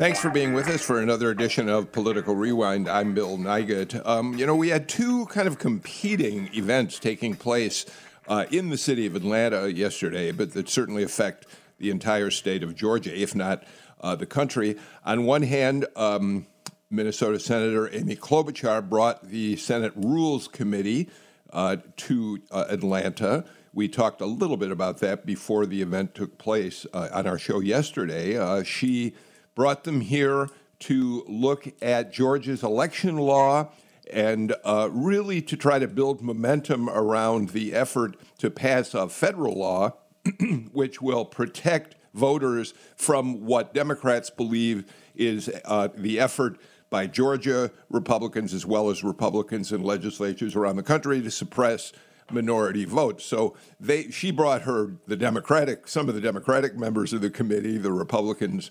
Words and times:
Thanks 0.00 0.18
for 0.18 0.30
being 0.30 0.54
with 0.54 0.66
us 0.68 0.80
for 0.80 0.98
another 0.98 1.28
edition 1.28 1.68
of 1.68 1.92
Political 1.92 2.34
Rewind. 2.34 2.88
I'm 2.88 3.12
Bill 3.12 3.36
Nigut. 3.36 4.00
Um, 4.06 4.32
you 4.32 4.46
know, 4.46 4.56
we 4.56 4.70
had 4.70 4.88
two 4.88 5.26
kind 5.26 5.46
of 5.46 5.58
competing 5.58 6.48
events 6.54 6.98
taking 6.98 7.36
place 7.36 7.84
uh, 8.26 8.46
in 8.50 8.70
the 8.70 8.78
city 8.78 9.04
of 9.04 9.14
Atlanta 9.14 9.70
yesterday, 9.70 10.32
but 10.32 10.54
that 10.54 10.70
certainly 10.70 11.02
affect 11.02 11.44
the 11.76 11.90
entire 11.90 12.30
state 12.30 12.62
of 12.62 12.74
Georgia, 12.74 13.14
if 13.14 13.34
not 13.34 13.64
uh, 14.00 14.16
the 14.16 14.24
country. 14.24 14.78
On 15.04 15.26
one 15.26 15.42
hand, 15.42 15.84
um, 15.96 16.46
Minnesota 16.88 17.38
Senator 17.38 17.94
Amy 17.94 18.16
Klobuchar 18.16 18.88
brought 18.88 19.28
the 19.28 19.56
Senate 19.56 19.92
Rules 19.94 20.48
Committee 20.48 21.10
uh, 21.52 21.76
to 21.98 22.40
uh, 22.50 22.64
Atlanta. 22.70 23.44
We 23.74 23.86
talked 23.86 24.22
a 24.22 24.26
little 24.26 24.56
bit 24.56 24.70
about 24.70 25.00
that 25.00 25.26
before 25.26 25.66
the 25.66 25.82
event 25.82 26.14
took 26.14 26.38
place 26.38 26.86
uh, 26.94 27.10
on 27.12 27.26
our 27.26 27.38
show 27.38 27.60
yesterday. 27.60 28.38
Uh, 28.38 28.62
she 28.62 29.12
brought 29.60 29.84
them 29.84 30.00
here 30.00 30.48
to 30.78 31.22
look 31.28 31.68
at 31.82 32.10
Georgia's 32.10 32.62
election 32.62 33.18
law 33.18 33.68
and 34.10 34.54
uh, 34.64 34.88
really 34.90 35.42
to 35.42 35.54
try 35.54 35.78
to 35.78 35.86
build 35.86 36.22
momentum 36.22 36.88
around 36.88 37.50
the 37.50 37.74
effort 37.74 38.16
to 38.38 38.50
pass 38.50 38.94
a 38.94 39.06
federal 39.06 39.58
law 39.58 39.92
which 40.72 41.02
will 41.02 41.26
protect 41.26 41.94
voters 42.14 42.72
from 42.96 43.44
what 43.44 43.74
Democrats 43.74 44.30
believe 44.30 44.90
is 45.14 45.50
uh, 45.66 45.88
the 45.94 46.18
effort 46.18 46.58
by 46.88 47.06
Georgia 47.06 47.70
Republicans 47.90 48.54
as 48.54 48.64
well 48.64 48.88
as 48.88 49.04
Republicans 49.04 49.72
in 49.72 49.82
legislatures 49.82 50.56
around 50.56 50.76
the 50.76 50.82
country 50.82 51.20
to 51.20 51.30
suppress 51.30 51.92
minority 52.30 52.86
votes. 52.86 53.26
So 53.26 53.54
they, 53.78 54.10
she 54.10 54.30
brought 54.30 54.62
her 54.62 54.96
the 55.06 55.16
Democratic, 55.16 55.86
some 55.86 56.08
of 56.08 56.14
the 56.14 56.20
Democratic 56.22 56.78
members 56.78 57.12
of 57.12 57.20
the 57.20 57.28
committee, 57.28 57.76
the 57.76 57.92
Republicans 57.92 58.70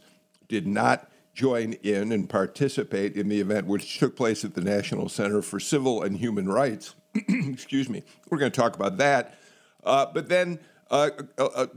did 0.50 0.68
not 0.68 1.10
join 1.34 1.74
in 1.84 2.12
and 2.12 2.30
participate 2.30 3.16
in 3.16 3.30
the 3.30 3.40
event, 3.40 3.66
which 3.66 3.98
took 3.98 4.18
place 4.18 4.44
at 4.44 4.56
the 4.56 4.62
National 4.62 5.08
Center 5.08 5.42
for 5.42 5.60
Civil 5.60 6.04
and 6.04 6.18
Human 6.18 6.50
Rights. 6.50 6.96
Excuse 7.16 7.88
me. 7.88 8.04
We're 8.30 8.40
going 8.40 8.52
to 8.52 8.60
talk 8.60 8.76
about 8.76 8.98
that. 8.98 9.38
Uh, 9.84 10.08
but 10.14 10.28
then, 10.28 10.60
uh, 10.92 11.12
uh, 11.38 11.46
uh 11.46 11.68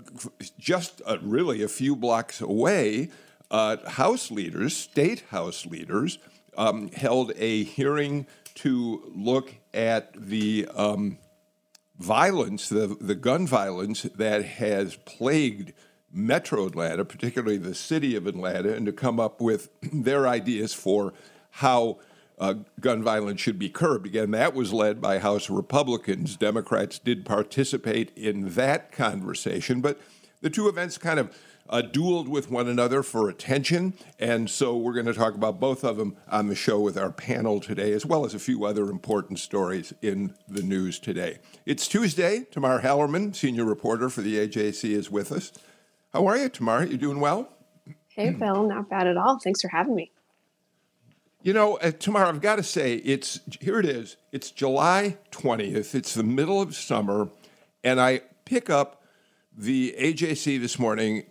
just 0.58 1.00
uh, 1.06 1.18
really 1.22 1.62
a 1.62 1.68
few 1.68 1.94
blocks 1.94 2.40
away, 2.40 3.10
uh, 3.52 3.76
House 3.88 4.32
leaders, 4.32 4.76
state 4.76 5.20
House 5.30 5.64
leaders, 5.64 6.18
um, 6.56 6.90
held 6.90 7.32
a 7.36 7.62
hearing 7.62 8.26
to 8.54 9.12
look 9.14 9.54
at 9.72 10.12
the 10.14 10.66
um, 10.74 11.18
violence, 11.98 12.68
the, 12.68 12.96
the 13.00 13.14
gun 13.14 13.46
violence 13.46 14.02
that 14.02 14.44
has 14.44 14.96
plagued 14.96 15.72
metro 16.12 16.66
Atlanta, 16.66 17.04
particularly 17.04 17.56
the 17.56 17.74
city 17.74 18.14
of 18.16 18.26
Atlanta, 18.26 18.74
and 18.74 18.86
to 18.86 18.92
come 18.92 19.18
up 19.18 19.40
with 19.40 19.70
their 19.92 20.28
ideas 20.28 20.74
for 20.74 21.12
how 21.50 21.98
uh, 22.38 22.54
gun 22.80 23.02
violence 23.02 23.40
should 23.40 23.58
be 23.58 23.68
curbed. 23.68 24.06
Again, 24.06 24.30
that 24.32 24.54
was 24.54 24.72
led 24.72 25.00
by 25.00 25.18
House 25.18 25.48
Republicans. 25.48 26.36
Democrats 26.36 26.98
did 26.98 27.24
participate 27.24 28.10
in 28.16 28.50
that 28.54 28.90
conversation, 28.90 29.80
but 29.80 30.00
the 30.40 30.50
two 30.50 30.68
events 30.68 30.98
kind 30.98 31.20
of 31.20 31.36
uh, 31.68 31.80
dueled 31.80 32.28
with 32.28 32.50
one 32.50 32.68
another 32.68 33.02
for 33.02 33.28
attention. 33.28 33.94
And 34.18 34.50
so 34.50 34.76
we're 34.76 34.92
going 34.92 35.06
to 35.06 35.14
talk 35.14 35.34
about 35.34 35.60
both 35.60 35.84
of 35.84 35.96
them 35.96 36.16
on 36.28 36.48
the 36.48 36.54
show 36.54 36.80
with 36.80 36.98
our 36.98 37.10
panel 37.10 37.60
today, 37.60 37.92
as 37.92 38.04
well 38.04 38.24
as 38.26 38.34
a 38.34 38.38
few 38.38 38.64
other 38.64 38.90
important 38.90 39.38
stories 39.38 39.94
in 40.02 40.34
the 40.48 40.62
news 40.62 40.98
today. 40.98 41.38
It's 41.64 41.86
Tuesday. 41.88 42.46
Tamar 42.50 42.80
Hallerman, 42.80 43.34
senior 43.34 43.64
reporter 43.64 44.10
for 44.10 44.20
the 44.20 44.46
AJC, 44.46 44.90
is 44.90 45.10
with 45.10 45.32
us. 45.32 45.52
How 46.12 46.26
are 46.26 46.36
you, 46.36 46.50
Tamara? 46.50 46.86
You 46.86 46.98
doing 46.98 47.20
well? 47.20 47.48
Hey, 48.08 48.32
Phil. 48.38 48.68
Not 48.68 48.90
bad 48.90 49.06
at 49.06 49.16
all. 49.16 49.38
Thanks 49.38 49.62
for 49.62 49.68
having 49.68 49.94
me. 49.94 50.10
You 51.42 51.52
know, 51.54 51.76
uh, 51.78 51.90
Tamara, 51.90 52.28
I've 52.28 52.40
got 52.40 52.56
to 52.56 52.62
say, 52.62 52.96
it's 52.96 53.40
here 53.60 53.80
it 53.80 53.86
is. 53.86 54.16
It's 54.30 54.50
July 54.50 55.18
20th. 55.32 55.94
It's 55.94 56.14
the 56.14 56.22
middle 56.22 56.60
of 56.60 56.76
summer. 56.76 57.30
And 57.82 58.00
I 58.00 58.20
pick 58.44 58.68
up 58.68 59.02
the 59.56 59.94
AJC 59.98 60.60
this 60.60 60.78
morning, 60.78 61.24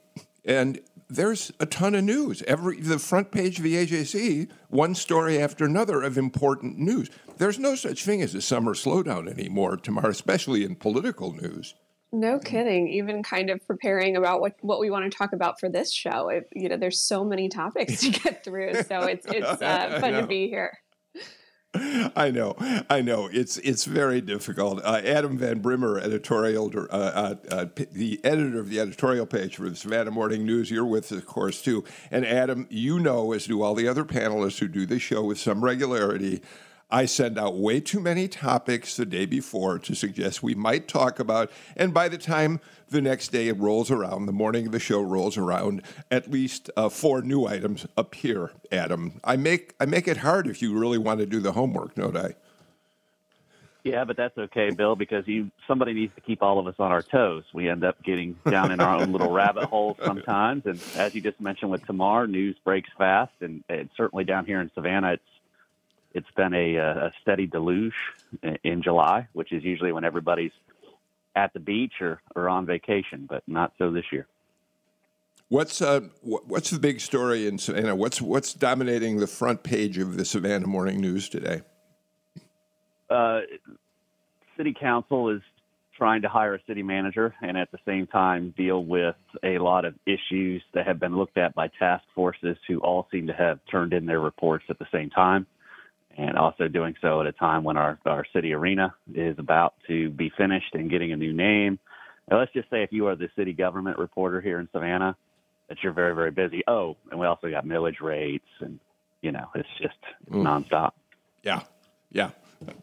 and 0.44 0.82
there's 1.10 1.52
a 1.60 1.66
ton 1.66 1.96
of 1.96 2.04
news. 2.04 2.42
Every 2.44 2.82
the 2.82 3.00
front 3.00 3.32
page 3.32 3.60
of 3.60 3.64
the 3.64 3.76
AJC, 3.76 4.50
one 4.70 4.96
story 4.96 5.42
after 5.42 5.64
another 5.64 6.02
of 6.02 6.18
important 6.18 6.78
news. 6.78 7.10
There's 7.38 7.60
no 7.60 7.76
such 7.76 8.04
thing 8.04 8.22
as 8.22 8.36
a 8.36 8.42
summer 8.42 8.74
slowdown 8.74 9.30
anymore, 9.30 9.78
Tamara, 9.78 10.10
especially 10.10 10.64
in 10.66 10.76
political 10.76 11.34
news. 11.34 11.76
No 12.14 12.40
kidding. 12.40 12.90
Even 12.90 13.24
kind 13.24 13.50
of 13.50 13.66
preparing 13.66 14.18
about 14.18 14.42
what, 14.42 14.56
what 14.62 14.80
we 14.80 14.90
want 14.90 15.10
to 15.10 15.18
talk 15.18 15.32
about 15.32 15.60
for 15.60 15.70
this 15.70 15.94
show. 15.94 16.30
It, 16.30 16.48
you 16.54 16.68
know, 16.68 16.78
there's 16.78 17.00
so 17.00 17.24
many 17.24 17.48
topics 17.48 18.02
to 18.02 18.10
get 18.10 18.44
through, 18.44 18.84
so 18.84 19.04
it's 19.04 19.26
it's 19.30 19.62
uh, 19.62 20.00
fun 20.02 20.14
to 20.14 20.28
be 20.28 20.48
here. 20.48 20.78
I 21.74 22.32
know, 22.32 22.56
I 22.90 23.02
know. 23.02 23.30
It's 23.32 23.58
it's 23.60 23.86
very 23.86 24.20
difficult. 24.20 24.82
Uh, 24.84 25.02
Adam 25.06 25.38
Van 25.38 25.60
Brimmer, 25.60 26.00
editorial, 26.00 26.70
uh, 26.76 26.94
uh, 26.94 27.36
uh 27.50 27.66
the 27.94 28.20
editor 28.26 28.60
of 28.60 28.70
the 28.70 28.82
editorial 28.82 29.26
page 29.26 29.56
for 29.56 29.70
the 29.70 29.76
Savannah 29.78 30.12
Morning 30.12 30.46
News. 30.46 30.70
You're 30.70 30.86
with, 30.86 31.14
of 31.14 31.26
course, 31.26 31.62
too. 31.62 31.86
And 32.12 32.26
Adam, 32.26 32.68
you 32.70 33.00
know, 33.00 33.32
as 33.32 33.48
do 33.48 33.62
all 33.62 33.74
the 33.74 33.88
other 33.88 34.04
panelists 34.04 34.60
who 34.60 34.68
do 34.68 34.86
this 34.86 35.02
show 35.02 35.24
with 35.24 35.40
some 35.40 35.64
regularity, 35.64 36.42
I 36.92 37.06
send 37.06 37.40
out 37.40 37.56
way 37.56 37.80
too 37.80 38.02
many 38.02 38.28
topics 38.28 38.98
the 38.98 39.06
day 39.06 39.26
before 39.26 39.80
to 39.80 39.96
suggest 39.96 40.44
we 40.44 40.56
might 40.56 40.90
talk 40.90 41.20
about. 41.20 41.50
And 41.78 41.94
by 41.94 42.10
the 42.10 42.18
time 42.18 42.60
the 42.90 43.02
next 43.02 43.30
day 43.30 43.50
rolls 43.52 43.90
around, 43.90 44.26
the 44.26 44.34
morning 44.34 44.66
of 44.66 44.74
the 44.74 44.80
show 44.80 45.02
rolls 45.02 45.38
around, 45.38 45.84
at 46.12 46.30
least 46.30 46.70
uh, 46.76 46.90
four 46.90 47.22
new 47.22 47.48
items 47.48 47.88
appear, 47.96 48.52
Adam. 48.72 49.22
I 49.24 49.38
make, 49.38 49.74
I 49.80 49.86
make 49.86 50.08
it 50.08 50.18
hard 50.18 50.48
if 50.48 50.62
you 50.62 50.78
really 50.78 50.98
want 50.98 51.22
to 51.22 51.26
do 51.26 51.40
the 51.40 51.54
homework, 51.54 51.96
don't 51.96 52.18
I? 52.18 52.36
Yeah, 53.84 54.04
but 54.04 54.16
that's 54.16 54.38
okay, 54.38 54.70
Bill, 54.70 54.96
because 54.96 55.28
you 55.28 55.50
somebody 55.68 55.94
needs 55.94 56.14
to 56.14 56.22
keep 56.22 56.44
all 56.44 56.60
of 56.60 56.68
us 56.68 56.76
on 56.78 56.92
our 56.92 57.02
toes. 57.02 57.44
We 57.52 57.68
end 57.68 57.84
up 57.84 58.04
getting 58.04 58.38
down 58.48 58.72
in 58.72 58.80
our 58.80 59.02
own 59.02 59.12
little 59.12 59.32
rabbit 59.32 59.64
hole 59.64 59.98
sometimes, 60.04 60.68
and 60.68 60.80
as 60.96 61.16
you 61.16 61.22
just 61.22 61.42
mentioned 61.42 61.72
with 61.72 61.84
Tamar, 61.88 62.28
news 62.28 62.56
breaks 62.64 62.92
fast, 62.96 63.34
and, 63.42 63.64
and 63.70 63.90
certainly 63.98 64.24
down 64.24 64.46
here 64.46 64.62
in 64.62 64.70
Savannah, 64.76 65.14
it's 65.14 65.24
it's 66.14 66.32
been 66.36 66.54
a, 66.54 66.78
uh, 66.78 67.08
a 67.08 67.12
steady 67.22 67.48
deluge 67.48 67.94
in 68.64 68.82
July, 68.82 69.28
which 69.34 69.52
is 69.52 69.64
usually 69.64 69.92
when 69.92 70.04
everybody's 70.04 70.52
at 71.36 71.54
the 71.54 71.60
beach 71.60 71.94
or, 72.02 72.22
or 72.36 72.50
on 72.50 72.66
vacation, 72.66 73.26
but 73.30 73.44
not 73.48 73.74
so 73.78 73.92
this 73.92 74.06
year. 74.12 74.28
What's 75.48 75.82
uh, 75.82 76.02
what's 76.22 76.70
the 76.70 76.80
big 76.80 77.02
story 77.02 77.46
in 77.46 77.58
Savannah? 77.58 77.94
What's 77.94 78.22
what's 78.22 78.54
dominating 78.54 79.18
the 79.18 79.28
front 79.28 79.64
page 79.64 79.98
of 79.98 80.16
the 80.16 80.24
Savannah 80.24 80.68
Morning 80.68 81.02
News 81.02 81.28
today? 81.28 81.62
Uh, 83.10 83.42
city 84.56 84.74
Council 84.80 85.30
is 85.30 85.42
trying 85.98 86.22
to 86.22 86.30
hire 86.30 86.56
a 86.56 86.60
city 86.68 86.84
manager 86.84 87.36
and 87.42 87.58
at 87.58 87.70
the 87.72 87.78
same 87.86 88.08
time 88.08 88.54
deal 88.58 88.86
with 88.86 89.16
a 89.44 89.58
lot 89.58 89.84
of 89.84 89.94
issues 90.06 90.64
that 90.74 90.88
have 90.88 91.00
been 91.00 91.18
looked 91.18 91.38
at 91.38 91.54
by 91.54 91.68
task 91.68 92.06
forces 92.16 92.56
who 92.66 92.80
all 92.80 93.08
seem 93.12 93.28
to 93.28 93.34
have 93.34 93.60
turned 93.70 93.92
in 93.92 94.06
their 94.06 94.22
reports 94.22 94.64
at 94.70 94.80
the 94.80 94.88
same 94.90 95.10
time 95.10 95.46
and 96.18 96.38
also 96.38 96.68
doing 96.68 96.96
so 97.02 97.22
at 97.22 97.28
a 97.28 97.32
time 97.32 97.64
when 97.64 97.78
our, 97.78 98.00
our 98.06 98.26
city 98.34 98.54
arena 98.54 98.94
is 99.14 99.38
about 99.40 99.76
to 99.88 100.10
be 100.10 100.32
finished 100.38 100.74
and 100.74 100.90
getting 100.90 101.12
a 101.12 101.16
new 101.16 101.34
name. 101.34 101.80
Now, 102.30 102.40
let's 102.40 102.54
just 102.54 102.70
say 102.70 102.84
if 102.84 102.92
you 102.92 103.08
are 103.08 103.16
the 103.16 103.30
city 103.36 103.54
government 103.54 103.98
reporter 103.98 104.42
here 104.42 104.60
in 104.60 104.68
Savannah, 104.72 105.16
that 105.70 105.78
you're 105.84 105.94
very, 105.94 106.14
very 106.14 106.32
busy. 106.32 106.64
Oh, 106.68 106.98
and 107.10 107.20
we 107.20 107.26
also 107.26 107.50
got 107.50 107.66
millage 107.66 108.02
rates, 108.02 108.48
and 108.60 108.80
you 109.22 109.32
know, 109.32 109.48
it's 109.56 109.70
just 109.82 109.96
mm. 110.30 110.42
nonstop. 110.44 110.92
Yeah, 111.44 111.62
yeah. 112.12 112.32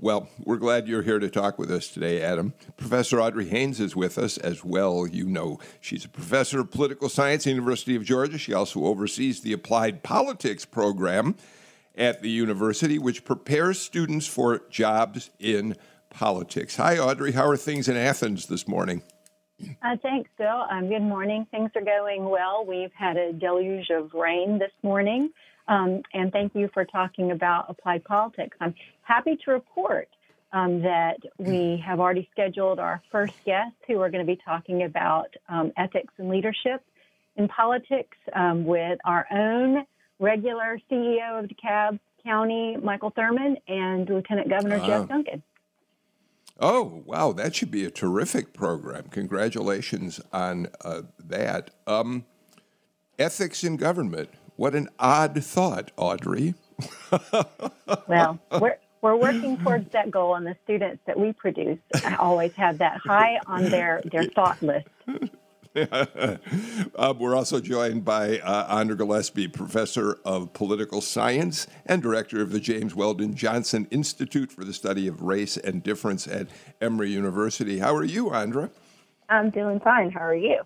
Well, 0.00 0.28
we're 0.44 0.56
glad 0.56 0.88
you're 0.88 1.02
here 1.02 1.20
to 1.20 1.30
talk 1.30 1.58
with 1.58 1.70
us 1.70 1.88
today, 1.88 2.20
Adam. 2.20 2.52
Professor 2.76 3.20
Audrey 3.20 3.48
Haynes 3.48 3.78
is 3.78 3.94
with 3.94 4.18
us 4.18 4.36
as 4.38 4.64
well. 4.64 5.06
You 5.06 5.26
know, 5.26 5.60
she's 5.80 6.04
a 6.04 6.08
professor 6.08 6.60
of 6.60 6.72
political 6.72 7.08
science 7.08 7.42
at 7.42 7.44
the 7.44 7.50
University 7.50 7.94
of 7.94 8.04
Georgia. 8.04 8.38
She 8.38 8.52
also 8.52 8.84
oversees 8.84 9.40
the 9.40 9.52
applied 9.52 10.02
politics 10.02 10.64
program 10.64 11.36
at 11.98 12.22
the 12.22 12.30
university, 12.30 12.98
which 12.98 13.24
prepares 13.24 13.78
students 13.80 14.26
for 14.26 14.62
jobs 14.70 15.30
in 15.38 15.76
politics. 16.10 16.76
Hi, 16.76 16.96
Audrey. 16.96 17.32
How 17.32 17.46
are 17.48 17.56
things 17.56 17.88
in 17.88 17.96
Athens 17.96 18.46
this 18.46 18.66
morning? 18.68 19.02
Uh, 19.82 19.96
thanks, 20.02 20.30
Bill. 20.38 20.64
Um, 20.70 20.88
good 20.88 21.02
morning. 21.02 21.46
Things 21.50 21.70
are 21.74 21.82
going 21.82 22.24
well. 22.24 22.64
We've 22.64 22.92
had 22.96 23.16
a 23.16 23.32
deluge 23.32 23.90
of 23.90 24.14
rain 24.14 24.58
this 24.58 24.70
morning. 24.82 25.30
Um, 25.66 26.02
and 26.14 26.32
thank 26.32 26.54
you 26.54 26.70
for 26.72 26.84
talking 26.84 27.32
about 27.32 27.66
applied 27.68 28.04
politics. 28.04 28.56
I'm 28.60 28.74
happy 29.02 29.36
to 29.44 29.50
report 29.50 30.08
um, 30.52 30.80
that 30.82 31.18
we 31.38 31.82
have 31.84 32.00
already 32.00 32.28
scheduled 32.30 32.78
our 32.78 33.02
first 33.10 33.34
guests 33.44 33.76
who 33.86 34.00
are 34.00 34.08
going 34.08 34.24
to 34.24 34.32
be 34.32 34.40
talking 34.42 34.84
about 34.84 35.28
um, 35.48 35.72
ethics 35.76 36.14
and 36.18 36.30
leadership 36.30 36.82
in 37.36 37.48
politics 37.48 38.16
um, 38.34 38.64
with 38.64 38.98
our 39.04 39.26
own 39.30 39.84
regular 40.18 40.80
CEO 40.90 41.42
of 41.42 41.50
DeKalb 41.50 41.98
County, 42.24 42.76
Michael 42.76 43.10
Thurmond, 43.12 43.56
and 43.68 44.08
Lieutenant 44.08 44.48
Governor 44.48 44.76
uh, 44.76 44.86
Jeff 44.86 45.08
Duncan. 45.08 45.42
Oh, 46.60 47.02
wow, 47.06 47.32
that 47.32 47.54
should 47.54 47.70
be 47.70 47.84
a 47.84 47.90
terrific 47.90 48.52
program. 48.52 49.04
Congratulations 49.10 50.20
on 50.32 50.68
uh, 50.84 51.02
that. 51.24 51.70
Um, 51.86 52.24
ethics 53.18 53.62
in 53.62 53.76
government. 53.76 54.30
What 54.56 54.74
an 54.74 54.88
odd 54.98 55.42
thought, 55.44 55.92
Audrey. 55.96 56.54
well, 58.08 58.40
we're, 58.60 58.76
we're 59.02 59.16
working 59.16 59.56
towards 59.58 59.92
that 59.92 60.10
goal, 60.10 60.34
and 60.34 60.44
the 60.44 60.56
students 60.64 61.00
that 61.06 61.18
we 61.18 61.32
produce 61.32 61.78
always 62.18 62.52
have 62.54 62.78
that 62.78 62.96
high 62.96 63.38
on 63.46 63.64
their, 63.70 64.02
their 64.10 64.24
thought 64.24 64.60
list. 64.60 64.88
uh, 66.96 67.14
we're 67.18 67.34
also 67.34 67.60
joined 67.60 68.04
by 68.04 68.38
uh, 68.38 68.66
Andra 68.68 68.96
Gillespie, 68.96 69.48
professor 69.48 70.18
of 70.24 70.52
political 70.52 71.00
science 71.00 71.66
and 71.86 72.02
director 72.02 72.40
of 72.40 72.50
the 72.50 72.60
James 72.60 72.94
Weldon 72.94 73.34
Johnson 73.34 73.86
Institute 73.90 74.50
for 74.50 74.64
the 74.64 74.72
Study 74.72 75.06
of 75.06 75.22
Race 75.22 75.56
and 75.56 75.82
Difference 75.82 76.26
at 76.26 76.48
Emory 76.80 77.10
University. 77.10 77.78
How 77.78 77.94
are 77.94 78.04
you, 78.04 78.30
Andra? 78.30 78.70
I'm 79.28 79.50
doing 79.50 79.78
fine. 79.80 80.10
How 80.10 80.20
are 80.20 80.34
you? 80.34 80.62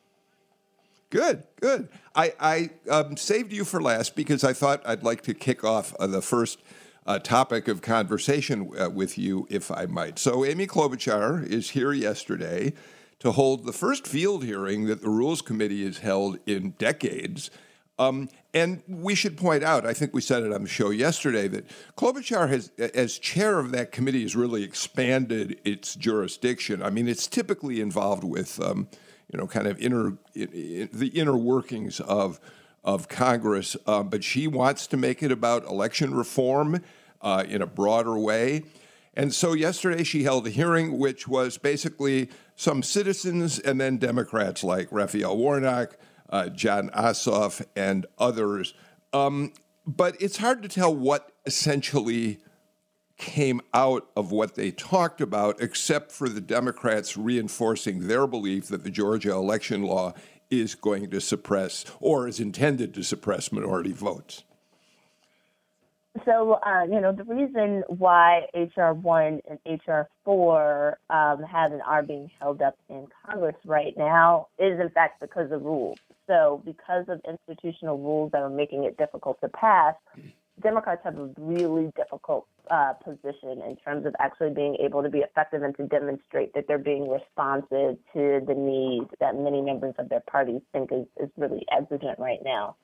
Good, 1.11 1.43
good. 1.61 1.88
I, 2.15 2.32
I 2.41 2.70
um, 2.91 3.17
saved 3.17 3.53
you 3.53 3.65
for 3.65 3.82
last 3.82 4.17
because 4.17 4.44
I 4.44 4.55
thought 4.55 4.81
I'd 4.87 5.03
like 5.03 5.23
to 5.23 5.35
kick 5.35 5.62
off 5.62 5.94
uh, 5.99 6.06
the 6.06 6.23
first 6.23 6.61
uh, 7.06 7.19
topic 7.19 7.69
of 7.69 7.82
conversation 7.82 8.70
uh, 8.81 8.88
with 8.88 9.19
you, 9.19 9.47
if 9.50 9.70
I 9.70 9.87
might. 9.87 10.19
So, 10.19 10.44
Amy 10.44 10.67
Klobuchar 10.67 11.44
is 11.47 11.70
here 11.70 11.93
yesterday 11.93 12.73
to 13.23 13.31
hold 13.31 13.65
the 13.65 13.73
first 13.73 14.05
field 14.05 14.43
hearing 14.43 14.87
that 14.87 15.01
the 15.01 15.09
Rules 15.09 15.43
Committee 15.43 15.85
has 15.85 15.99
held 15.99 16.41
in 16.45 16.71
decades. 16.71 17.53
Um, 17.97 18.29
and 18.53 18.83
we 18.89 19.15
should 19.15 19.37
point 19.37 19.63
out, 19.63 19.87
I 19.87 19.93
think 19.93 20.13
we 20.13 20.21
said 20.21 20.43
it 20.43 20.53
on 20.53 20.65
the 20.65 20.69
show 20.69 20.91
yesterday, 20.91 21.47
that 21.47 21.69
Klobuchar 21.97 22.49
has, 22.49 22.73
as 22.79 23.19
chair 23.21 23.61
of 23.61 23.71
that 23.71 23.93
committee, 23.93 24.23
has 24.23 24.35
really 24.35 24.65
expanded 24.65 25.61
its 25.65 25.95
jurisdiction. 25.95 26.83
I 26.83 26.91
mean, 26.91 27.07
it's 27.07 27.29
typically 27.29 27.81
involved 27.81 28.25
with, 28.25 28.61
um, 28.61 28.89
you 29.33 29.39
know, 29.39 29.47
kind 29.47 29.69
of 29.69 29.79
inner 29.79 30.19
the 30.35 31.13
inner 31.15 31.37
workings 31.37 32.01
of 32.01 32.41
of 32.83 33.09
Congress, 33.09 33.77
uh, 33.87 34.03
but 34.03 34.25
she 34.25 34.49
wants 34.49 34.89
to 34.89 34.97
make 34.97 35.23
it 35.23 35.31
about 35.31 35.65
election 35.67 36.13
reform 36.13 36.83
uh, 37.21 37.45
in 37.49 37.63
a 37.63 37.67
broader 37.67 38.19
way. 38.19 38.65
And 39.14 39.35
so 39.35 39.53
yesterday 39.53 40.05
she 40.05 40.23
held 40.23 40.47
a 40.47 40.50
hearing, 40.50 40.99
which 40.99 41.29
was 41.29 41.59
basically 41.59 42.31
some 42.56 42.82
citizens 42.82 43.59
and 43.59 43.81
then 43.81 43.99
Democrats 43.99 44.64
like 44.64 44.88
Raphael 44.91 45.37
Warnock, 45.37 45.97
uh, 46.31 46.49
Jon 46.49 46.88
Ossoff, 46.91 47.64
and 47.76 48.06
others. 48.19 48.75
Um, 49.12 49.53
but 49.87 50.17
it's 50.20 50.38
hard 50.38 50.62
to 50.62 50.69
tell 50.69 50.94
what 50.94 51.32
essentially 51.44 52.38
came 53.19 53.61
out 53.75 54.09
of 54.17 54.32
what 54.32 54.55
they 54.55 54.70
talked 54.70 55.20
about, 55.20 55.61
except 55.61 56.11
for 56.11 56.29
the 56.29 56.41
Democrats 56.41 57.17
reinforcing 57.17 58.08
their 58.08 58.26
belief 58.26 58.69
that 58.69 58.82
the 58.82 58.91
Georgia 58.91 59.32
election 59.32 59.82
law 59.82 60.15
is 60.50 60.75
going 60.75 61.11
to 61.11 61.20
suppress 61.20 61.85
or 62.00 62.26
is 62.26 62.41
intended 62.41 62.94
to 62.94 63.03
suppress 63.03 63.53
minority 63.53 63.93
votes. 63.93 64.44
So, 66.26 66.59
uh, 66.64 66.85
you 66.85 67.00
know, 67.00 67.12
the 67.12 67.25
reason 67.25 67.85
why 67.88 68.47
HR 68.55 68.93
1 68.93 69.41
and 69.49 69.59
HR 69.67 70.03
4 70.25 70.99
um, 71.09 71.43
have 71.43 71.73
and 71.73 71.81
are 71.82 72.03
being 72.03 72.31
held 72.38 72.61
up 72.61 72.76
in 72.91 73.09
Congress 73.26 73.56
right 73.64 73.94
now 73.97 74.49
is, 74.59 74.79
in 74.79 74.91
fact, 74.91 75.20
because 75.20 75.50
of 75.50 75.62
rules. 75.62 75.99
So, 76.26 76.62
because 76.67 77.06
of 77.09 77.20
institutional 77.26 77.99
rules 77.99 78.32
that 78.32 78.43
are 78.43 78.50
making 78.50 78.85
it 78.85 78.99
difficult 78.99 79.41
to 79.41 79.49
pass, 79.49 79.94
Democrats 80.62 81.00
have 81.03 81.19
a 81.19 81.31
really 81.38 81.91
difficult 81.97 82.47
uh, 82.70 82.93
position 82.93 83.62
in 83.67 83.76
terms 83.82 84.05
of 84.05 84.15
actually 84.20 84.50
being 84.50 84.76
able 84.85 85.03
to 85.03 85.08
be 85.08 85.19
effective 85.20 85.62
and 85.62 85.75
to 85.76 85.87
demonstrate 85.87 86.53
that 86.55 86.67
they're 86.69 86.79
being 86.79 87.08
responsive 87.08 87.97
to 88.12 88.41
the 88.47 88.55
needs 88.55 89.11
that 89.19 89.35
many 89.35 89.62
members 89.62 89.94
of 89.99 90.11
their 90.11 90.20
parties 90.20 90.61
think 90.73 90.93
is, 90.93 91.06
is 91.19 91.31
really 91.38 91.65
exigent 91.73 92.19
right 92.19 92.41
now. 92.44 92.76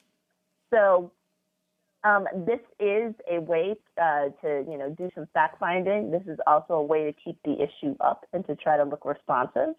So, 0.70 1.12
um, 2.04 2.26
this 2.46 2.60
is 2.78 3.14
a 3.30 3.40
way 3.40 3.74
uh, 4.00 4.28
to, 4.42 4.64
you 4.70 4.78
know, 4.78 4.94
do 4.96 5.10
some 5.14 5.26
fact 5.34 5.58
finding. 5.58 6.10
This 6.10 6.22
is 6.26 6.38
also 6.46 6.74
a 6.74 6.82
way 6.82 7.04
to 7.04 7.12
keep 7.12 7.38
the 7.44 7.54
issue 7.54 7.96
up 8.00 8.24
and 8.32 8.46
to 8.46 8.54
try 8.54 8.76
to 8.76 8.84
look 8.84 9.04
responsive. 9.04 9.74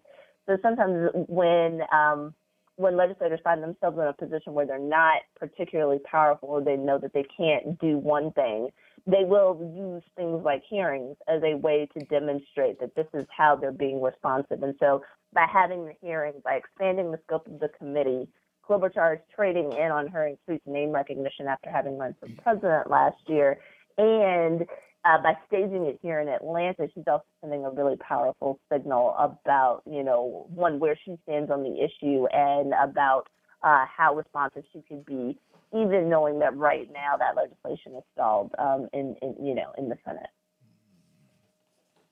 So 0.46 0.56
sometimes 0.62 1.10
when 1.28 1.80
um, 1.92 2.34
when 2.76 2.96
legislators 2.96 3.40
find 3.44 3.62
themselves 3.62 3.98
in 3.98 4.04
a 4.04 4.12
position 4.12 4.54
where 4.54 4.66
they're 4.66 4.78
not 4.78 5.20
particularly 5.38 5.98
powerful 6.10 6.48
or 6.48 6.62
they 6.62 6.76
know 6.76 6.98
that 6.98 7.12
they 7.12 7.24
can't 7.36 7.78
do 7.78 7.98
one 7.98 8.32
thing, 8.32 8.68
they 9.06 9.24
will 9.24 9.58
use 9.76 10.02
things 10.16 10.42
like 10.44 10.62
hearings 10.68 11.16
as 11.28 11.42
a 11.42 11.56
way 11.56 11.88
to 11.96 12.04
demonstrate 12.06 12.80
that 12.80 12.94
this 12.96 13.06
is 13.12 13.26
how 13.36 13.54
they're 13.54 13.70
being 13.70 14.00
responsive. 14.00 14.62
And 14.62 14.74
so 14.80 15.02
by 15.34 15.46
having 15.52 15.84
the 15.84 15.92
hearing, 16.00 16.34
by 16.42 16.54
expanding 16.54 17.10
the 17.10 17.18
scope 17.26 17.46
of 17.46 17.60
the 17.60 17.68
committee, 17.68 18.28
Klobuchar 18.70 19.14
is 19.14 19.20
trading 19.34 19.72
in 19.72 19.90
on 19.90 20.06
her 20.08 20.28
increased 20.28 20.66
name 20.66 20.90
recognition 20.90 21.48
after 21.48 21.70
having 21.70 21.98
run 21.98 22.14
for 22.20 22.28
president 22.42 22.88
last 22.88 23.16
year. 23.26 23.58
And 23.98 24.62
uh, 25.04 25.20
by 25.22 25.34
staging 25.48 25.86
it 25.86 25.98
here 26.02 26.20
in 26.20 26.28
Atlanta, 26.28 26.86
she's 26.94 27.04
also 27.08 27.24
sending 27.40 27.64
a 27.64 27.70
really 27.70 27.96
powerful 27.96 28.60
signal 28.72 29.16
about, 29.18 29.82
you 29.90 30.04
know, 30.04 30.46
one, 30.54 30.78
where 30.78 30.96
she 31.04 31.16
stands 31.24 31.50
on 31.50 31.64
the 31.64 31.82
issue 31.82 32.26
and 32.32 32.72
about 32.80 33.24
uh, 33.64 33.84
how 33.86 34.14
responsive 34.14 34.62
she 34.72 34.82
could 34.88 35.04
be, 35.04 35.36
even 35.74 36.08
knowing 36.08 36.38
that 36.38 36.56
right 36.56 36.88
now 36.92 37.16
that 37.18 37.34
legislation 37.34 37.96
is 37.96 38.04
stalled 38.12 38.54
um, 38.58 38.88
in, 38.92 39.16
in, 39.20 39.34
you 39.44 39.54
know, 39.54 39.72
in 39.78 39.88
the 39.88 39.96
Senate. 40.04 40.30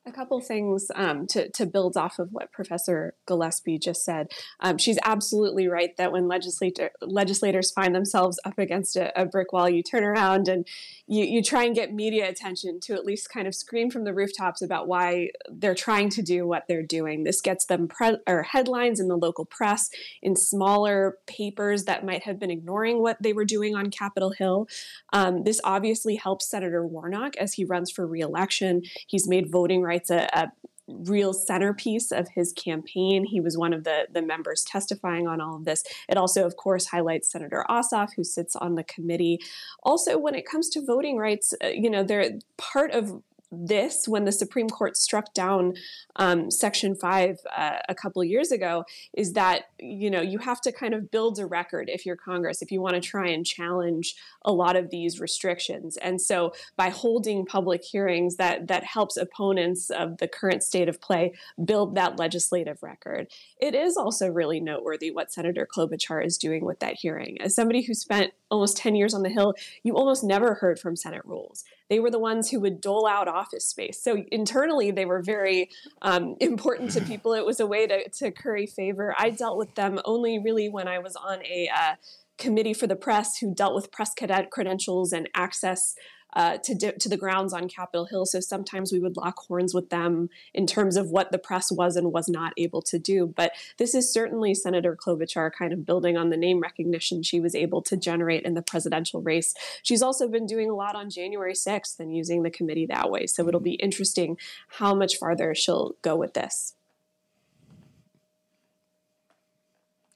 A 0.08 0.12
couple 0.12 0.40
things 0.40 0.90
um, 0.94 1.26
to, 1.26 1.50
to 1.50 1.66
build 1.66 1.98
off 1.98 2.18
of 2.18 2.32
what 2.32 2.50
Professor 2.50 3.14
Gillespie 3.26 3.78
just 3.78 4.06
said. 4.06 4.28
Um, 4.58 4.78
she's 4.78 4.98
absolutely 5.04 5.68
right 5.68 5.94
that 5.98 6.12
when 6.12 6.28
legislator, 6.28 6.92
legislators 7.02 7.70
find 7.70 7.94
themselves 7.94 8.40
up 8.46 8.58
against 8.58 8.96
a, 8.96 9.12
a, 9.20 9.26
brick 9.26 9.52
wall, 9.52 9.68
you 9.68 9.82
turn 9.82 10.04
around 10.04 10.48
and 10.48 10.66
you, 11.06 11.26
you 11.26 11.42
try 11.42 11.64
and 11.64 11.74
get 11.74 11.92
media 11.92 12.26
attention 12.26 12.80
to 12.84 12.94
at 12.94 13.04
least 13.04 13.28
kind 13.28 13.46
of 13.46 13.54
scream 13.54 13.90
from 13.90 14.04
the 14.04 14.14
rooftops 14.14 14.62
about 14.62 14.88
why 14.88 15.28
they're 15.50 15.74
trying 15.74 16.08
to 16.08 16.22
do 16.22 16.46
what 16.46 16.64
they're 16.68 16.82
doing. 16.82 17.24
This 17.24 17.42
gets 17.42 17.66
them 17.66 17.86
pre- 17.86 18.16
or 18.26 18.44
headlines 18.44 19.00
in 19.00 19.08
the 19.08 19.16
local 19.16 19.44
press, 19.44 19.90
in 20.22 20.36
smaller 20.36 21.18
papers 21.26 21.84
that 21.84 22.06
might 22.06 22.22
have 22.22 22.38
been 22.38 22.50
ignoring 22.50 23.02
what 23.02 23.18
they 23.22 23.34
were 23.34 23.44
doing 23.44 23.76
on 23.76 23.90
Capitol 23.90 24.30
Hill. 24.30 24.68
Um, 25.12 25.44
this 25.44 25.60
obviously 25.64 26.16
helps 26.16 26.48
Senator 26.48 26.86
Warnock 26.86 27.36
as 27.36 27.52
he 27.52 27.66
runs 27.66 27.90
for 27.90 28.06
reelection. 28.06 28.82
He's 29.06 29.28
made 29.28 29.52
voting 29.52 29.82
rights 29.82 29.97
it's 29.98 30.10
a, 30.10 30.28
a 30.32 30.52
real 30.88 31.32
centerpiece 31.32 32.10
of 32.10 32.28
his 32.28 32.52
campaign. 32.52 33.24
He 33.24 33.40
was 33.40 33.58
one 33.58 33.72
of 33.72 33.84
the, 33.84 34.08
the 34.12 34.22
members 34.22 34.64
testifying 34.64 35.28
on 35.28 35.40
all 35.40 35.56
of 35.56 35.64
this. 35.64 35.84
It 36.08 36.16
also, 36.16 36.46
of 36.46 36.56
course, 36.56 36.86
highlights 36.86 37.30
Senator 37.30 37.64
Ossoff, 37.68 38.14
who 38.16 38.24
sits 38.24 38.56
on 38.56 38.74
the 38.74 38.84
committee. 38.84 39.40
Also, 39.82 40.18
when 40.18 40.34
it 40.34 40.46
comes 40.46 40.68
to 40.70 40.84
voting 40.84 41.18
rights, 41.18 41.54
uh, 41.62 41.68
you 41.68 41.90
know, 41.90 42.02
they're 42.02 42.38
part 42.56 42.90
of 42.92 43.22
this 43.50 44.06
when 44.06 44.24
the 44.24 44.32
Supreme 44.32 44.68
Court 44.68 44.96
struck 44.96 45.32
down 45.32 45.74
um, 46.16 46.50
Section 46.50 46.94
5 46.94 47.38
uh, 47.56 47.76
a 47.88 47.94
couple 47.94 48.22
years 48.22 48.52
ago 48.52 48.84
is 49.14 49.32
that, 49.32 49.64
you 49.78 50.10
know, 50.10 50.20
you 50.20 50.38
have 50.38 50.60
to 50.62 50.72
kind 50.72 50.94
of 50.94 51.10
build 51.10 51.38
a 51.38 51.46
record 51.46 51.88
if 51.88 52.04
you're 52.04 52.16
Congress, 52.16 52.60
if 52.60 52.70
you 52.70 52.80
want 52.80 52.94
to 52.94 53.00
try 53.00 53.28
and 53.28 53.46
challenge 53.46 54.14
a 54.44 54.52
lot 54.52 54.76
of 54.76 54.90
these 54.90 55.20
restrictions. 55.20 55.96
And 55.98 56.20
so 56.20 56.52
by 56.76 56.90
holding 56.90 57.46
public 57.46 57.82
hearings, 57.84 58.36
that, 58.36 58.66
that 58.68 58.84
helps 58.84 59.16
opponents 59.16 59.90
of 59.90 60.18
the 60.18 60.28
current 60.28 60.62
state 60.62 60.88
of 60.88 61.00
play 61.00 61.32
build 61.64 61.94
that 61.94 62.18
legislative 62.18 62.82
record. 62.82 63.28
It 63.60 63.74
is 63.74 63.96
also 63.96 64.28
really 64.28 64.60
noteworthy 64.60 65.10
what 65.10 65.32
Senator 65.32 65.66
Klobuchar 65.66 66.24
is 66.24 66.36
doing 66.36 66.64
with 66.64 66.80
that 66.80 66.94
hearing. 66.94 67.40
As 67.40 67.54
somebody 67.54 67.82
who 67.82 67.94
spent 67.94 68.32
almost 68.50 68.76
10 68.76 68.94
years 68.94 69.14
on 69.14 69.22
the 69.22 69.28
Hill, 69.28 69.54
you 69.82 69.96
almost 69.96 70.24
never 70.24 70.54
heard 70.54 70.78
from 70.78 70.96
Senate 70.96 71.22
rules. 71.24 71.64
They 71.88 72.00
were 72.00 72.10
the 72.10 72.18
ones 72.18 72.50
who 72.50 72.60
would 72.60 72.80
dole 72.80 73.06
out 73.06 73.28
office 73.28 73.64
space. 73.64 74.02
So 74.02 74.24
internally, 74.30 74.90
they 74.90 75.04
were 75.04 75.22
very 75.22 75.70
um, 76.02 76.36
important 76.40 76.90
to 76.92 77.00
people. 77.00 77.32
It 77.32 77.46
was 77.46 77.60
a 77.60 77.66
way 77.66 77.86
to, 77.86 78.08
to 78.08 78.30
curry 78.30 78.66
favor. 78.66 79.14
I 79.18 79.30
dealt 79.30 79.58
with 79.58 79.74
them 79.74 80.00
only 80.04 80.38
really 80.38 80.68
when 80.68 80.88
I 80.88 80.98
was 80.98 81.16
on 81.16 81.44
a 81.44 81.68
uh, 81.74 81.94
committee 82.38 82.74
for 82.74 82.86
the 82.86 82.96
press 82.96 83.38
who 83.38 83.54
dealt 83.54 83.74
with 83.74 83.90
press 83.90 84.14
cadet 84.14 84.50
credentials 84.50 85.12
and 85.12 85.28
access 85.34 85.94
uh, 86.34 86.58
to, 86.58 86.74
di- 86.74 86.92
to 86.92 87.08
the 87.08 87.16
grounds 87.16 87.52
on 87.52 87.68
Capitol 87.68 88.06
Hill. 88.06 88.26
So 88.26 88.40
sometimes 88.40 88.92
we 88.92 89.00
would 89.00 89.16
lock 89.16 89.38
horns 89.38 89.74
with 89.74 89.90
them 89.90 90.28
in 90.52 90.66
terms 90.66 90.96
of 90.96 91.10
what 91.10 91.32
the 91.32 91.38
press 91.38 91.72
was 91.72 91.96
and 91.96 92.12
was 92.12 92.28
not 92.28 92.52
able 92.56 92.82
to 92.82 92.98
do. 92.98 93.26
But 93.26 93.52
this 93.78 93.94
is 93.94 94.12
certainly 94.12 94.54
Senator 94.54 94.96
Klobuchar 94.96 95.50
kind 95.52 95.72
of 95.72 95.86
building 95.86 96.16
on 96.16 96.30
the 96.30 96.36
name 96.36 96.60
recognition 96.60 97.22
she 97.22 97.40
was 97.40 97.54
able 97.54 97.82
to 97.82 97.96
generate 97.96 98.44
in 98.44 98.54
the 98.54 98.62
presidential 98.62 99.22
race. 99.22 99.54
She's 99.82 100.02
also 100.02 100.28
been 100.28 100.46
doing 100.46 100.70
a 100.70 100.74
lot 100.74 100.94
on 100.94 101.10
January 101.10 101.54
6th 101.54 101.98
and 101.98 102.14
using 102.14 102.42
the 102.42 102.50
committee 102.50 102.86
that 102.86 103.10
way. 103.10 103.26
So 103.26 103.48
it'll 103.48 103.60
be 103.60 103.74
interesting 103.74 104.36
how 104.68 104.94
much 104.94 105.16
farther 105.16 105.54
she'll 105.54 105.96
go 106.02 106.16
with 106.16 106.34
this. 106.34 106.74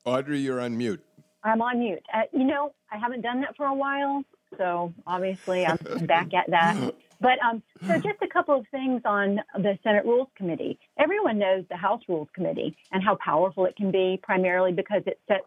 Audrey, 0.04 0.40
you're 0.40 0.60
on 0.60 0.76
mute. 0.76 1.02
I'm 1.44 1.62
on 1.62 1.78
mute. 1.78 2.02
Uh, 2.12 2.22
you 2.32 2.44
know, 2.44 2.72
I 2.90 2.98
haven't 2.98 3.22
done 3.22 3.40
that 3.40 3.56
for 3.56 3.66
a 3.66 3.74
while, 3.74 4.24
so 4.56 4.92
obviously 5.06 5.66
I'm 5.66 5.78
back 6.06 6.34
at 6.34 6.50
that. 6.50 6.94
But 7.20 7.38
um, 7.48 7.62
so 7.86 7.94
just 7.94 8.20
a 8.20 8.26
couple 8.26 8.58
of 8.58 8.66
things 8.72 9.02
on 9.04 9.38
the 9.54 9.78
Senate 9.84 10.04
Rules 10.04 10.28
Committee. 10.36 10.78
Everyone 10.98 11.38
knows 11.38 11.64
the 11.70 11.76
House 11.76 12.02
Rules 12.08 12.28
Committee 12.34 12.76
and 12.90 13.02
how 13.02 13.16
powerful 13.24 13.64
it 13.64 13.76
can 13.76 13.92
be, 13.92 14.18
primarily 14.22 14.72
because 14.72 15.02
it 15.06 15.20
sets 15.28 15.44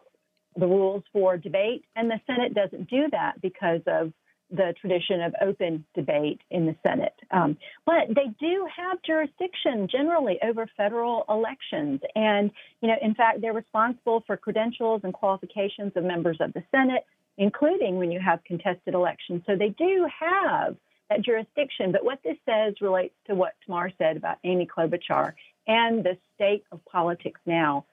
the 0.56 0.66
rules 0.66 1.02
for 1.12 1.36
debate, 1.36 1.84
and 1.96 2.10
the 2.10 2.18
Senate 2.26 2.54
doesn't 2.54 2.88
do 2.88 3.08
that 3.12 3.40
because 3.42 3.82
of 3.86 4.12
the 4.50 4.72
tradition 4.80 5.20
of 5.20 5.34
open 5.42 5.84
debate 5.94 6.40
in 6.50 6.66
the 6.66 6.76
Senate. 6.86 7.14
Um, 7.30 7.58
but 7.84 8.08
they 8.08 8.28
do 8.38 8.66
have 8.74 9.02
jurisdiction 9.02 9.88
generally 9.90 10.38
over 10.42 10.68
federal 10.76 11.24
elections. 11.28 12.00
And, 12.14 12.50
you 12.80 12.88
know, 12.88 12.94
in 13.02 13.14
fact, 13.14 13.40
they're 13.40 13.52
responsible 13.52 14.22
for 14.26 14.36
credentials 14.36 15.00
and 15.04 15.12
qualifications 15.12 15.92
of 15.96 16.04
members 16.04 16.38
of 16.40 16.52
the 16.52 16.62
Senate, 16.70 17.04
including 17.38 17.96
when 17.96 18.10
you 18.10 18.20
have 18.20 18.42
contested 18.44 18.94
elections. 18.94 19.42
So 19.46 19.56
they 19.56 19.70
do 19.70 20.08
have 20.20 20.76
that 21.10 21.22
jurisdiction. 21.22 21.92
But 21.92 22.04
what 22.04 22.18
this 22.24 22.36
says 22.44 22.74
relates 22.80 23.14
to 23.26 23.34
what 23.34 23.52
Tamar 23.64 23.90
said 23.98 24.16
about 24.16 24.38
Amy 24.44 24.66
Klobuchar 24.66 25.34
and 25.66 26.04
the 26.04 26.16
state 26.34 26.64
of 26.72 26.84
politics 26.84 27.40
now. 27.46 27.84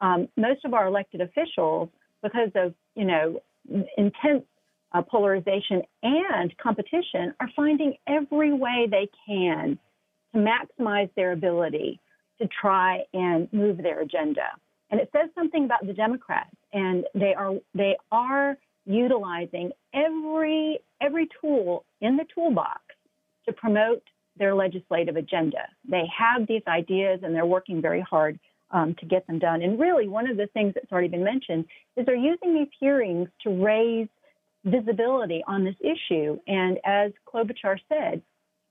Um, 0.00 0.28
most 0.36 0.64
of 0.64 0.74
our 0.74 0.86
elected 0.86 1.20
officials, 1.20 1.88
because 2.22 2.50
of, 2.54 2.74
you 2.94 3.04
know, 3.04 3.40
intense 3.96 4.44
uh, 4.92 5.02
polarization 5.02 5.82
and 6.02 6.56
competition 6.58 7.34
are 7.40 7.50
finding 7.54 7.96
every 8.06 8.52
way 8.52 8.86
they 8.90 9.08
can 9.26 9.78
to 10.32 10.38
maximize 10.38 11.10
their 11.14 11.32
ability 11.32 12.00
to 12.40 12.48
try 12.60 13.02
and 13.14 13.50
move 13.52 13.78
their 13.78 14.00
agenda. 14.00 14.48
And 14.90 15.00
it 15.00 15.10
says 15.12 15.30
something 15.34 15.64
about 15.64 15.86
the 15.86 15.92
Democrats, 15.92 16.54
and 16.72 17.04
they 17.14 17.34
are 17.34 17.54
they 17.74 17.96
are 18.12 18.56
utilizing 18.86 19.72
every 19.92 20.78
every 21.00 21.28
tool 21.40 21.84
in 22.00 22.16
the 22.16 22.24
toolbox 22.34 22.80
to 23.46 23.52
promote 23.52 24.02
their 24.38 24.54
legislative 24.54 25.16
agenda. 25.16 25.68
They 25.88 26.04
have 26.16 26.46
these 26.46 26.62
ideas, 26.66 27.20
and 27.22 27.34
they're 27.34 27.46
working 27.46 27.80
very 27.80 28.00
hard 28.00 28.38
um, 28.70 28.94
to 29.00 29.06
get 29.06 29.26
them 29.26 29.38
done. 29.38 29.62
And 29.62 29.78
really, 29.78 30.08
one 30.08 30.28
of 30.28 30.36
the 30.36 30.46
things 30.48 30.74
that's 30.74 30.90
already 30.90 31.08
been 31.08 31.24
mentioned 31.24 31.66
is 31.96 32.06
they're 32.06 32.16
using 32.16 32.54
these 32.54 32.68
hearings 32.78 33.28
to 33.42 33.50
raise 33.50 34.08
visibility 34.64 35.42
on 35.46 35.64
this 35.64 35.76
issue. 35.80 36.38
And 36.46 36.78
as 36.84 37.12
Klobuchar 37.32 37.78
said, 37.88 38.22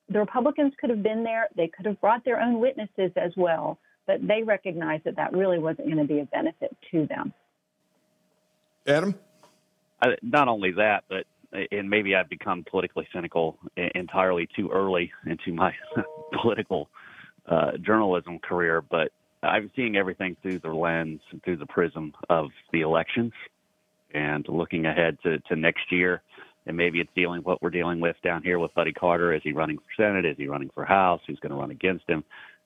the 0.10 0.20
Republicans 0.20 0.74
could 0.80 0.90
have 0.90 1.02
been 1.02 1.24
there. 1.24 1.48
They 1.56 1.68
could 1.68 1.86
have 1.86 2.00
brought 2.02 2.26
their 2.26 2.40
own 2.40 2.60
witnesses 2.60 3.12
as 3.16 3.32
well, 3.36 3.80
but 4.06 4.26
they 4.26 4.44
recognized 4.44 5.06
that 5.06 5.16
that 5.16 5.34
really 5.34 5.58
wasn't 5.58 5.88
going 5.88 6.06
to 6.06 6.14
be 6.14 6.20
a 6.20 6.26
benefit 6.26 6.76
to 6.92 7.08
them. 7.08 7.34
Adam? 8.86 9.16
Not 10.22 10.48
only 10.48 10.72
that, 10.74 11.04
but 11.10 11.26
and 11.72 11.90
maybe 11.90 12.16
I've 12.16 12.30
become 12.30 12.66
politically 12.70 13.08
cynical 13.14 13.58
entirely 13.78 14.48
too 14.56 14.70
early 14.72 15.12
into 15.26 15.54
my 15.54 15.74
political 16.42 16.90
uh, 17.48 17.78
journalism 17.78 18.40
career, 18.40 18.82
but 18.82 19.12
I'm 19.44 19.72
seeing 19.76 19.96
everything 19.96 20.36
through 20.42 20.60
the 20.60 20.74
lens, 20.74 21.22
through 21.44 21.58
the 21.58 21.66
prism 21.66 22.14
of 22.30 22.50
the 22.72 22.82
elections 22.82 23.34
and 24.14 24.46
looking 24.48 24.86
ahead 24.86 25.18
to, 25.24 25.40
to 25.40 25.56
next 25.56 25.92
year. 25.92 26.22
And 26.66 26.76
maybe 26.76 27.00
it's 27.00 27.12
dealing 27.16 27.42
what 27.42 27.62
we're 27.62 27.70
dealing 27.70 28.00
with 28.00 28.16
down 28.24 28.42
here 28.42 28.58
with 28.58 28.74
Buddy 28.74 28.92
Carter. 28.92 29.34
Is 29.34 29.42
he 29.44 29.52
running 29.52 29.78
for 29.78 29.84
Senate? 29.96 30.26
Is 30.26 30.38
he 30.38 30.48
running 30.48 30.72
for 30.74 30.84
House? 30.84 31.22
Who's 31.28 31.40
going 31.40 31.52
to 31.52 31.58
run 31.58 31.70
against 31.70 32.10
him? 32.10 32.24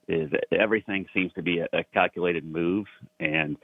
Is 0.08 0.32
everything 0.58 1.06
seems 1.14 1.34
to 1.34 1.42
be 1.42 1.60
a, 1.60 1.68
a 1.74 1.84
calculated 1.94 2.46
move, 2.46 2.88
and 3.20 3.58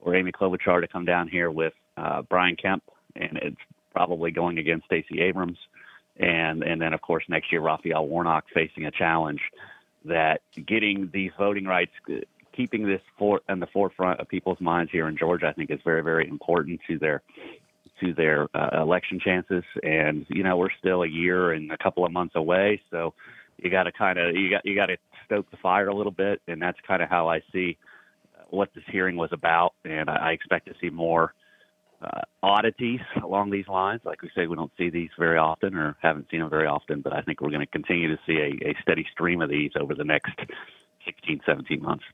or 0.00 0.14
Amy 0.14 0.32
Klobuchar 0.32 0.80
to 0.80 0.88
come 0.88 1.04
down 1.04 1.28
here 1.28 1.50
with 1.50 1.74
uh, 1.96 2.22
Brian 2.22 2.56
Kemp, 2.56 2.84
and 3.16 3.38
it's 3.42 3.60
probably 3.92 4.30
going 4.30 4.58
against 4.58 4.86
Stacey 4.86 5.20
Abrams, 5.20 5.58
and 6.18 6.62
and 6.62 6.80
then 6.80 6.92
of 6.92 7.00
course 7.00 7.24
next 7.28 7.52
year 7.52 7.60
Raphael 7.60 8.06
Warnock 8.06 8.44
facing 8.54 8.86
a 8.86 8.90
challenge 8.90 9.40
that 10.04 10.40
getting 10.66 11.10
these 11.12 11.30
voting 11.38 11.66
rights 11.66 11.92
keeping 12.54 12.86
this 12.86 13.00
for 13.18 13.40
in 13.48 13.60
the 13.60 13.66
forefront 13.66 14.20
of 14.20 14.28
people's 14.28 14.60
minds 14.60 14.90
here 14.92 15.08
in 15.08 15.16
Georgia, 15.16 15.48
I 15.48 15.52
think 15.52 15.70
is 15.70 15.80
very, 15.84 16.02
very 16.02 16.28
important 16.28 16.80
to 16.88 16.98
their 16.98 17.22
to 18.00 18.14
their 18.14 18.48
uh, 18.54 18.82
election 18.82 19.20
chances. 19.20 19.64
And 19.82 20.26
you 20.28 20.42
know, 20.42 20.56
we're 20.56 20.72
still 20.78 21.02
a 21.02 21.08
year 21.08 21.52
and 21.52 21.70
a 21.72 21.78
couple 21.78 22.04
of 22.04 22.12
months 22.12 22.34
away, 22.36 22.80
so 22.90 23.14
you 23.58 23.70
got 23.70 23.84
to 23.84 23.92
kind 23.92 24.18
of 24.18 24.34
you 24.34 24.50
got 24.50 24.64
you 24.64 24.74
got 24.74 24.86
to 24.86 24.96
stoke 25.26 25.50
the 25.50 25.56
fire 25.58 25.88
a 25.88 25.94
little 25.94 26.12
bit, 26.12 26.40
and 26.48 26.60
that's 26.60 26.78
kind 26.86 27.02
of 27.02 27.08
how 27.08 27.28
I 27.28 27.40
see 27.52 27.76
what 28.48 28.70
this 28.74 28.84
hearing 28.90 29.16
was 29.16 29.30
about. 29.32 29.74
And 29.84 30.10
I 30.10 30.32
expect 30.32 30.66
to 30.66 30.74
see 30.80 30.90
more. 30.90 31.34
Uh, 32.02 32.20
oddities 32.42 33.00
along 33.22 33.50
these 33.50 33.68
lines. 33.68 34.00
Like 34.04 34.22
we 34.22 34.30
say, 34.34 34.46
we 34.46 34.56
don't 34.56 34.72
see 34.78 34.88
these 34.88 35.10
very 35.18 35.36
often 35.36 35.76
or 35.76 35.96
haven't 36.00 36.28
seen 36.30 36.40
them 36.40 36.48
very 36.48 36.66
often, 36.66 37.02
but 37.02 37.12
I 37.12 37.20
think 37.20 37.40
we're 37.40 37.50
going 37.50 37.60
to 37.60 37.66
continue 37.66 38.08
to 38.08 38.22
see 38.26 38.38
a, 38.38 38.70
a 38.70 38.74
steady 38.80 39.06
stream 39.12 39.42
of 39.42 39.50
these 39.50 39.72
over 39.78 39.94
the 39.94 40.04
next 40.04 40.32
16, 41.04 41.42
17 41.44 41.82
months 41.82 42.04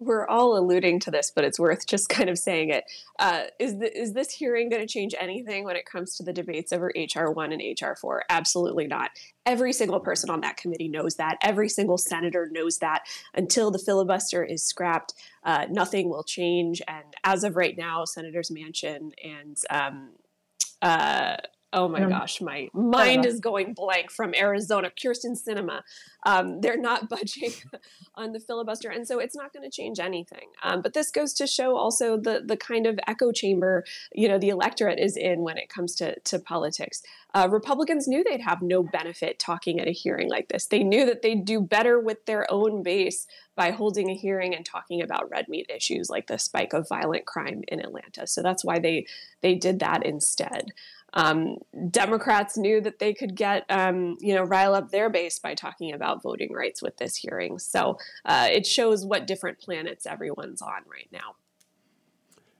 we're 0.00 0.26
all 0.26 0.56
alluding 0.56 0.98
to 0.98 1.10
this, 1.10 1.30
but 1.30 1.44
it's 1.44 1.58
worth 1.58 1.86
just 1.86 2.08
kind 2.08 2.30
of 2.30 2.38
saying 2.38 2.70
it. 2.70 2.84
Uh, 3.18 3.44
is 3.58 3.78
the, 3.78 3.96
is 3.96 4.14
this 4.14 4.30
hearing 4.30 4.70
going 4.70 4.80
to 4.80 4.92
change 4.92 5.14
anything 5.20 5.64
when 5.64 5.76
it 5.76 5.84
comes 5.84 6.16
to 6.16 6.22
the 6.22 6.32
debates 6.32 6.72
over 6.72 6.92
HR 6.96 7.30
one 7.30 7.52
and 7.52 7.62
HR 7.80 7.94
four? 7.94 8.24
Absolutely 8.30 8.86
not. 8.86 9.10
Every 9.44 9.72
single 9.72 10.00
person 10.00 10.30
on 10.30 10.40
that 10.40 10.56
committee 10.56 10.88
knows 10.88 11.16
that. 11.16 11.36
Every 11.42 11.68
single 11.68 11.98
senator 11.98 12.48
knows 12.50 12.78
that. 12.78 13.02
Until 13.34 13.70
the 13.70 13.78
filibuster 13.78 14.42
is 14.42 14.62
scrapped, 14.62 15.12
uh, 15.44 15.66
nothing 15.70 16.08
will 16.08 16.24
change. 16.24 16.80
And 16.88 17.04
as 17.22 17.44
of 17.44 17.56
right 17.56 17.76
now, 17.76 18.06
Senators 18.06 18.50
Manchin 18.50 19.12
and 19.22 19.58
um, 19.68 20.10
uh, 20.80 21.36
oh 21.72 21.88
my 21.88 22.02
um, 22.02 22.10
gosh, 22.10 22.40
my 22.40 22.68
mind 22.72 23.26
is 23.26 23.40
going 23.40 23.74
blank 23.74 24.10
from 24.10 24.34
Arizona. 24.34 24.90
Kyrsten 24.90 25.36
Sinema. 25.40 25.82
um, 26.24 26.60
they're 26.60 26.76
not 26.76 27.08
budging 27.08 27.52
on 28.14 28.32
the 28.32 28.40
filibuster, 28.40 28.90
and 28.90 29.06
so 29.06 29.18
it's 29.18 29.36
not 29.36 29.52
going 29.52 29.68
to 29.68 29.74
change 29.74 29.98
anything. 30.00 30.48
Um, 30.62 30.82
but 30.82 30.94
this 30.94 31.10
goes 31.10 31.32
to 31.34 31.46
show 31.46 31.76
also 31.76 32.16
the 32.16 32.42
the 32.44 32.56
kind 32.56 32.86
of 32.86 32.98
echo 33.06 33.32
chamber 33.32 33.84
you 34.14 34.28
know 34.28 34.38
the 34.38 34.48
electorate 34.48 34.98
is 34.98 35.16
in 35.16 35.40
when 35.40 35.56
it 35.58 35.68
comes 35.68 35.94
to 35.96 36.18
to 36.20 36.38
politics. 36.38 37.02
Uh, 37.32 37.48
Republicans 37.50 38.08
knew 38.08 38.24
they'd 38.24 38.40
have 38.40 38.60
no 38.60 38.82
benefit 38.82 39.38
talking 39.38 39.78
at 39.78 39.86
a 39.86 39.92
hearing 39.92 40.28
like 40.28 40.48
this. 40.48 40.66
They 40.66 40.82
knew 40.82 41.06
that 41.06 41.22
they'd 41.22 41.44
do 41.44 41.60
better 41.60 42.00
with 42.00 42.26
their 42.26 42.50
own 42.50 42.82
base 42.82 43.26
by 43.54 43.70
holding 43.70 44.10
a 44.10 44.14
hearing 44.14 44.54
and 44.54 44.64
talking 44.64 45.02
about 45.02 45.30
red 45.30 45.48
meat 45.48 45.70
issues 45.74 46.10
like 46.10 46.26
the 46.26 46.38
spike 46.38 46.72
of 46.72 46.88
violent 46.88 47.26
crime 47.26 47.62
in 47.68 47.80
Atlanta. 47.80 48.26
So 48.26 48.42
that's 48.42 48.64
why 48.64 48.78
they 48.78 49.06
they 49.42 49.54
did 49.54 49.78
that 49.80 50.04
instead. 50.04 50.72
Um, 51.14 51.56
Democrats 51.90 52.56
knew 52.56 52.80
that 52.80 52.98
they 52.98 53.14
could 53.14 53.34
get, 53.34 53.64
um, 53.68 54.16
you 54.20 54.34
know, 54.34 54.42
rile 54.42 54.74
up 54.74 54.90
their 54.90 55.10
base 55.10 55.38
by 55.38 55.54
talking 55.54 55.92
about 55.92 56.22
voting 56.22 56.52
rights 56.52 56.82
with 56.82 56.96
this 56.98 57.16
hearing. 57.16 57.58
So 57.58 57.98
uh, 58.24 58.48
it 58.50 58.66
shows 58.66 59.04
what 59.04 59.26
different 59.26 59.58
planets 59.58 60.06
everyone's 60.06 60.62
on 60.62 60.82
right 60.90 61.08
now. 61.12 61.36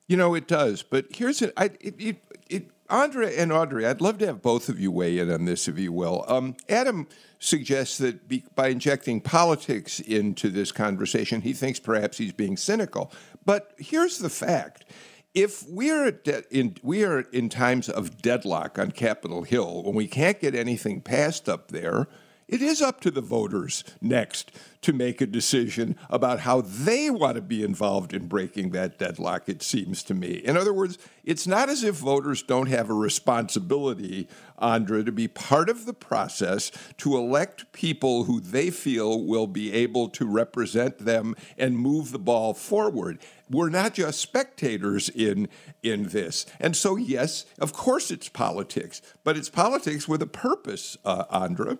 You 0.06 0.16
know, 0.16 0.34
it 0.34 0.48
does. 0.48 0.82
But 0.82 1.06
here's 1.10 1.40
it, 1.40 1.52
I, 1.56 1.66
it, 1.80 1.94
it, 1.98 2.16
it 2.48 2.70
Andra 2.90 3.28
and 3.28 3.52
Audrey, 3.52 3.86
I'd 3.86 4.00
love 4.00 4.18
to 4.18 4.26
have 4.26 4.42
both 4.42 4.68
of 4.68 4.80
you 4.80 4.90
weigh 4.90 5.18
in 5.18 5.30
on 5.30 5.44
this, 5.44 5.68
if 5.68 5.78
you 5.78 5.92
will. 5.92 6.24
Um, 6.26 6.56
Adam 6.68 7.06
suggests 7.38 7.98
that 7.98 8.26
be, 8.26 8.44
by 8.56 8.68
injecting 8.68 9.20
politics 9.20 10.00
into 10.00 10.50
this 10.50 10.72
conversation, 10.72 11.42
he 11.42 11.52
thinks 11.52 11.78
perhaps 11.78 12.18
he's 12.18 12.32
being 12.32 12.56
cynical. 12.56 13.12
But 13.46 13.74
here's 13.78 14.18
the 14.18 14.28
fact 14.28 14.84
if 15.34 15.64
we're 15.68 16.10
de- 16.10 16.42
in 16.56 16.76
we 16.82 17.04
are 17.04 17.20
in 17.20 17.48
times 17.48 17.88
of 17.88 18.20
deadlock 18.20 18.78
on 18.78 18.90
Capitol 18.90 19.42
Hill 19.42 19.82
when 19.84 19.94
we 19.94 20.06
can't 20.06 20.40
get 20.40 20.54
anything 20.54 21.00
passed 21.00 21.48
up 21.48 21.68
there, 21.70 22.08
it 22.50 22.60
is 22.60 22.82
up 22.82 23.00
to 23.00 23.10
the 23.10 23.20
voters 23.20 23.84
next 24.00 24.50
to 24.82 24.92
make 24.92 25.20
a 25.20 25.26
decision 25.26 25.94
about 26.08 26.40
how 26.40 26.62
they 26.62 27.10
want 27.10 27.36
to 27.36 27.42
be 27.42 27.62
involved 27.62 28.12
in 28.12 28.26
breaking 28.26 28.70
that 28.70 28.98
deadlock, 28.98 29.48
it 29.48 29.62
seems 29.62 30.02
to 30.02 30.14
me. 30.14 30.40
In 30.44 30.56
other 30.56 30.72
words, 30.72 30.98
it's 31.22 31.46
not 31.46 31.68
as 31.68 31.84
if 31.84 31.96
voters 31.96 32.42
don't 32.42 32.68
have 32.68 32.88
a 32.88 32.94
responsibility, 32.94 34.26
Andra, 34.58 35.04
to 35.04 35.12
be 35.12 35.28
part 35.28 35.68
of 35.68 35.86
the 35.86 35.92
process 35.92 36.72
to 36.96 37.16
elect 37.16 37.72
people 37.72 38.24
who 38.24 38.40
they 38.40 38.70
feel 38.70 39.22
will 39.22 39.46
be 39.46 39.72
able 39.72 40.08
to 40.08 40.26
represent 40.26 40.98
them 40.98 41.36
and 41.58 41.78
move 41.78 42.10
the 42.10 42.18
ball 42.18 42.54
forward. 42.54 43.18
We're 43.50 43.68
not 43.68 43.94
just 43.94 44.20
spectators 44.20 45.08
in, 45.08 45.48
in 45.82 46.08
this. 46.08 46.46
And 46.58 46.74
so, 46.74 46.96
yes, 46.96 47.44
of 47.58 47.72
course 47.72 48.10
it's 48.10 48.28
politics, 48.28 49.02
but 49.24 49.36
it's 49.36 49.50
politics 49.50 50.08
with 50.08 50.22
a 50.22 50.26
purpose, 50.26 50.96
uh, 51.04 51.24
Andra. 51.30 51.78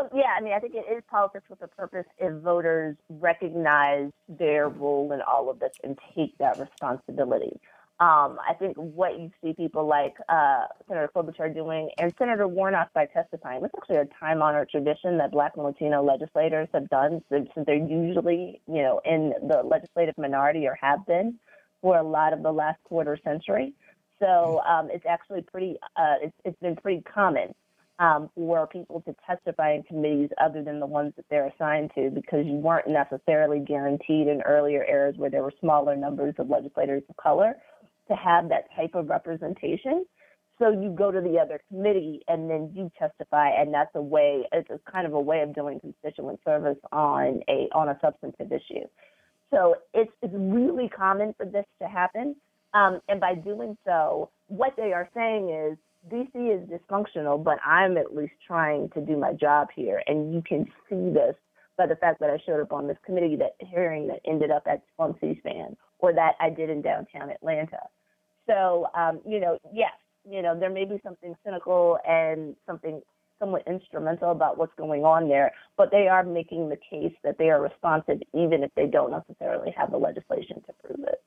So 0.00 0.08
yeah, 0.16 0.34
I 0.36 0.40
mean, 0.40 0.52
I 0.54 0.58
think 0.58 0.74
it 0.74 0.90
is 0.90 1.02
politics 1.10 1.44
with 1.50 1.60
a 1.62 1.68
purpose 1.68 2.06
if 2.18 2.32
voters 2.42 2.96
recognize 3.08 4.10
their 4.28 4.68
role 4.68 5.12
in 5.12 5.20
all 5.20 5.50
of 5.50 5.58
this 5.58 5.72
and 5.84 5.98
take 6.14 6.36
that 6.38 6.58
responsibility. 6.58 7.60
Um, 7.98 8.38
I 8.48 8.54
think 8.58 8.76
what 8.78 9.20
you 9.20 9.30
see 9.42 9.52
people 9.52 9.86
like 9.86 10.14
uh, 10.30 10.64
Senator 10.88 11.10
Klobuchar 11.14 11.52
doing 11.52 11.90
and 11.98 12.14
Senator 12.18 12.48
Warnock 12.48 12.94
by 12.94 13.06
testifying, 13.06 13.62
it's 13.62 13.74
actually 13.76 13.96
a 13.96 14.06
time-honored 14.18 14.70
tradition 14.70 15.18
that 15.18 15.32
Black 15.32 15.52
and 15.56 15.64
Latino 15.64 16.02
legislators 16.02 16.68
have 16.72 16.88
done 16.88 17.20
since 17.30 17.50
they're 17.66 17.74
usually, 17.74 18.62
you 18.66 18.80
know, 18.80 19.02
in 19.04 19.34
the 19.46 19.62
legislative 19.62 20.16
minority 20.16 20.66
or 20.66 20.78
have 20.80 21.04
been 21.06 21.38
for 21.82 21.98
a 21.98 22.02
lot 22.02 22.32
of 22.32 22.42
the 22.42 22.52
last 22.52 22.82
quarter 22.84 23.18
century. 23.22 23.74
So 24.18 24.62
um, 24.66 24.88
it's 24.90 25.04
actually 25.06 25.42
pretty, 25.42 25.76
uh, 25.96 26.14
it's, 26.22 26.36
it's 26.46 26.60
been 26.60 26.76
pretty 26.76 27.02
common 27.02 27.54
um, 28.00 28.30
people 28.72 29.02
to 29.06 29.14
testify 29.26 29.74
in 29.74 29.82
committees 29.82 30.30
other 30.42 30.64
than 30.64 30.80
the 30.80 30.86
ones 30.86 31.12
that 31.16 31.26
they're 31.28 31.48
assigned 31.48 31.90
to 31.94 32.10
because 32.10 32.46
you 32.46 32.54
weren't 32.54 32.88
necessarily 32.88 33.60
guaranteed 33.60 34.26
in 34.26 34.40
earlier 34.46 34.84
eras 34.88 35.14
where 35.18 35.30
there 35.30 35.42
were 35.42 35.52
smaller 35.60 35.94
numbers 35.94 36.34
of 36.38 36.48
legislators 36.48 37.02
of 37.10 37.16
color 37.18 37.54
to 38.08 38.16
have 38.16 38.48
that 38.48 38.64
type 38.74 38.94
of 38.94 39.10
representation. 39.10 40.06
So 40.58 40.70
you 40.70 40.94
go 40.96 41.10
to 41.10 41.20
the 41.20 41.38
other 41.38 41.60
committee 41.68 42.22
and 42.26 42.50
then 42.50 42.72
you 42.74 42.90
testify, 42.98 43.50
and 43.50 43.72
that's 43.72 43.90
a 43.94 44.02
way. 44.02 44.44
It's 44.52 44.68
a 44.70 44.80
kind 44.90 45.06
of 45.06 45.12
a 45.12 45.20
way 45.20 45.40
of 45.42 45.54
doing 45.54 45.78
constituent 45.80 46.40
service 46.44 46.78
on 46.92 47.40
a 47.48 47.68
on 47.74 47.90
a 47.90 47.98
substantive 48.02 48.50
issue. 48.50 48.86
So 49.50 49.76
it's 49.94 50.12
it's 50.22 50.34
really 50.34 50.88
common 50.88 51.34
for 51.36 51.46
this 51.46 51.64
to 51.80 51.88
happen, 51.88 52.36
um, 52.74 53.00
and 53.08 53.20
by 53.20 53.34
doing 53.34 53.76
so, 53.86 54.30
what 54.48 54.74
they 54.76 54.92
are 54.92 55.08
saying 55.14 55.50
is 55.50 55.78
DC 56.08 56.30
is 56.34 56.68
dysfunctional, 56.68 57.42
but 57.42 57.58
I'm 57.64 57.96
at 57.96 58.14
least 58.14 58.32
trying 58.46 58.88
to 58.90 59.00
do 59.00 59.16
my 59.16 59.32
job 59.32 59.68
here. 59.74 60.02
And 60.06 60.32
you 60.32 60.42
can 60.42 60.64
see 60.88 61.10
this 61.12 61.34
by 61.76 61.86
the 61.86 61.96
fact 61.96 62.20
that 62.20 62.30
I 62.30 62.38
showed 62.44 62.60
up 62.60 62.72
on 62.72 62.86
this 62.86 62.96
committee 63.04 63.36
that 63.36 63.56
hearing 63.58 64.06
that 64.08 64.20
ended 64.26 64.50
up 64.50 64.62
at 64.66 64.82
on 64.98 65.14
C-SPAN 65.20 65.76
or 65.98 66.12
that 66.12 66.32
I 66.40 66.50
did 66.50 66.70
in 66.70 66.82
downtown 66.82 67.30
Atlanta. 67.30 67.80
So, 68.46 68.86
um, 68.94 69.20
you 69.26 69.40
know, 69.40 69.58
yes, 69.72 69.92
you 70.28 70.42
know, 70.42 70.58
there 70.58 70.70
may 70.70 70.84
be 70.84 71.00
something 71.04 71.34
cynical 71.44 71.98
and 72.06 72.56
something 72.66 73.00
somewhat 73.38 73.62
instrumental 73.66 74.30
about 74.30 74.58
what's 74.58 74.74
going 74.76 75.04
on 75.04 75.28
there, 75.28 75.52
but 75.76 75.90
they 75.90 76.08
are 76.08 76.22
making 76.22 76.68
the 76.68 76.76
case 76.76 77.14
that 77.24 77.38
they 77.38 77.48
are 77.48 77.60
responsive 77.60 78.20
even 78.34 78.62
if 78.62 78.70
they 78.76 78.86
don't 78.86 79.10
necessarily 79.10 79.72
have 79.76 79.90
the 79.90 79.96
legislation 79.96 80.62
to 80.66 80.72
prove 80.84 81.06
it. 81.08 81.22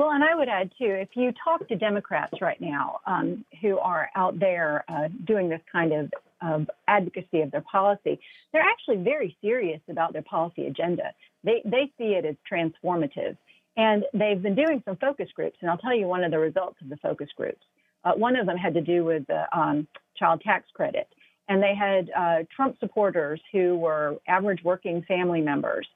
Well, 0.00 0.12
and 0.12 0.24
I 0.24 0.34
would 0.34 0.48
add 0.48 0.72
too, 0.78 0.86
if 0.86 1.10
you 1.12 1.30
talk 1.44 1.68
to 1.68 1.76
Democrats 1.76 2.32
right 2.40 2.58
now 2.58 3.00
um, 3.04 3.44
who 3.60 3.76
are 3.76 4.08
out 4.16 4.40
there 4.40 4.82
uh, 4.88 5.08
doing 5.26 5.50
this 5.50 5.60
kind 5.70 5.92
of, 5.92 6.10
of 6.40 6.70
advocacy 6.88 7.42
of 7.42 7.50
their 7.50 7.60
policy, 7.70 8.18
they're 8.50 8.62
actually 8.62 9.04
very 9.04 9.36
serious 9.42 9.82
about 9.90 10.14
their 10.14 10.22
policy 10.22 10.68
agenda. 10.68 11.12
They 11.44 11.60
they 11.66 11.92
see 11.98 12.14
it 12.14 12.24
as 12.24 12.34
transformative, 12.50 13.36
and 13.76 14.04
they've 14.14 14.40
been 14.40 14.54
doing 14.54 14.82
some 14.86 14.96
focus 14.96 15.28
groups. 15.36 15.58
And 15.60 15.70
I'll 15.70 15.76
tell 15.76 15.94
you 15.94 16.06
one 16.06 16.24
of 16.24 16.30
the 16.30 16.38
results 16.38 16.78
of 16.80 16.88
the 16.88 16.96
focus 16.96 17.28
groups. 17.36 17.60
Uh, 18.02 18.12
one 18.12 18.36
of 18.36 18.46
them 18.46 18.56
had 18.56 18.72
to 18.72 18.80
do 18.80 19.04
with 19.04 19.26
the 19.26 19.44
um, 19.54 19.86
child 20.16 20.40
tax 20.40 20.64
credit, 20.72 21.08
and 21.50 21.62
they 21.62 21.74
had 21.74 22.10
uh, 22.16 22.44
Trump 22.56 22.78
supporters 22.80 23.38
who 23.52 23.76
were 23.76 24.16
average 24.26 24.64
working 24.64 25.02
family 25.02 25.42
members 25.42 25.86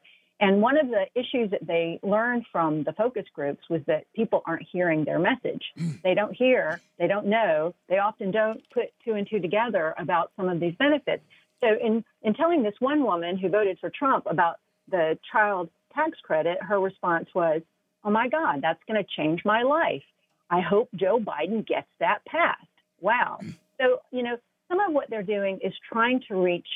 and 0.41 0.61
one 0.61 0.77
of 0.77 0.89
the 0.89 1.07
issues 1.15 1.51
that 1.53 1.67
they 1.67 2.01
learned 2.03 2.45
from 2.51 2.83
the 2.83 2.93
focus 2.93 3.25
groups 3.33 3.63
was 3.71 3.83
that 3.87 4.05
people 4.15 4.43
aren't 4.47 4.67
hearing 4.71 5.05
their 5.05 5.19
message. 5.19 5.63
Hmm. 5.79 5.91
they 6.03 6.15
don't 6.15 6.35
hear, 6.35 6.81
they 6.99 7.07
don't 7.07 7.27
know, 7.27 7.75
they 7.89 7.99
often 7.99 8.31
don't 8.31 8.61
put 8.73 8.93
two 9.05 9.13
and 9.13 9.29
two 9.29 9.41
together 9.41 9.95
about 9.99 10.33
some 10.37 10.49
of 10.49 10.61
these 10.61 10.75
benefits. 10.77 11.23
So, 11.61 11.69
in, 11.81 12.05
in 12.23 12.35
telling 12.35 12.63
this 12.63 12.75
one 12.81 13.05
woman 13.05 13.39
who 13.39 13.49
voted 13.49 13.79
for 13.81 13.91
Trump 13.91 14.27
about 14.29 14.57
the 14.91 15.19
child 15.31 15.71
tax 15.95 16.19
credit, 16.23 16.59
her 16.61 16.81
response 16.81 17.29
was, 17.35 17.63
Oh 18.05 18.11
my 18.11 18.29
God, 18.29 18.61
that's 18.61 18.83
going 18.87 19.03
to 19.03 19.09
change 19.17 19.43
my 19.45 19.63
life. 19.63 20.03
I 20.51 20.61
hope 20.61 20.91
Joe 20.95 21.19
Biden 21.19 21.67
gets 21.67 21.89
that 22.01 22.19
passed. 22.27 22.67
Wow. 23.01 23.39
Hmm. 23.41 23.51
So, 23.81 24.01
you 24.11 24.23
know, 24.23 24.37
some 24.69 24.81
of 24.81 24.93
what 24.93 25.09
they're 25.11 25.23
doing 25.23 25.61
is 25.63 25.73
trying 25.91 26.23
to 26.29 26.35
reach 26.35 26.67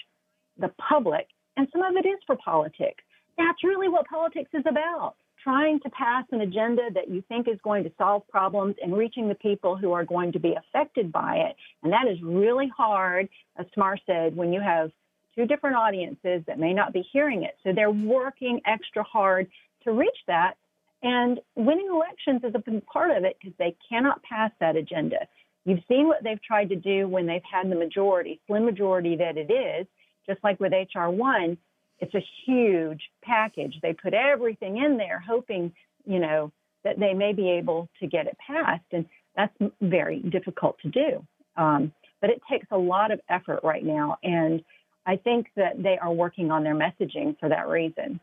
the 0.58 0.70
public, 0.88 1.26
and 1.56 1.68
some 1.72 1.82
of 1.82 1.96
it 1.96 2.06
is 2.06 2.18
for 2.26 2.36
politics 2.36 3.02
that's 3.38 3.64
really 3.64 3.88
what 3.88 4.06
politics 4.06 4.50
is 4.52 4.64
about 4.68 5.14
trying 5.42 5.80
to 5.80 5.90
pass 5.90 6.24
an 6.32 6.40
agenda 6.40 6.82
that 6.94 7.08
you 7.08 7.22
think 7.28 7.48
is 7.48 7.58
going 7.62 7.84
to 7.84 7.92
solve 7.96 8.26
problems 8.28 8.74
and 8.82 8.96
reaching 8.96 9.28
the 9.28 9.34
people 9.36 9.76
who 9.76 9.92
are 9.92 10.04
going 10.04 10.32
to 10.32 10.38
be 10.38 10.54
affected 10.54 11.12
by 11.12 11.36
it. 11.36 11.56
And 11.82 11.92
that 11.92 12.06
is 12.10 12.18
really 12.22 12.70
hard, 12.76 13.28
as 13.56 13.66
Tamar 13.74 13.98
said, 14.06 14.36
when 14.36 14.52
you 14.52 14.60
have 14.60 14.90
two 15.34 15.46
different 15.46 15.76
audiences 15.76 16.42
that 16.46 16.58
may 16.58 16.74
not 16.74 16.92
be 16.92 17.04
hearing 17.12 17.44
it. 17.44 17.56
So 17.62 17.72
they're 17.72 17.90
working 17.90 18.60
extra 18.66 19.02
hard 19.04 19.48
to 19.84 19.92
reach 19.92 20.18
that. 20.26 20.54
And 21.02 21.38
winning 21.54 21.88
elections 21.88 22.42
is 22.42 22.54
a 22.54 22.70
big 22.70 22.84
part 22.86 23.16
of 23.16 23.24
it 23.24 23.36
because 23.40 23.56
they 23.58 23.76
cannot 23.88 24.22
pass 24.24 24.50
that 24.58 24.74
agenda. 24.74 25.28
You've 25.64 25.84
seen 25.86 26.08
what 26.08 26.24
they've 26.24 26.42
tried 26.42 26.70
to 26.70 26.76
do 26.76 27.06
when 27.06 27.26
they've 27.26 27.40
had 27.50 27.70
the 27.70 27.76
majority, 27.76 28.40
slim 28.46 28.64
majority 28.64 29.16
that 29.16 29.36
it 29.36 29.52
is, 29.52 29.86
just 30.26 30.42
like 30.42 30.58
with 30.58 30.72
HR1 30.72 31.56
it's 32.00 32.14
a 32.14 32.24
huge 32.44 33.10
package. 33.22 33.78
They 33.82 33.92
put 33.92 34.14
everything 34.14 34.78
in 34.78 34.96
there, 34.96 35.18
hoping, 35.18 35.72
you 36.06 36.18
know, 36.18 36.52
that 36.84 36.98
they 36.98 37.12
may 37.14 37.32
be 37.32 37.50
able 37.50 37.88
to 38.00 38.06
get 38.06 38.26
it 38.26 38.36
passed. 38.44 38.84
And 38.92 39.04
that's 39.36 39.54
very 39.80 40.20
difficult 40.20 40.78
to 40.82 40.88
do. 40.88 41.26
Um, 41.56 41.92
but 42.20 42.30
it 42.30 42.40
takes 42.50 42.66
a 42.70 42.78
lot 42.78 43.10
of 43.10 43.20
effort 43.28 43.60
right 43.62 43.84
now. 43.84 44.18
And 44.22 44.62
I 45.06 45.16
think 45.16 45.48
that 45.56 45.82
they 45.82 45.98
are 45.98 46.12
working 46.12 46.50
on 46.50 46.64
their 46.64 46.74
messaging 46.74 47.38
for 47.38 47.48
that 47.48 47.68
reason. 47.68 48.20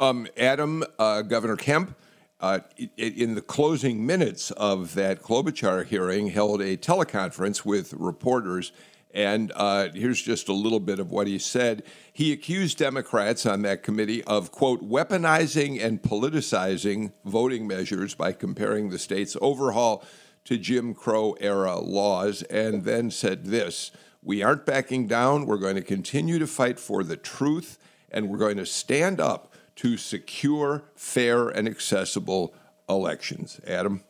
Um, 0.00 0.26
Adam, 0.36 0.84
uh, 0.98 1.22
Governor 1.22 1.56
Kemp, 1.56 1.96
uh, 2.40 2.60
in 2.96 3.34
the 3.34 3.40
closing 3.40 4.04
minutes 4.04 4.50
of 4.52 4.94
that 4.94 5.22
Klobuchar 5.22 5.86
hearing, 5.86 6.28
held 6.28 6.60
a 6.60 6.76
teleconference 6.76 7.64
with 7.64 7.94
reporters 7.94 8.72
and 9.14 9.52
uh, 9.54 9.88
here's 9.94 10.20
just 10.20 10.48
a 10.48 10.52
little 10.52 10.80
bit 10.80 10.98
of 10.98 11.12
what 11.12 11.28
he 11.28 11.38
said. 11.38 11.84
He 12.12 12.32
accused 12.32 12.78
Democrats 12.78 13.46
on 13.46 13.62
that 13.62 13.84
committee 13.84 14.24
of, 14.24 14.50
quote, 14.50 14.82
weaponizing 14.82 15.82
and 15.82 16.02
politicizing 16.02 17.12
voting 17.24 17.66
measures 17.68 18.14
by 18.14 18.32
comparing 18.32 18.90
the 18.90 18.98
state's 18.98 19.36
overhaul 19.40 20.04
to 20.44 20.58
Jim 20.58 20.94
Crow 20.94 21.36
era 21.40 21.78
laws, 21.78 22.42
and 22.42 22.84
then 22.84 23.10
said 23.10 23.46
this 23.46 23.92
We 24.22 24.42
aren't 24.42 24.66
backing 24.66 25.06
down. 25.06 25.46
We're 25.46 25.58
going 25.58 25.76
to 25.76 25.82
continue 25.82 26.40
to 26.40 26.46
fight 26.46 26.80
for 26.80 27.04
the 27.04 27.16
truth, 27.16 27.78
and 28.10 28.28
we're 28.28 28.38
going 28.38 28.58
to 28.58 28.66
stand 28.66 29.20
up 29.20 29.54
to 29.76 29.96
secure, 29.96 30.82
fair, 30.96 31.48
and 31.48 31.68
accessible 31.68 32.52
elections. 32.88 33.60
Adam? 33.66 34.02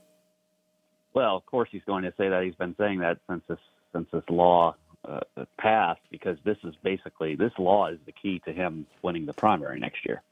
Well, 1.12 1.36
of 1.36 1.46
course, 1.46 1.68
he's 1.70 1.84
going 1.84 2.02
to 2.04 2.12
say 2.16 2.28
that. 2.28 2.42
He's 2.42 2.56
been 2.56 2.74
saying 2.76 3.00
that 3.00 3.18
since 3.28 3.42
this 3.48 3.58
since 3.92 4.08
this 4.12 4.24
law 4.28 4.74
uh, 5.08 5.44
path 5.58 5.98
because 6.10 6.38
this 6.44 6.56
is 6.64 6.74
basically 6.82 7.34
this 7.34 7.52
law 7.58 7.88
is 7.88 7.98
the 8.06 8.12
key 8.12 8.40
to 8.44 8.52
him 8.52 8.86
winning 9.02 9.26
the 9.26 9.32
primary 9.32 9.78
next 9.78 10.04
year. 10.06 10.22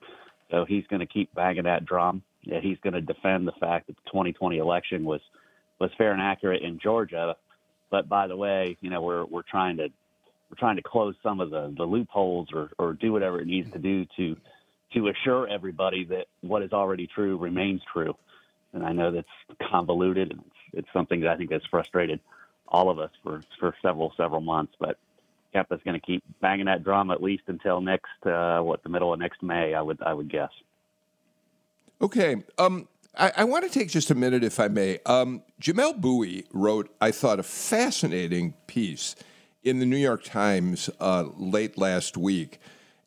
So 0.50 0.64
he's 0.64 0.86
going 0.88 1.00
to 1.00 1.06
keep 1.06 1.34
banging 1.34 1.64
that 1.64 1.84
drum. 1.84 2.22
Yeah, 2.42 2.60
he's 2.60 2.78
going 2.82 2.94
to 2.94 3.00
defend 3.00 3.46
the 3.46 3.52
fact 3.52 3.86
that 3.86 3.96
the 3.96 4.10
2020 4.10 4.58
election 4.58 5.04
was 5.04 5.20
was 5.78 5.90
fair 5.98 6.12
and 6.12 6.22
accurate 6.22 6.62
in 6.62 6.78
Georgia. 6.78 7.36
But 7.90 8.08
by 8.08 8.26
the 8.26 8.36
way, 8.36 8.76
you 8.80 8.90
know 8.90 9.02
we're 9.02 9.24
we're 9.24 9.42
trying 9.42 9.76
to 9.78 9.88
we're 10.52 10.58
trying 10.58 10.76
to 10.76 10.82
close 10.82 11.14
some 11.22 11.40
of 11.40 11.50
the, 11.50 11.72
the 11.76 11.84
loopholes 11.84 12.48
or, 12.52 12.70
or 12.78 12.92
do 12.92 13.12
whatever 13.12 13.40
it 13.40 13.46
needs 13.46 13.70
to 13.72 13.78
do 13.78 14.06
to 14.16 14.36
to 14.92 15.08
assure 15.08 15.48
everybody 15.48 16.04
that 16.04 16.26
what 16.42 16.62
is 16.62 16.72
already 16.72 17.06
true 17.06 17.38
remains 17.38 17.80
true. 17.90 18.14
And 18.74 18.84
I 18.84 18.92
know 18.92 19.10
that's 19.10 19.70
convoluted 19.70 20.30
and 20.30 20.40
it's, 20.40 20.56
it's 20.74 20.88
something 20.92 21.20
that 21.20 21.30
I 21.30 21.36
think 21.36 21.50
has 21.52 21.62
frustrated 21.70 22.20
all 22.72 22.90
of 22.90 22.98
us 22.98 23.10
for 23.22 23.42
for 23.60 23.76
several 23.80 24.12
several 24.16 24.40
months. 24.40 24.72
But 24.80 24.98
Kemp 25.52 25.68
is 25.70 25.80
going 25.84 25.98
to 26.00 26.04
keep 26.04 26.24
banging 26.40 26.66
that 26.66 26.82
drum 26.82 27.12
at 27.12 27.22
least 27.22 27.44
until 27.46 27.80
next 27.80 28.26
uh, 28.26 28.60
what 28.60 28.82
the 28.82 28.88
middle 28.88 29.12
of 29.12 29.20
next 29.20 29.42
May. 29.42 29.74
I 29.74 29.82
would 29.82 30.02
I 30.02 30.12
would 30.12 30.30
guess. 30.30 30.50
Okay. 32.00 32.42
Um, 32.58 32.88
I, 33.16 33.32
I 33.38 33.44
want 33.44 33.64
to 33.64 33.70
take 33.70 33.88
just 33.88 34.10
a 34.10 34.14
minute, 34.14 34.42
if 34.42 34.58
I 34.58 34.68
may. 34.68 34.98
Um, 35.06 35.42
Jamelle 35.60 36.00
Bouie 36.00 36.46
wrote, 36.52 36.92
I 37.00 37.10
thought, 37.10 37.38
a 37.38 37.44
fascinating 37.44 38.54
piece 38.66 39.14
in 39.62 39.78
the 39.78 39.86
New 39.86 39.98
York 39.98 40.24
Times 40.24 40.90
uh, 40.98 41.26
late 41.36 41.78
last 41.78 42.16
week. 42.16 42.58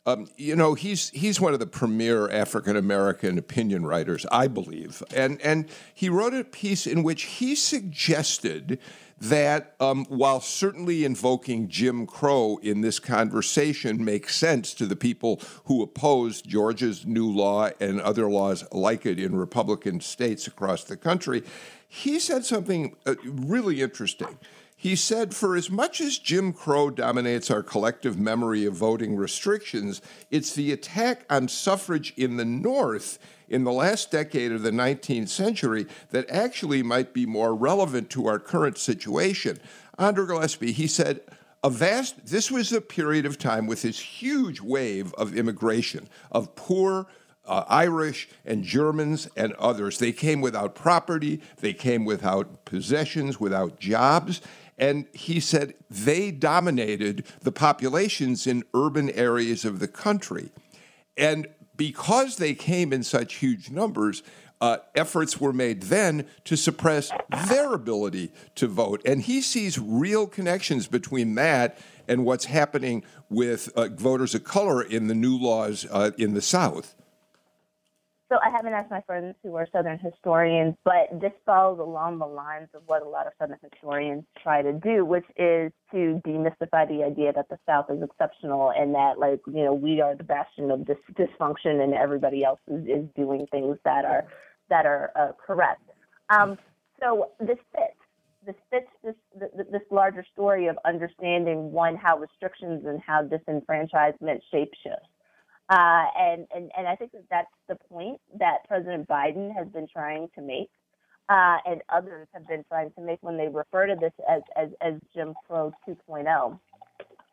Um, 0.08 0.28
you 0.38 0.56
know, 0.56 0.76
he's 0.76 1.10
he's 1.10 1.42
one 1.42 1.54
of 1.54 1.60
the 1.60 1.66
premier 1.66 2.30
African 2.30 2.76
American 2.76 3.40
opinion 3.40 3.88
writers, 3.88 4.24
I 4.32 4.48
believe, 4.48 5.02
and 5.16 5.42
and 5.42 5.68
he 5.96 6.10
wrote 6.10 6.36
a 6.36 6.44
piece 6.44 6.86
in 6.86 7.02
which 7.02 7.24
he 7.24 7.56
suggested 7.56 8.78
that 9.20 9.76
um, 9.80 10.06
while 10.10 10.42
certainly 10.42 11.06
invoking 11.06 11.70
Jim 11.70 12.06
Crow 12.06 12.60
in 12.62 12.82
this 12.82 13.00
conversation 13.00 14.04
makes 14.04 14.36
sense 14.36 14.74
to 14.74 14.86
the 14.86 14.96
people 14.96 15.42
who 15.66 15.82
opposed 15.82 16.48
Georgia's 16.48 17.06
new 17.06 17.32
law 17.32 17.70
and 17.80 18.02
other 18.02 18.30
laws 18.30 18.66
like 18.72 19.06
it 19.06 19.20
in 19.20 19.36
Republican 19.36 20.02
states 20.02 20.48
across 20.48 20.84
the 20.84 20.98
country, 20.98 21.44
he 21.88 22.20
said 22.20 22.46
something 22.46 22.96
uh, 23.06 23.16
really 23.24 23.82
interesting. 23.82 24.38
He 24.76 24.98
said, 24.98 25.34
for 25.34 25.56
as 25.56 25.72
much 25.72 26.02
as 26.02 26.20
Jim 26.20 26.52
Crow 26.52 26.90
dominates 26.90 27.50
our 27.50 27.64
collective 27.64 28.20
memory 28.20 28.66
of 28.66 28.74
voting 28.74 29.16
restrictions, 29.16 30.02
it's 30.30 30.54
the 30.54 30.74
attack 30.74 31.26
on 31.30 31.48
suffrage 31.48 32.14
in 32.18 32.36
the 32.36 32.46
North 32.46 33.18
in 33.50 33.64
the 33.64 33.72
last 33.72 34.12
decade 34.12 34.52
of 34.52 34.62
the 34.62 34.72
19th 34.72 35.30
century 35.30 35.86
that 36.10 36.30
actually 36.30 36.84
might 36.84 37.14
be 37.14 37.26
more 37.26 37.56
relevant 37.56 38.10
to 38.12 38.28
our 38.28 38.40
current 38.40 38.78
situation. 38.78 39.60
Andra 39.98 40.26
Gillespie, 40.26 40.72
he 40.72 40.88
said, 40.88 41.22
a 41.64 41.70
vast, 41.70 42.28
this 42.28 42.52
was 42.52 42.72
a 42.72 42.82
period 42.82 43.26
of 43.26 43.40
time 43.40 43.66
with 43.66 43.82
this 43.82 44.00
huge 44.00 44.62
wave 44.62 45.14
of 45.16 45.36
immigration, 45.36 46.08
of 46.32 46.56
poor, 46.56 47.08
uh, 47.48 47.64
Irish 47.68 48.30
and 48.46 48.64
Germans 48.64 49.28
and 49.36 49.54
others. 49.54 49.98
They 50.00 50.12
came 50.12 50.42
without 50.42 50.76
property, 50.76 51.42
they 51.58 51.74
came 51.74 52.06
without 52.06 52.66
possessions, 52.66 53.40
without 53.40 53.80
jobs. 53.80 54.42
And 54.78 55.06
he 55.14 55.40
said 55.40 55.74
they 55.90 56.32
dominated 56.32 57.26
the 57.42 57.52
populations 57.52 58.46
in 58.46 58.64
urban 58.74 59.10
areas 59.12 59.64
of 59.64 59.80
the 59.80 59.88
country. 59.88 60.52
And 61.18 61.48
because 61.78 62.38
they 62.38 62.54
came 62.54 62.94
in 62.94 63.04
such 63.04 63.36
huge 63.36 63.70
numbers, 63.70 64.24
uh, 64.62 64.78
efforts 64.96 65.40
were 65.40 65.54
made 65.54 65.84
then 65.84 66.26
to 66.46 66.56
suppress 66.56 67.12
their 67.50 67.74
ability 67.74 68.32
to 68.56 68.68
vote. 68.68 69.02
And 69.06 69.22
he 69.22 69.42
sees 69.42 69.78
real 69.78 70.28
connections 70.28 70.88
between 70.88 71.36
that 71.36 71.78
and 72.08 72.24
what's 72.24 72.46
happening 72.46 73.04
with 73.30 73.70
uh, 73.76 73.90
voters 73.90 74.34
of 74.36 74.44
color 74.44 74.82
in 74.82 75.08
the 75.08 75.16
new 75.16 75.38
laws 75.38 75.86
uh, 75.92 76.12
in 76.18 76.34
the 76.34 76.42
South. 76.42 76.96
So 78.28 78.38
I 78.44 78.50
haven't 78.50 78.74
asked 78.74 78.90
my 78.90 79.02
friends 79.02 79.36
who 79.44 79.54
are 79.56 79.68
Southern 79.72 80.00
historians, 80.00 80.76
but 80.84 81.08
this 81.22 81.32
follows 81.46 81.78
along 81.80 82.18
the 82.18 82.26
lines 82.26 82.70
of 82.74 82.82
what 82.88 83.04
a 83.04 83.08
lot 83.08 83.28
of 83.28 83.34
Southern 83.38 83.60
historians 83.62 84.24
try 84.42 84.64
to 84.64 84.74
do, 84.74 85.06
which 85.06 85.26
is 85.38 85.72
to 85.92 86.20
demystify 86.26 86.88
the 86.88 87.04
idea 87.06 87.32
that 87.34 87.50
the 87.50 87.60
South 87.68 87.86
is 87.92 88.02
exceptional 88.02 88.72
and 88.76 88.96
that, 88.96 89.20
like, 89.20 89.42
you 89.46 89.64
know, 89.64 89.76
we 89.76 90.02
are 90.02 90.16
the 90.16 90.24
bastion 90.24 90.72
of 90.72 90.88
dis- 90.88 90.98
dysfunction 91.14 91.84
and 91.84 91.94
everybody 91.94 92.44
else 92.44 92.60
is, 92.68 92.84
is 92.86 93.06
doing 93.16 93.46
things 93.52 93.78
that 93.86 94.06
are 94.06 94.26
that 94.70 94.88
are 94.88 95.12
uh, 95.16 95.32
correct. 95.46 95.84
Um, 96.32 96.58
so 97.00 97.30
this 97.40 97.60
fits. 97.72 97.94
This 98.44 98.56
fits 98.72 98.88
this 99.04 99.16
this 99.72 99.82
larger 99.92 100.26
story 100.34 100.66
of 100.66 100.78
understanding 100.84 101.72
one 101.72 101.96
how 101.96 102.18
restrictions 102.18 102.86
and 102.86 103.00
how 103.06 103.22
disenfranchisement 103.22 104.42
shape 104.52 104.72
shifts. 104.82 105.10
Uh, 105.70 106.06
and, 106.18 106.48
and, 106.56 106.72
and 106.78 106.88
I 106.88 106.96
think 106.96 107.12
that 107.14 107.24
that's 107.30 107.48
the 107.68 107.76
point 107.90 108.20
that 108.38 108.68
President 108.68 109.08
Biden 109.08 109.54
has 109.56 109.68
been 109.68 109.88
trying 109.92 110.28
to 110.36 110.42
make, 110.42 110.70
uh, 111.28 111.58
and 111.66 111.82
others 111.90 112.28
have 112.34 112.48
been 112.48 112.64
trying 112.68 112.92
to 112.92 113.02
make 113.02 113.18
when 113.22 113.38
they 113.38 113.48
refer 113.48 113.88
to 113.88 113.96
this 113.96 114.14
as, 114.30 114.42
as, 114.56 114.70
as 114.82 114.94
Jim 115.14 115.34
Crow 115.48 115.74
2.0, 115.88 116.60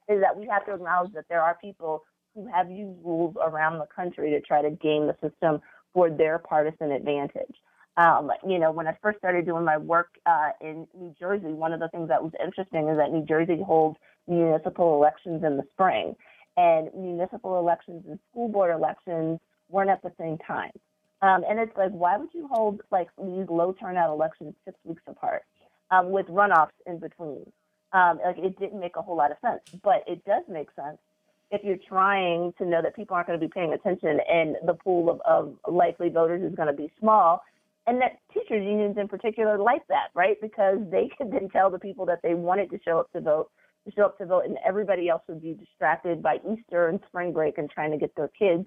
is 0.08 0.20
that 0.20 0.36
we 0.36 0.46
have 0.46 0.64
to 0.64 0.74
acknowledge 0.74 1.12
that 1.12 1.26
there 1.28 1.42
are 1.42 1.58
people 1.60 2.04
who 2.34 2.46
have 2.46 2.70
used 2.70 2.98
rules 3.04 3.36
around 3.42 3.78
the 3.78 3.86
country 3.94 4.30
to 4.30 4.40
try 4.40 4.62
to 4.62 4.70
game 4.70 5.06
the 5.06 5.16
system 5.20 5.60
for 5.92 6.08
their 6.08 6.38
partisan 6.38 6.90
advantage. 6.90 7.54
Um, 7.98 8.30
you 8.48 8.58
know, 8.58 8.72
when 8.72 8.86
I 8.86 8.96
first 9.02 9.18
started 9.18 9.44
doing 9.44 9.64
my 9.66 9.76
work 9.76 10.08
uh, 10.24 10.50
in 10.62 10.86
New 10.98 11.14
Jersey, 11.20 11.48
one 11.48 11.74
of 11.74 11.80
the 11.80 11.88
things 11.88 12.08
that 12.08 12.22
was 12.22 12.32
interesting 12.42 12.88
is 12.88 12.96
that 12.96 13.12
New 13.12 13.26
Jersey 13.26 13.62
holds 13.62 13.98
municipal 14.26 14.94
elections 14.94 15.44
in 15.44 15.58
the 15.58 15.64
spring 15.74 16.16
and 16.56 16.90
municipal 16.94 17.58
elections 17.58 18.04
and 18.08 18.18
school 18.30 18.48
board 18.48 18.74
elections 18.74 19.40
weren't 19.68 19.90
at 19.90 20.02
the 20.02 20.12
same 20.18 20.38
time. 20.38 20.72
Um, 21.22 21.44
and 21.48 21.58
it's 21.58 21.76
like, 21.76 21.92
why 21.92 22.16
would 22.16 22.30
you 22.34 22.48
hold 22.50 22.82
like 22.90 23.08
these 23.16 23.46
low 23.48 23.72
turnout 23.72 24.10
elections 24.10 24.54
six 24.64 24.76
weeks 24.84 25.02
apart 25.06 25.44
um, 25.90 26.10
with 26.10 26.26
runoffs 26.26 26.70
in 26.86 26.98
between? 26.98 27.50
Um, 27.92 28.18
like 28.24 28.38
it 28.38 28.58
didn't 28.58 28.80
make 28.80 28.96
a 28.96 29.02
whole 29.02 29.16
lot 29.16 29.30
of 29.30 29.36
sense, 29.40 29.60
but 29.82 30.02
it 30.06 30.24
does 30.24 30.42
make 30.48 30.68
sense 30.74 30.98
if 31.52 31.62
you're 31.62 31.76
trying 31.76 32.52
to 32.58 32.64
know 32.64 32.80
that 32.82 32.96
people 32.96 33.14
aren't 33.14 33.28
going 33.28 33.38
to 33.38 33.46
be 33.46 33.50
paying 33.52 33.74
attention 33.74 34.18
and 34.28 34.56
the 34.66 34.72
pool 34.72 35.10
of, 35.10 35.20
of 35.20 35.72
likely 35.72 36.08
voters 36.08 36.42
is 36.42 36.56
going 36.56 36.68
to 36.68 36.74
be 36.74 36.90
small. 36.98 37.42
And 37.86 38.00
that 38.00 38.18
teachers 38.32 38.64
unions 38.64 38.96
in 38.98 39.06
particular 39.06 39.58
like 39.58 39.86
that, 39.88 40.08
right? 40.14 40.40
Because 40.40 40.78
they 40.90 41.10
can 41.16 41.30
then 41.30 41.50
tell 41.50 41.70
the 41.70 41.78
people 41.78 42.06
that 42.06 42.20
they 42.22 42.34
wanted 42.34 42.70
to 42.70 42.80
show 42.84 42.98
up 42.98 43.12
to 43.12 43.20
vote 43.20 43.50
to 43.84 43.92
show 43.92 44.04
up 44.04 44.18
to 44.18 44.26
vote, 44.26 44.44
and 44.46 44.56
everybody 44.66 45.08
else 45.08 45.22
would 45.28 45.42
be 45.42 45.54
distracted 45.54 46.22
by 46.22 46.36
Easter 46.50 46.88
and 46.88 47.00
spring 47.08 47.32
break 47.32 47.58
and 47.58 47.70
trying 47.70 47.90
to 47.90 47.98
get 47.98 48.14
their 48.16 48.28
kids, 48.28 48.66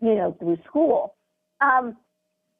you 0.00 0.14
know, 0.14 0.36
through 0.38 0.58
school. 0.66 1.14
Um, 1.60 1.96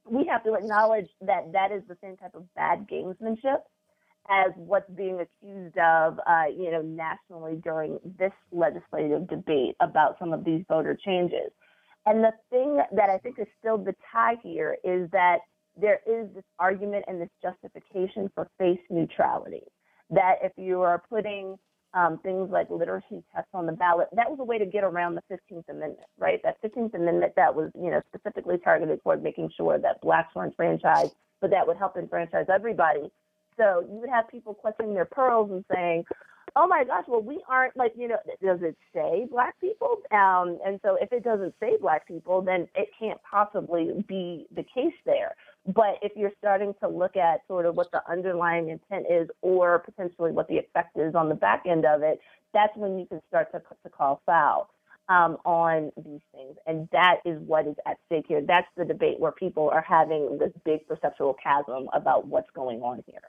we 0.04 0.26
have 0.26 0.44
to 0.44 0.54
acknowledge 0.54 1.08
that 1.20 1.52
that 1.52 1.72
is 1.72 1.82
the 1.88 1.96
same 2.02 2.16
type 2.16 2.34
of 2.34 2.52
bad 2.54 2.86
gamesmanship 2.90 3.60
as 4.30 4.52
what's 4.56 4.90
being 4.90 5.20
accused 5.20 5.76
of, 5.78 6.18
uh, 6.26 6.44
you 6.54 6.70
know, 6.70 6.82
nationally 6.82 7.60
during 7.62 7.98
this 8.18 8.32
legislative 8.52 9.26
debate 9.28 9.74
about 9.80 10.16
some 10.18 10.32
of 10.32 10.44
these 10.44 10.64
voter 10.68 10.98
changes. 11.02 11.50
And 12.06 12.22
the 12.22 12.32
thing 12.50 12.80
that 12.92 13.10
I 13.10 13.18
think 13.18 13.38
is 13.38 13.46
still 13.58 13.78
the 13.78 13.94
tie 14.12 14.36
here 14.42 14.76
is 14.84 15.10
that 15.10 15.38
there 15.80 16.00
is 16.06 16.26
this 16.34 16.44
argument 16.58 17.04
and 17.08 17.20
this 17.20 17.30
justification 17.42 18.30
for 18.34 18.48
face 18.58 18.80
neutrality. 18.90 19.62
That 20.10 20.36
if 20.42 20.52
you 20.56 20.80
are 20.82 21.02
putting 21.08 21.56
um, 21.94 22.18
things 22.22 22.50
like 22.50 22.70
literacy 22.70 23.22
tests 23.34 23.50
on 23.54 23.66
the 23.66 23.72
ballot. 23.72 24.08
That 24.12 24.30
was 24.30 24.38
a 24.40 24.44
way 24.44 24.58
to 24.58 24.66
get 24.66 24.84
around 24.84 25.14
the 25.14 25.22
15th 25.30 25.68
Amendment, 25.68 26.08
right? 26.18 26.40
That 26.44 26.62
15th 26.62 26.94
Amendment 26.94 27.32
that 27.36 27.54
was, 27.54 27.70
you 27.74 27.90
know, 27.90 28.02
specifically 28.14 28.58
targeted 28.58 29.02
toward 29.02 29.22
making 29.22 29.50
sure 29.56 29.78
that 29.78 30.00
blacks 30.00 30.34
were 30.34 30.44
enfranchised, 30.44 31.14
but 31.40 31.50
that 31.50 31.66
would 31.66 31.76
help 31.76 31.96
enfranchise 31.96 32.46
everybody. 32.52 33.10
So 33.56 33.84
you 33.90 33.98
would 34.00 34.10
have 34.10 34.28
people 34.28 34.54
clutching 34.54 34.94
their 34.94 35.06
pearls 35.06 35.50
and 35.50 35.64
saying, 35.74 36.04
oh 36.58 36.66
my 36.66 36.82
gosh, 36.82 37.04
well, 37.06 37.22
we 37.22 37.40
aren't 37.48 37.76
like, 37.76 37.92
you 37.96 38.08
know, 38.08 38.16
does 38.44 38.58
it 38.62 38.76
say 38.92 39.28
black 39.30 39.58
people? 39.60 39.98
Um, 40.10 40.58
and 40.66 40.80
so 40.84 40.98
if 41.00 41.12
it 41.12 41.22
doesn't 41.22 41.54
say 41.60 41.76
black 41.80 42.06
people, 42.06 42.42
then 42.42 42.66
it 42.74 42.88
can't 42.98 43.20
possibly 43.22 44.04
be 44.08 44.46
the 44.54 44.64
case 44.64 44.94
there. 45.06 45.36
But 45.66 45.98
if 46.02 46.12
you're 46.16 46.32
starting 46.38 46.74
to 46.82 46.88
look 46.88 47.16
at 47.16 47.42
sort 47.46 47.64
of 47.64 47.76
what 47.76 47.92
the 47.92 48.02
underlying 48.10 48.70
intent 48.70 49.06
is 49.08 49.28
or 49.40 49.78
potentially 49.78 50.32
what 50.32 50.48
the 50.48 50.58
effect 50.58 50.98
is 50.98 51.14
on 51.14 51.28
the 51.28 51.36
back 51.36 51.62
end 51.64 51.86
of 51.86 52.02
it, 52.02 52.18
that's 52.52 52.76
when 52.76 52.98
you 52.98 53.06
can 53.06 53.20
start 53.28 53.52
to, 53.52 53.60
to 53.60 53.88
call 53.88 54.20
foul. 54.26 54.68
Um, 55.10 55.38
on 55.46 55.90
these 55.96 56.20
things. 56.34 56.58
And 56.66 56.86
that 56.92 57.20
is 57.24 57.40
what 57.46 57.66
is 57.66 57.76
at 57.86 57.96
stake 58.04 58.26
here. 58.28 58.42
That's 58.46 58.66
the 58.76 58.84
debate 58.84 59.18
where 59.18 59.32
people 59.32 59.70
are 59.70 59.80
having 59.80 60.36
this 60.36 60.52
big 60.66 60.86
perceptual 60.86 61.34
chasm 61.42 61.88
about 61.94 62.26
what's 62.26 62.50
going 62.54 62.82
on 62.82 63.02
here. 63.06 63.22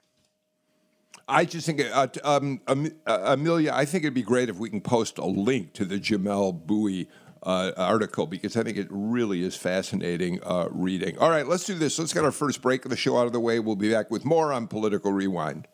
I 1.30 1.44
just 1.44 1.64
think, 1.64 1.80
uh, 1.80 2.08
um, 2.24 2.60
uh, 2.66 2.86
Amelia, 3.06 3.70
I 3.72 3.84
think 3.84 4.02
it'd 4.02 4.14
be 4.14 4.22
great 4.22 4.48
if 4.48 4.58
we 4.58 4.68
can 4.68 4.80
post 4.80 5.16
a 5.18 5.26
link 5.26 5.72
to 5.74 5.84
the 5.84 6.00
Jamelle 6.00 6.66
Bouie 6.66 7.06
uh, 7.44 7.70
article 7.76 8.26
because 8.26 8.56
I 8.56 8.64
think 8.64 8.76
it 8.76 8.88
really 8.90 9.44
is 9.44 9.54
fascinating 9.54 10.40
uh, 10.42 10.66
reading. 10.70 11.16
All 11.18 11.30
right, 11.30 11.46
let's 11.46 11.64
do 11.64 11.74
this. 11.74 11.98
Let's 12.00 12.12
get 12.12 12.24
our 12.24 12.32
first 12.32 12.60
break 12.60 12.84
of 12.84 12.90
the 12.90 12.96
show 12.96 13.16
out 13.16 13.26
of 13.26 13.32
the 13.32 13.38
way. 13.38 13.60
We'll 13.60 13.76
be 13.76 13.92
back 13.92 14.10
with 14.10 14.24
more 14.24 14.52
on 14.52 14.66
Political 14.66 15.12
Rewind. 15.12 15.68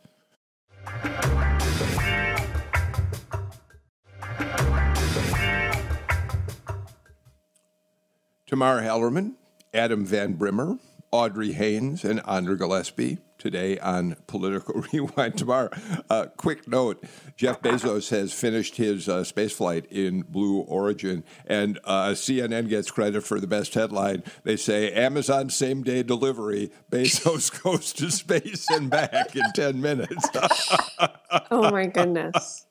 Tamar 8.46 8.82
Hallerman, 8.82 9.32
Adam 9.72 10.04
Van 10.04 10.34
Brimmer, 10.34 10.78
Audrey 11.10 11.52
Haynes, 11.52 12.04
and 12.04 12.20
Andra 12.26 12.56
Gillespie 12.56 13.18
today 13.46 13.78
on 13.78 14.16
Political 14.26 14.82
Rewind 14.92 15.38
tomorrow. 15.38 15.70
Uh, 16.10 16.26
quick 16.36 16.66
note 16.66 17.04
Jeff 17.36 17.62
Bezos 17.62 18.10
has 18.10 18.32
finished 18.32 18.76
his 18.76 19.08
uh, 19.08 19.18
spaceflight 19.18 19.86
in 19.86 20.22
Blue 20.22 20.58
Origin, 20.62 21.22
and 21.46 21.78
uh, 21.84 22.08
CNN 22.08 22.68
gets 22.68 22.90
credit 22.90 23.22
for 23.22 23.38
the 23.38 23.46
best 23.46 23.74
headline. 23.74 24.24
They 24.42 24.56
say 24.56 24.90
Amazon 24.92 25.48
same 25.48 25.84
day 25.84 26.02
delivery, 26.02 26.72
Bezos 26.90 27.62
goes 27.62 27.92
to 27.92 28.10
space 28.10 28.68
and 28.70 28.90
back 28.90 29.36
in 29.36 29.44
10 29.54 29.80
minutes. 29.80 30.28
oh 31.52 31.70
my 31.70 31.86
goodness. 31.86 32.66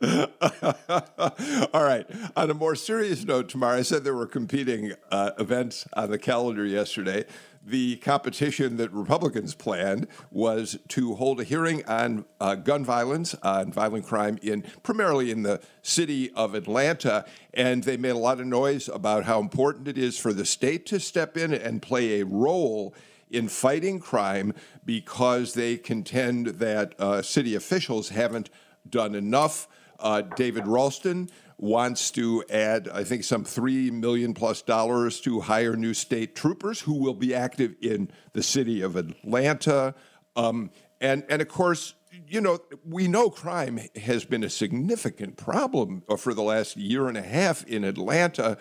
All 0.00 1.84
right. 1.84 2.06
On 2.36 2.50
a 2.50 2.54
more 2.54 2.76
serious 2.76 3.24
note, 3.24 3.48
tomorrow, 3.48 3.78
I 3.78 3.82
said 3.82 4.04
there 4.04 4.14
were 4.14 4.26
competing 4.26 4.92
uh, 5.10 5.30
events 5.38 5.86
on 5.94 6.10
the 6.10 6.18
calendar 6.18 6.64
yesterday. 6.64 7.24
The 7.64 7.96
competition 7.96 8.76
that 8.76 8.92
Republicans 8.92 9.54
planned 9.54 10.08
was 10.30 10.78
to 10.88 11.14
hold 11.14 11.40
a 11.40 11.44
hearing 11.44 11.84
on 11.86 12.24
uh, 12.40 12.54
gun 12.56 12.84
violence, 12.84 13.34
on 13.42 13.72
violent 13.72 14.06
crime 14.06 14.38
in 14.42 14.64
primarily 14.82 15.30
in 15.30 15.42
the 15.42 15.60
city 15.82 16.30
of 16.32 16.54
Atlanta, 16.54 17.24
and 17.54 17.84
they 17.84 17.96
made 17.96 18.10
a 18.10 18.18
lot 18.18 18.40
of 18.40 18.46
noise 18.46 18.88
about 18.88 19.24
how 19.24 19.40
important 19.40 19.86
it 19.86 19.96
is 19.96 20.18
for 20.18 20.32
the 20.32 20.44
state 20.44 20.86
to 20.86 20.98
step 20.98 21.36
in 21.36 21.52
and 21.52 21.82
play 21.82 22.20
a 22.20 22.24
role 22.24 22.94
in 23.30 23.48
fighting 23.48 23.98
crime 23.98 24.52
because 24.84 25.54
they 25.54 25.76
contend 25.76 26.46
that 26.46 26.94
uh, 27.00 27.22
city 27.22 27.54
officials 27.54 28.10
haven't 28.10 28.50
done 28.88 29.14
enough. 29.14 29.68
Uh, 29.98 30.20
David 30.20 30.66
Ralston 30.66 31.30
wants 31.58 32.10
to 32.12 32.44
add, 32.50 32.88
I 32.92 33.04
think, 33.04 33.24
some 33.24 33.44
three 33.44 33.90
million 33.90 34.34
plus 34.34 34.62
dollars 34.62 35.20
to 35.22 35.40
hire 35.40 35.76
new 35.76 35.94
state 35.94 36.34
troopers 36.34 36.80
who 36.80 36.94
will 36.94 37.14
be 37.14 37.34
active 37.34 37.74
in 37.80 38.10
the 38.32 38.42
city 38.42 38.82
of 38.82 38.96
Atlanta. 38.96 39.94
Um, 40.36 40.70
and, 41.00 41.24
and 41.28 41.42
of 41.42 41.48
course, 41.48 41.94
you 42.28 42.40
know, 42.40 42.58
we 42.88 43.08
know 43.08 43.30
crime 43.30 43.80
has 43.96 44.24
been 44.24 44.44
a 44.44 44.50
significant 44.50 45.36
problem 45.36 46.02
for 46.18 46.34
the 46.34 46.42
last 46.42 46.76
year 46.76 47.08
and 47.08 47.16
a 47.16 47.22
half 47.22 47.64
in 47.64 47.84
Atlanta. 47.84 48.58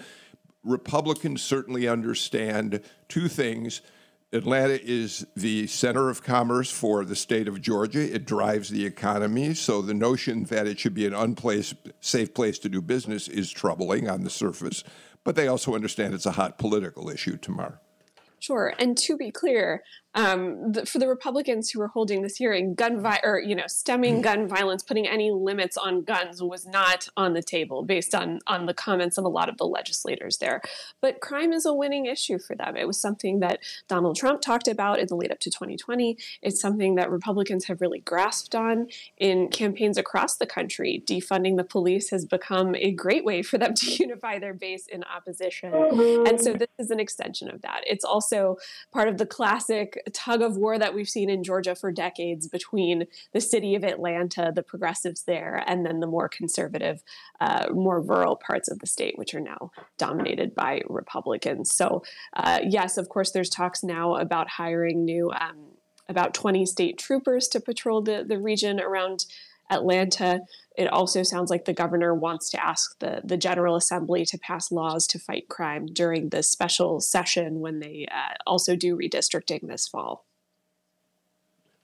Republicans 0.63 1.41
certainly 1.41 1.87
understand 1.87 2.81
two 3.07 3.27
things 3.27 3.81
Atlanta 4.33 4.79
is 4.81 5.27
the 5.35 5.67
center 5.67 6.09
of 6.09 6.23
commerce 6.23 6.71
for 6.71 7.03
the 7.03 7.17
state 7.17 7.49
of 7.49 7.61
Georgia. 7.61 8.13
It 8.13 8.25
drives 8.25 8.69
the 8.69 8.85
economy. 8.85 9.53
So 9.53 9.81
the 9.81 9.93
notion 9.93 10.45
that 10.45 10.67
it 10.67 10.79
should 10.79 10.93
be 10.93 11.05
an 11.05 11.13
unsafe 11.13 11.75
safe 11.99 12.33
place 12.33 12.57
to 12.59 12.69
do 12.69 12.81
business 12.81 13.27
is 13.27 13.51
troubling 13.51 14.09
on 14.09 14.23
the 14.23 14.29
surface. 14.29 14.85
But 15.25 15.35
they 15.35 15.49
also 15.49 15.75
understand 15.75 16.13
it's 16.13 16.25
a 16.25 16.31
hot 16.31 16.57
political 16.57 17.09
issue 17.09 17.35
tomorrow. 17.35 17.77
Sure. 18.39 18.73
And 18.79 18.97
to 18.99 19.17
be 19.17 19.31
clear, 19.31 19.83
um, 20.13 20.73
the, 20.73 20.85
for 20.85 20.99
the 20.99 21.07
Republicans 21.07 21.69
who 21.69 21.79
were 21.79 21.87
holding 21.87 22.21
this 22.21 22.35
hearing, 22.35 22.75
gun 22.75 23.01
vi- 23.01 23.21
or 23.23 23.39
you 23.39 23.55
know, 23.55 23.67
stemming 23.67 24.19
mm. 24.19 24.23
gun 24.23 24.47
violence, 24.47 24.83
putting 24.83 25.07
any 25.07 25.31
limits 25.31 25.77
on 25.77 26.03
guns 26.03 26.41
was 26.41 26.65
not 26.65 27.07
on 27.15 27.33
the 27.33 27.41
table 27.41 27.83
based 27.83 28.13
on 28.13 28.39
on 28.47 28.65
the 28.65 28.73
comments 28.73 29.17
of 29.17 29.23
a 29.23 29.29
lot 29.29 29.47
of 29.47 29.57
the 29.57 29.65
legislators 29.65 30.37
there. 30.37 30.61
But 31.01 31.21
crime 31.21 31.53
is 31.53 31.65
a 31.65 31.73
winning 31.73 32.07
issue 32.07 32.39
for 32.39 32.55
them. 32.55 32.75
It 32.75 32.87
was 32.87 32.99
something 32.99 33.39
that 33.39 33.59
Donald 33.87 34.17
Trump 34.17 34.41
talked 34.41 34.67
about 34.67 34.99
in 34.99 35.07
the 35.07 35.15
lead 35.15 35.31
up 35.31 35.39
to 35.39 35.49
2020. 35.49 36.17
It's 36.41 36.59
something 36.59 36.95
that 36.95 37.09
Republicans 37.09 37.65
have 37.65 37.79
really 37.79 37.99
grasped 37.99 38.53
on 38.53 38.87
in 39.17 39.47
campaigns 39.47 39.97
across 39.97 40.37
the 40.37 40.45
country. 40.45 41.03
Defunding 41.05 41.55
the 41.55 41.63
police 41.63 42.09
has 42.09 42.25
become 42.25 42.75
a 42.75 42.91
great 42.91 43.23
way 43.23 43.41
for 43.41 43.57
them 43.57 43.73
to 43.75 43.91
unify 43.91 44.39
their 44.39 44.53
base 44.53 44.87
in 44.87 45.03
opposition, 45.05 45.73
and 45.73 46.41
so 46.41 46.53
this 46.53 46.67
is 46.77 46.91
an 46.91 46.99
extension 46.99 47.49
of 47.49 47.61
that. 47.61 47.81
It's 47.85 48.03
also 48.03 48.57
part 48.91 49.07
of 49.07 49.17
the 49.17 49.25
classic 49.25 50.00
tug 50.09 50.41
of 50.41 50.57
war 50.57 50.79
that 50.79 50.93
we've 50.93 51.09
seen 51.09 51.29
in 51.29 51.43
Georgia 51.43 51.75
for 51.75 51.91
decades 51.91 52.47
between 52.47 53.05
the 53.33 53.41
city 53.41 53.75
of 53.75 53.83
Atlanta, 53.83 54.51
the 54.53 54.63
progressives 54.63 55.23
there, 55.23 55.63
and 55.67 55.85
then 55.85 55.99
the 55.99 56.07
more 56.07 56.27
conservative, 56.27 57.03
uh, 57.39 57.67
more 57.71 58.01
rural 58.01 58.35
parts 58.35 58.69
of 58.69 58.79
the 58.79 58.87
state, 58.87 59.17
which 59.17 59.33
are 59.35 59.39
now 59.39 59.71
dominated 59.97 60.55
by 60.55 60.81
Republicans. 60.89 61.73
So, 61.73 62.03
uh, 62.35 62.59
yes, 62.63 62.97
of 62.97 63.09
course, 63.09 63.31
there's 63.31 63.49
talks 63.49 63.83
now 63.83 64.15
about 64.15 64.49
hiring 64.49 65.05
new. 65.05 65.31
Um, 65.31 65.71
about 66.09 66.33
20 66.33 66.65
state 66.65 66.97
troopers 66.97 67.47
to 67.47 67.61
patrol 67.61 68.01
the, 68.01 68.25
the 68.27 68.37
region 68.37 68.81
around 68.81 69.25
Atlanta. 69.71 70.41
It 70.77 70.87
also 70.87 71.23
sounds 71.23 71.49
like 71.49 71.65
the 71.65 71.73
governor 71.73 72.13
wants 72.13 72.49
to 72.51 72.63
ask 72.63 72.99
the, 72.99 73.21
the 73.23 73.37
General 73.37 73.75
Assembly 73.75 74.25
to 74.25 74.37
pass 74.37 74.71
laws 74.71 75.07
to 75.07 75.19
fight 75.19 75.49
crime 75.49 75.87
during 75.87 76.29
the 76.29 76.43
special 76.43 76.99
session 76.99 77.59
when 77.59 77.79
they 77.79 78.07
uh, 78.11 78.35
also 78.45 78.75
do 78.75 78.95
redistricting 78.95 79.67
this 79.67 79.87
fall. 79.87 80.25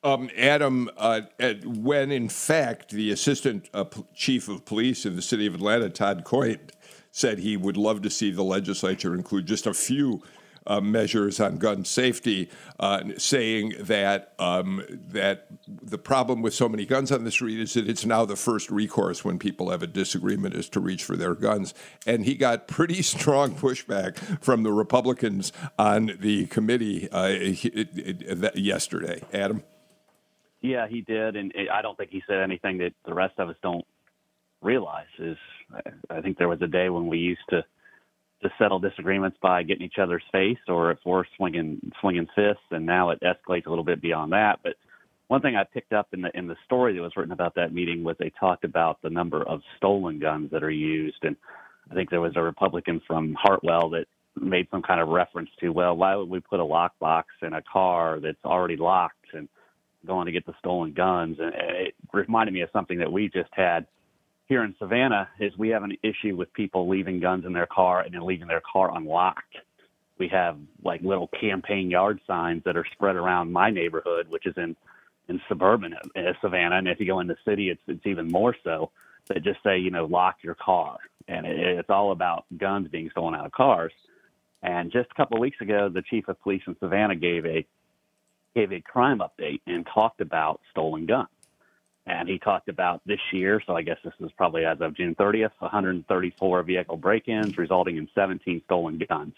Um, 0.04 0.30
Adam, 0.38 0.90
uh, 0.96 1.22
when 1.66 2.12
in 2.12 2.30
fact 2.30 2.92
the 2.92 3.12
assistant 3.12 3.70
uh, 3.74 3.86
chief 4.14 4.48
of 4.48 4.64
police 4.64 5.06
in 5.06 5.16
the 5.16 5.22
city 5.22 5.48
of 5.48 5.56
Atlanta, 5.56 5.90
Todd 5.90 6.24
Coyt, 6.24 6.72
said 7.12 7.40
he 7.40 7.58
would 7.58 7.78
love 7.78 8.04
to 8.04 8.10
see 8.10 8.30
the 8.32 8.44
legislature 8.44 9.16
include 9.16 9.48
just 9.48 9.66
a 9.66 9.74
few 9.74 10.22
uh, 10.68 10.82
measures 10.82 11.40
on 11.40 11.58
gun 11.58 11.84
safety, 11.84 12.50
uh, 12.80 13.04
saying 13.18 13.74
that 13.80 14.34
um, 14.38 14.84
that 14.88 15.48
the 15.68 15.98
problem 15.98 16.42
with 16.42 16.54
so 16.54 16.70
many 16.70 16.86
guns 16.86 17.12
on 17.12 17.24
the 17.24 17.32
street 17.32 17.60
is 17.60 17.74
that 17.74 17.90
it's 17.90 18.06
now 18.06 18.26
the 18.26 18.36
first 18.36 18.70
recourse 18.70 19.26
when 19.26 19.40
people 19.40 19.72
have 19.72 19.82
a 19.82 19.88
disagreement 19.88 20.54
is 20.56 20.70
to 20.70 20.80
reach 20.80 21.04
for 21.04 21.16
their 21.16 21.34
guns. 21.34 21.74
And 22.06 22.26
he 22.26 22.36
got 22.36 22.68
pretty 22.68 23.02
strong 23.02 23.56
pushback 23.56 24.18
from 24.44 24.64
the 24.64 24.72
Republicans 24.72 25.52
on 25.80 26.18
the 26.20 26.46
committee 26.48 27.10
uh, 27.12 27.28
yesterday. 28.56 29.24
Adam. 29.34 29.64
Yeah, 30.62 30.88
he 30.88 31.02
did, 31.02 31.36
and 31.36 31.54
I 31.72 31.82
don't 31.82 31.98
think 31.98 32.10
he 32.12 32.24
said 32.28 32.40
anything 32.40 32.80
that 32.80 32.94
the 33.06 33.14
rest 33.14 33.36
of 33.38 33.50
us 33.50 33.56
don't 33.62 33.86
realize. 34.62 35.06
Is 35.20 35.38
I 36.10 36.22
think 36.22 36.38
there 36.38 36.48
was 36.48 36.62
a 36.62 36.68
day 36.68 36.90
when 36.90 37.08
we 37.08 37.20
used 37.20 37.48
to 37.50 37.64
to 38.44 38.50
settle 38.60 38.80
disagreements 38.80 39.38
by 39.42 39.64
getting 39.64 39.86
each 39.86 39.98
other's 40.00 40.24
face, 40.32 40.60
or 40.68 40.92
if 40.92 41.00
we're 41.06 41.24
swinging 41.36 41.92
swinging 42.00 42.28
fists, 42.36 42.64
and 42.72 42.86
now 42.86 43.10
it 43.10 43.20
escalates 43.22 43.66
a 43.66 43.70
little 43.70 43.84
bit 43.84 44.02
beyond 44.02 44.32
that. 44.32 44.60
But 44.64 44.76
one 45.28 45.42
thing 45.42 45.56
I 45.56 45.64
picked 45.64 45.94
up 45.94 46.08
in 46.14 46.22
the 46.22 46.30
in 46.36 46.48
the 46.48 46.56
story 46.66 46.96
that 46.96 47.02
was 47.02 47.14
written 47.18 47.32
about 47.32 47.56
that 47.56 47.74
meeting 47.74 48.04
was 48.04 48.16
they 48.20 48.32
talked 48.40 48.64
about 48.64 49.02
the 49.02 49.10
number 49.10 49.44
of 49.44 49.62
stolen 49.78 50.20
guns 50.20 50.52
that 50.52 50.64
are 50.64 50.70
used, 50.70 51.24
and 51.24 51.36
I 51.92 51.96
think 51.96 52.10
there 52.10 52.22
was 52.22 52.34
a 52.36 52.42
Republican 52.42 53.02
from 53.08 53.36
Hartwell 53.40 53.90
that 53.92 54.06
made 54.40 54.68
some 54.70 54.82
kind 54.84 55.02
of 55.02 55.08
reference 55.08 55.50
to, 55.60 55.70
well, 55.70 55.96
why 55.96 56.16
would 56.16 56.30
we 56.30 56.40
put 56.40 56.60
a 56.60 56.64
lockbox 56.64 57.24
in 57.42 57.54
a 57.54 57.62
car 57.62 58.20
that's 58.20 58.38
already 58.46 58.78
locked 58.78 59.34
and 59.34 59.48
going 60.06 60.28
to 60.28 60.32
get 60.32 60.46
the 60.46 60.54
stolen 60.60 60.94
guns? 60.94 61.38
And 61.40 61.54
it 61.56 61.96
reminded 62.14 62.54
me 62.54 62.62
of 62.62 62.70
something 62.72 63.00
that 63.00 63.12
we 63.12 63.30
just 63.30 63.50
had 63.52 63.88
here 64.48 64.64
in 64.64 64.76
Savannah 64.80 65.28
is 65.40 65.58
we 65.58 65.70
have 65.70 65.84
an 65.84 65.98
issue 66.04 66.36
with 66.36 66.52
people 66.54 66.88
leaving 66.88 67.20
guns 67.20 67.46
in 67.46 67.54
their 67.54 67.66
car 67.66 68.02
and 68.02 68.14
then 68.14 68.26
leaving 68.26 68.48
their 68.48 68.62
car 68.62 68.96
unlocked. 68.96 69.58
We 70.18 70.30
have 70.30 70.58
like 70.84 71.02
little 71.02 71.28
campaign 71.28 71.92
yard 71.92 72.20
signs 72.26 72.64
that 72.64 72.78
are 72.78 72.86
spread 72.94 73.16
around 73.16 73.52
my 73.52 73.70
neighborhood, 73.70 74.28
which 74.30 74.46
is 74.46 74.56
in 74.58 74.76
in 75.30 75.42
suburban 75.50 75.94
uh, 75.94 76.22
Savannah, 76.40 76.78
and 76.78 76.88
if 76.88 77.02
you 77.02 77.06
go 77.06 77.20
in 77.20 77.28
the 77.28 77.36
city, 77.46 77.70
it's 77.70 77.82
it's 77.88 78.06
even 78.06 78.32
more 78.32 78.56
so. 78.64 78.92
That 79.28 79.44
just 79.44 79.62
say 79.62 79.78
you 79.78 79.92
know 79.92 80.06
lock 80.06 80.38
your 80.42 80.56
car, 80.56 80.98
and 81.28 81.46
it, 81.46 81.60
it's 81.60 81.90
all 81.90 82.14
about 82.14 82.46
guns 82.58 82.88
being 82.88 83.10
stolen 83.12 83.36
out 83.36 83.46
of 83.46 83.52
cars. 83.52 83.92
And 84.64 84.90
just 84.90 85.12
a 85.12 85.14
couple 85.16 85.38
of 85.38 85.42
weeks 85.42 85.60
ago, 85.60 85.90
the 85.90 86.02
chief 86.02 86.30
of 86.30 86.42
police 86.42 86.62
in 86.66 86.78
Savannah 86.80 87.16
gave 87.16 87.46
a 87.46 87.66
gave 88.56 88.72
a 88.72 88.80
crime 88.80 89.20
update 89.20 89.60
and 89.68 89.86
talked 89.94 90.22
about 90.22 90.62
stolen 90.72 91.06
guns 91.06 91.28
and 92.08 92.30
he 92.30 92.40
talked 92.40 92.70
about 92.70 93.02
this 93.06 93.20
year, 93.34 93.62
so 93.68 93.76
I 93.76 93.82
guess 93.82 93.98
this 94.04 94.14
is 94.22 94.32
probably 94.38 94.64
as 94.64 94.78
of 94.80 94.96
June 94.96 95.14
30th, 95.16 95.52
134 95.60 96.64
vehicle 96.64 96.96
break 96.96 97.28
ins, 97.28 97.58
resulting 97.58 97.98
in 97.98 98.08
17 98.16 98.62
stolen 98.66 99.00
guns. 99.10 99.34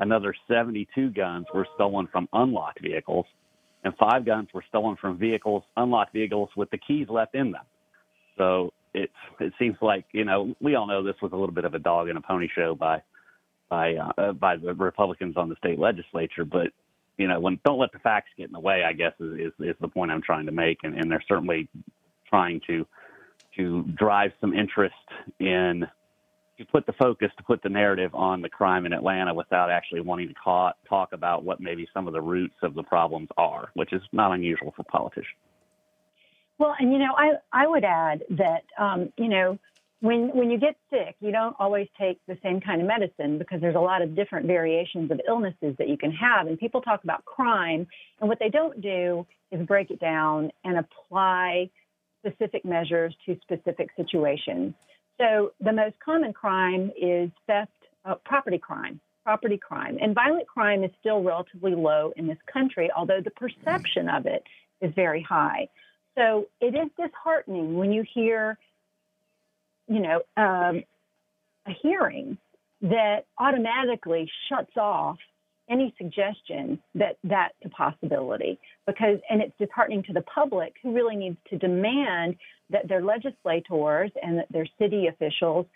Another 0.00 0.34
72 0.48 1.10
guns 1.10 1.46
were 1.54 1.66
stolen 1.76 2.08
from 2.10 2.28
unlocked 2.32 2.80
vehicles, 2.82 3.26
and 3.84 3.94
five 3.96 4.26
guns 4.26 4.48
were 4.52 4.64
stolen 4.68 4.96
from 4.96 5.16
vehicles, 5.16 5.62
unlocked 5.76 6.12
vehicles 6.12 6.50
with 6.56 6.68
the 6.70 6.78
keys 6.78 7.06
left 7.08 7.36
in 7.36 7.52
them. 7.52 7.64
So 8.36 8.72
it 8.94 9.10
it 9.38 9.52
seems 9.58 9.76
like 9.80 10.04
you 10.12 10.24
know 10.24 10.56
we 10.60 10.74
all 10.74 10.86
know 10.86 11.04
this 11.04 11.20
was 11.22 11.32
a 11.32 11.36
little 11.36 11.54
bit 11.54 11.64
of 11.64 11.74
a 11.74 11.78
dog 11.78 12.08
and 12.08 12.18
a 12.18 12.20
pony 12.20 12.48
show 12.52 12.74
by 12.74 13.02
by 13.68 13.94
uh, 13.94 14.32
by 14.32 14.56
the 14.56 14.74
Republicans 14.74 15.36
on 15.36 15.48
the 15.48 15.56
state 15.56 15.78
legislature, 15.78 16.44
but 16.44 16.68
you 17.16 17.28
know 17.28 17.38
when 17.38 17.60
don't 17.64 17.78
let 17.78 17.92
the 17.92 17.98
facts 17.98 18.30
get 18.36 18.46
in 18.46 18.52
the 18.52 18.60
way. 18.60 18.82
I 18.84 18.92
guess 18.92 19.12
is 19.20 19.38
is, 19.38 19.52
is 19.60 19.76
the 19.80 19.88
point 19.88 20.10
I'm 20.10 20.22
trying 20.22 20.46
to 20.46 20.52
make, 20.52 20.78
and, 20.82 20.96
and 20.96 21.10
they're 21.10 21.24
certainly 21.28 21.68
trying 22.28 22.60
to 22.66 22.86
to 23.56 23.82
drive 23.96 24.32
some 24.40 24.54
interest 24.54 24.94
in 25.40 25.86
to 26.58 26.64
put 26.66 26.86
the 26.86 26.92
focus 26.92 27.30
to 27.36 27.42
put 27.44 27.62
the 27.62 27.68
narrative 27.68 28.14
on 28.14 28.42
the 28.42 28.48
crime 28.48 28.84
in 28.84 28.92
Atlanta 28.92 29.32
without 29.32 29.70
actually 29.70 30.00
wanting 30.00 30.28
to 30.28 30.34
talk, 30.42 30.76
talk 30.88 31.12
about 31.12 31.44
what 31.44 31.60
maybe 31.60 31.88
some 31.94 32.06
of 32.06 32.12
the 32.12 32.20
roots 32.20 32.56
of 32.62 32.74
the 32.74 32.82
problems 32.82 33.28
are, 33.36 33.70
which 33.74 33.92
is 33.92 34.02
not 34.12 34.32
unusual 34.32 34.72
for 34.76 34.82
politicians. 34.84 35.36
Well, 36.58 36.74
and 36.78 36.92
you 36.92 36.98
know, 36.98 37.14
I 37.16 37.34
I 37.52 37.66
would 37.66 37.84
add 37.84 38.24
that 38.30 38.64
um, 38.78 39.12
you 39.16 39.28
know 39.28 39.58
when 40.00 40.28
when 40.36 40.50
you 40.50 40.58
get 40.58 40.76
sick, 40.90 41.14
you 41.20 41.30
don't 41.30 41.54
always 41.58 41.86
take 41.96 42.18
the 42.26 42.36
same 42.42 42.60
kind 42.60 42.80
of 42.80 42.88
medicine 42.88 43.38
because 43.38 43.60
there's 43.60 43.76
a 43.76 43.80
lot 43.80 44.02
of 44.02 44.16
different 44.16 44.46
variations 44.46 45.10
of 45.12 45.20
illnesses 45.26 45.76
that 45.78 45.88
you 45.88 45.96
can 45.96 46.10
have. 46.10 46.48
And 46.48 46.58
people 46.58 46.80
talk 46.80 47.04
about 47.04 47.24
crime, 47.24 47.86
and 48.20 48.28
what 48.28 48.40
they 48.40 48.48
don't 48.48 48.80
do 48.80 49.24
is 49.52 49.64
break 49.66 49.92
it 49.92 50.00
down 50.00 50.50
and 50.64 50.78
apply 50.78 51.70
specific 52.20 52.64
measures 52.64 53.14
to 53.26 53.36
specific 53.42 53.88
situations. 53.96 54.74
So 55.20 55.52
the 55.60 55.72
most 55.72 55.96
common 56.04 56.32
crime 56.32 56.90
is 57.00 57.30
theft, 57.46 57.72
uh, 58.04 58.14
property 58.24 58.58
crime, 58.58 59.00
property 59.24 59.58
crime. 59.58 59.98
And 60.00 60.14
violent 60.14 60.46
crime 60.46 60.84
is 60.84 60.90
still 61.00 61.22
relatively 61.22 61.74
low 61.74 62.12
in 62.16 62.26
this 62.26 62.38
country, 62.52 62.90
although 62.96 63.20
the 63.20 63.32
perception 63.32 64.08
of 64.08 64.26
it 64.26 64.42
is 64.80 64.92
very 64.94 65.22
high. 65.22 65.68
So 66.16 66.46
it 66.60 66.74
is 66.74 66.88
disheartening 66.96 67.76
when 67.76 67.92
you 67.92 68.04
hear, 68.14 68.58
you 69.86 70.00
know, 70.00 70.22
um, 70.36 70.82
a 71.66 71.72
hearing 71.82 72.38
that 72.82 73.26
automatically 73.38 74.30
shuts 74.48 74.76
off 74.76 75.18
any 75.70 75.94
suggestion 75.98 76.78
that 76.94 77.16
that's 77.24 77.54
a 77.64 77.68
possibility 77.68 78.58
because 78.86 79.18
and 79.30 79.42
it's 79.42 79.52
disheartening 79.58 80.02
to 80.04 80.12
the 80.12 80.22
public 80.22 80.74
who 80.82 80.92
really 80.92 81.16
needs 81.16 81.36
to 81.50 81.58
demand 81.58 82.36
that 82.70 82.88
their 82.88 83.02
legislators 83.02 84.10
and 84.22 84.38
that 84.38 84.46
their 84.50 84.66
city 84.78 85.06
officials 85.06 85.66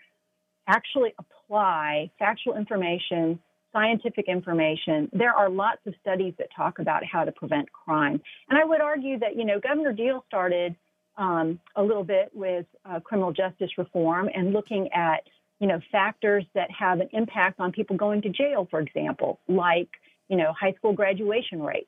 actually 0.67 1.13
apply 1.19 2.09
factual 2.19 2.55
information 2.55 3.39
scientific 3.73 4.25
information. 4.27 5.09
There 5.11 5.33
are 5.33 5.49
lots 5.49 5.79
of 5.87 5.95
studies 5.99 6.35
that 6.37 6.47
talk 6.55 6.77
about 6.77 7.03
how 7.03 7.25
to 7.25 7.31
prevent 7.31 7.67
crime. 7.71 8.21
And 8.49 8.59
i 8.59 8.63
would 8.63 8.81
argue 8.81 9.19
that 9.19 9.35
you 9.35 9.43
know 9.45 9.59
governor 9.59 9.91
deal 9.91 10.23
started 10.27 10.75
um, 11.17 11.59
a 11.75 11.83
little 11.83 12.03
bit 12.03 12.29
with 12.33 12.65
uh, 12.85 12.99
criminal 12.99 13.33
justice 13.33 13.71
reform 13.77 14.29
and 14.33 14.53
looking 14.53 14.89
at 14.93 15.23
you 15.59 15.67
know, 15.67 15.79
factors 15.91 16.45
that 16.55 16.69
have 16.71 16.99
an 16.99 17.09
impact 17.13 17.59
on 17.59 17.71
people 17.71 17.95
going 17.95 18.21
to 18.23 18.29
jail, 18.29 18.67
for 18.69 18.79
example, 18.79 19.39
like, 19.47 19.89
you 20.27 20.37
know, 20.37 20.53
high 20.59 20.73
school 20.73 20.93
graduation 20.93 21.61
rates. 21.61 21.87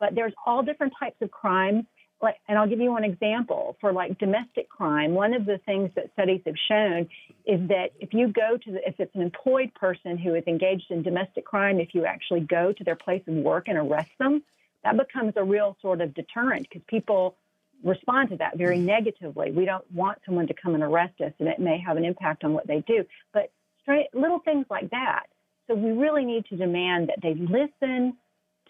But 0.00 0.14
there's 0.14 0.32
all 0.46 0.62
different 0.62 0.92
types 0.98 1.16
of 1.20 1.30
crimes. 1.30 1.84
Like, 2.20 2.36
and 2.48 2.56
I'll 2.56 2.68
give 2.68 2.80
you 2.80 2.90
one 2.90 3.04
example 3.04 3.76
for 3.80 3.92
like 3.92 4.18
domestic 4.18 4.68
crime. 4.68 5.14
One 5.14 5.34
of 5.34 5.44
the 5.44 5.58
things 5.66 5.90
that 5.96 6.12
studies 6.12 6.40
have 6.46 6.54
shown 6.68 7.08
is 7.46 7.68
that 7.68 7.90
if 7.98 8.12
you 8.12 8.28
go 8.28 8.56
to 8.64 8.72
the, 8.72 8.88
if 8.88 8.98
it's 9.00 9.14
an 9.14 9.22
employed 9.22 9.74
person 9.74 10.16
who 10.18 10.34
is 10.34 10.44
engaged 10.46 10.90
in 10.90 11.02
domestic 11.02 11.44
crime, 11.44 11.80
if 11.80 11.94
you 11.94 12.04
actually 12.04 12.40
go 12.40 12.72
to 12.72 12.84
their 12.84 12.96
place 12.96 13.22
of 13.26 13.34
work 13.34 13.66
and 13.66 13.76
arrest 13.76 14.10
them, 14.18 14.42
that 14.84 14.96
becomes 14.96 15.32
a 15.36 15.44
real 15.44 15.76
sort 15.82 16.00
of 16.00 16.14
deterrent 16.14 16.68
because 16.68 16.82
people 16.86 17.36
respond 17.82 18.30
to 18.30 18.36
that 18.36 18.56
very 18.56 18.78
negatively. 18.78 19.50
We 19.50 19.64
don't 19.64 19.88
want 19.92 20.18
someone 20.24 20.46
to 20.46 20.54
come 20.54 20.74
and 20.74 20.82
arrest 20.82 21.20
us, 21.20 21.32
and 21.38 21.48
it 21.48 21.58
may 21.58 21.78
have 21.78 21.96
an 21.96 22.04
impact 22.04 22.44
on 22.44 22.54
what 22.54 22.66
they 22.66 22.80
do. 22.86 23.04
But 23.32 23.50
straight, 23.82 24.08
little 24.14 24.38
things 24.40 24.66
like 24.70 24.90
that. 24.90 25.24
So 25.66 25.74
we 25.74 25.92
really 25.92 26.24
need 26.24 26.44
to 26.46 26.56
demand 26.56 27.08
that 27.08 27.20
they 27.22 27.34
listen 27.34 28.16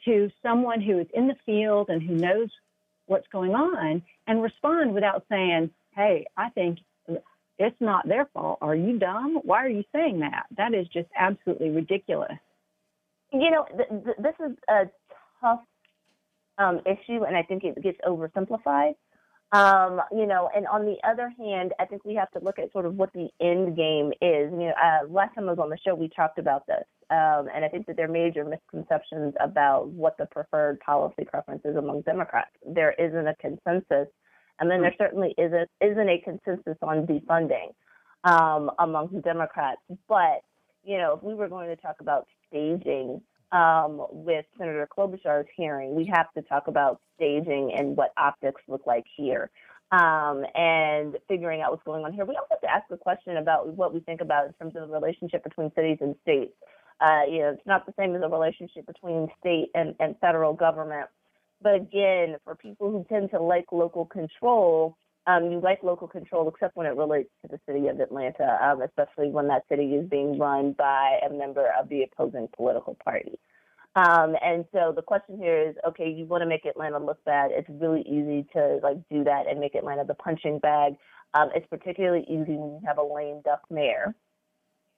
to 0.04 0.30
someone 0.42 0.80
who 0.80 0.98
is 0.98 1.06
in 1.14 1.28
the 1.28 1.36
field 1.46 1.88
and 1.88 2.02
who 2.02 2.14
knows 2.14 2.48
what's 3.06 3.26
going 3.28 3.54
on 3.54 4.02
and 4.26 4.42
respond 4.42 4.94
without 4.94 5.24
saying, 5.28 5.70
"Hey, 5.94 6.26
I 6.36 6.50
think 6.50 6.78
it's 7.58 7.80
not 7.80 8.06
their 8.08 8.26
fault. 8.26 8.58
Are 8.60 8.74
you 8.74 8.98
dumb? 8.98 9.36
Why 9.44 9.64
are 9.64 9.68
you 9.68 9.84
saying 9.92 10.20
that?" 10.20 10.46
That 10.56 10.74
is 10.74 10.88
just 10.88 11.08
absolutely 11.16 11.70
ridiculous. 11.70 12.38
You 13.32 13.50
know, 13.50 13.64
th- 13.64 13.88
th- 14.04 14.16
this 14.18 14.34
is 14.40 14.56
a 14.68 14.90
tough 15.40 15.62
um, 16.58 16.80
issue, 16.86 17.24
and 17.24 17.36
I 17.36 17.42
think 17.42 17.64
it 17.64 17.82
gets 17.82 17.98
oversimplified. 18.06 18.94
Um, 19.52 20.00
you 20.10 20.26
know, 20.26 20.48
and 20.56 20.66
on 20.66 20.86
the 20.86 20.96
other 21.06 21.30
hand, 21.38 21.72
I 21.78 21.84
think 21.84 22.06
we 22.06 22.14
have 22.14 22.30
to 22.30 22.40
look 22.42 22.58
at 22.58 22.72
sort 22.72 22.86
of 22.86 22.94
what 22.94 23.12
the 23.12 23.28
end 23.38 23.76
game 23.76 24.10
is. 24.22 24.50
You 24.50 24.68
know, 24.68 24.74
uh, 24.82 25.06
last 25.10 25.34
time 25.34 25.46
I 25.46 25.52
was 25.52 25.58
on 25.58 25.68
the 25.68 25.76
show, 25.84 25.94
we 25.94 26.08
talked 26.08 26.38
about 26.38 26.66
this, 26.66 26.84
um, 27.10 27.48
and 27.54 27.62
I 27.62 27.68
think 27.68 27.86
that 27.86 27.96
there 27.96 28.06
are 28.06 28.12
major 28.12 28.46
misconceptions 28.46 29.34
about 29.40 29.88
what 29.88 30.16
the 30.16 30.24
preferred 30.26 30.80
policy 30.80 31.26
preference 31.26 31.60
is 31.66 31.76
among 31.76 32.00
Democrats. 32.02 32.50
There 32.66 32.92
isn't 32.92 33.26
a 33.28 33.34
consensus, 33.34 34.08
and 34.58 34.70
then 34.70 34.80
there 34.80 34.94
certainly 34.96 35.34
isn't 35.36 35.68
isn't 35.82 36.08
a 36.08 36.18
consensus 36.24 36.78
on 36.80 37.06
defunding 37.06 37.74
um, 38.24 38.70
among 38.78 39.20
Democrats. 39.22 39.82
But 40.08 40.40
you 40.82 40.96
know, 40.96 41.14
if 41.18 41.22
we 41.22 41.34
were 41.34 41.48
going 41.48 41.68
to 41.68 41.76
talk 41.76 41.96
about 42.00 42.26
staging 42.48 43.20
um, 43.52 44.06
with 44.10 44.44
Senator 44.58 44.88
Klobuchar's 44.96 45.48
hearing, 45.56 45.94
we 45.94 46.10
have 46.12 46.32
to 46.32 46.42
talk 46.42 46.66
about 46.66 47.00
staging 47.16 47.72
and 47.76 47.96
what 47.96 48.12
optics 48.16 48.62
look 48.66 48.86
like 48.86 49.04
here. 49.16 49.50
Um, 49.92 50.46
and 50.54 51.18
figuring 51.28 51.60
out 51.60 51.70
what's 51.70 51.84
going 51.84 52.02
on 52.02 52.14
here. 52.14 52.24
We 52.24 52.34
also 52.34 52.48
have 52.52 52.62
to 52.62 52.70
ask 52.70 52.84
a 52.90 52.96
question 52.96 53.36
about 53.36 53.68
what 53.68 53.92
we 53.92 54.00
think 54.00 54.22
about 54.22 54.46
in 54.46 54.54
terms 54.54 54.74
of 54.74 54.88
the 54.88 54.94
relationship 54.94 55.44
between 55.44 55.70
cities 55.74 55.98
and 56.00 56.14
states. 56.22 56.54
Uh, 56.98 57.24
you 57.28 57.40
know, 57.40 57.50
it's 57.50 57.66
not 57.66 57.84
the 57.84 57.92
same 57.98 58.16
as 58.16 58.22
a 58.22 58.28
relationship 58.28 58.86
between 58.86 59.28
state 59.38 59.68
and, 59.74 59.94
and 60.00 60.16
federal 60.18 60.54
government. 60.54 61.08
But 61.60 61.74
again, 61.74 62.36
for 62.42 62.54
people 62.54 62.90
who 62.90 63.04
tend 63.06 63.32
to 63.32 63.42
like 63.42 63.66
local 63.70 64.06
control, 64.06 64.96
um, 65.26 65.50
you 65.50 65.60
like 65.60 65.82
local 65.82 66.08
control 66.08 66.48
except 66.48 66.76
when 66.76 66.86
it 66.86 66.96
relates 66.96 67.30
to 67.42 67.48
the 67.48 67.60
city 67.66 67.88
of 67.88 68.00
Atlanta, 68.00 68.58
um, 68.62 68.82
especially 68.82 69.30
when 69.30 69.48
that 69.48 69.64
city 69.68 69.94
is 69.94 70.08
being 70.08 70.38
run 70.38 70.72
by 70.72 71.18
a 71.24 71.32
member 71.32 71.66
of 71.78 71.88
the 71.88 72.02
opposing 72.02 72.48
political 72.56 72.96
party. 73.04 73.38
Um, 73.94 74.34
and 74.42 74.64
so 74.72 74.92
the 74.94 75.02
question 75.02 75.36
here 75.38 75.68
is, 75.68 75.76
okay, 75.86 76.10
you 76.10 76.24
want 76.24 76.42
to 76.42 76.48
make 76.48 76.64
Atlanta 76.64 76.98
look 76.98 77.22
bad. 77.24 77.50
It's 77.52 77.68
really 77.68 78.00
easy 78.02 78.46
to 78.54 78.80
like 78.82 78.96
do 79.10 79.22
that 79.24 79.46
and 79.48 79.60
make 79.60 79.74
Atlanta 79.74 80.04
the 80.04 80.14
punching 80.14 80.58
bag. 80.60 80.94
Um, 81.34 81.50
it's 81.54 81.66
particularly 81.68 82.22
easy 82.22 82.56
when 82.56 82.72
you 82.72 82.80
have 82.86 82.98
a 82.98 83.02
lame 83.02 83.42
duck 83.44 83.60
mayor 83.70 84.14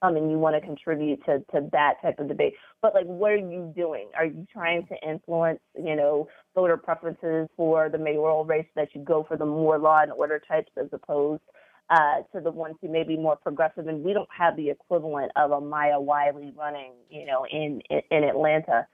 um, 0.05 0.17
and 0.17 0.31
you 0.31 0.39
want 0.39 0.55
to 0.55 0.61
contribute 0.61 1.25
to, 1.25 1.39
to 1.53 1.69
that 1.73 1.95
type 2.03 2.19
of 2.19 2.29
debate. 2.29 2.55
But 2.83 2.95
like, 2.95 3.07
what 3.07 3.33
are 3.33 3.37
you 3.37 3.73
doing? 3.75 4.09
Are 4.17 4.27
you 4.27 4.47
trying 4.53 4.87
to 4.89 4.95
influence, 5.09 5.61
you 5.75 5.97
know, 5.97 6.29
voter 6.55 6.77
preferences 6.77 7.49
for 7.57 7.89
the 7.89 7.99
mayoral 7.99 8.45
race 8.45 8.67
that 8.77 8.89
you 8.95 9.03
go 9.03 9.25
for 9.27 9.37
the 9.37 9.47
more 9.47 9.79
law 9.79 10.03
and 10.03 10.13
order 10.13 10.41
types 10.47 10.71
as 10.77 10.89
opposed 10.93 11.43
uh, 11.91 12.23
to 12.35 12.41
the 12.41 12.51
ones 12.51 12.77
who 12.81 12.89
may 12.89 13.03
be 13.03 13.17
more 13.17 13.37
progressive? 13.37 13.87
And 13.89 14.05
we 14.05 14.13
don't 14.13 14.29
have 14.37 14.57
the 14.57 14.69
equivalent 14.69 15.33
of 15.37 15.53
a 15.53 15.61
Maya 15.61 16.01
Wiley 16.01 16.53
running, 16.57 16.93
you 17.11 17.25
know, 17.25 17.47
in 17.51 17.81
in, 17.89 18.01
in 18.11 18.25
Atlanta. 18.25 18.87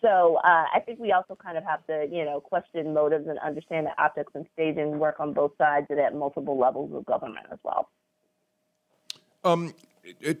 So 0.00 0.36
uh, 0.44 0.66
I 0.74 0.80
think 0.84 0.98
we 0.98 1.12
also 1.12 1.34
kind 1.34 1.56
of 1.56 1.64
have 1.64 1.86
to, 1.86 2.06
you 2.10 2.24
know, 2.24 2.40
question 2.40 2.92
motives 2.92 3.26
and 3.26 3.38
understand 3.38 3.86
that 3.86 3.94
optics 3.98 4.32
and 4.34 4.46
staging 4.52 4.98
work 4.98 5.16
on 5.18 5.32
both 5.32 5.52
sides 5.56 5.86
and 5.88 5.98
at 5.98 6.14
multiple 6.14 6.58
levels 6.58 6.92
of 6.94 7.06
government 7.06 7.46
as 7.50 7.58
well. 7.62 7.88
Um, 9.44 9.74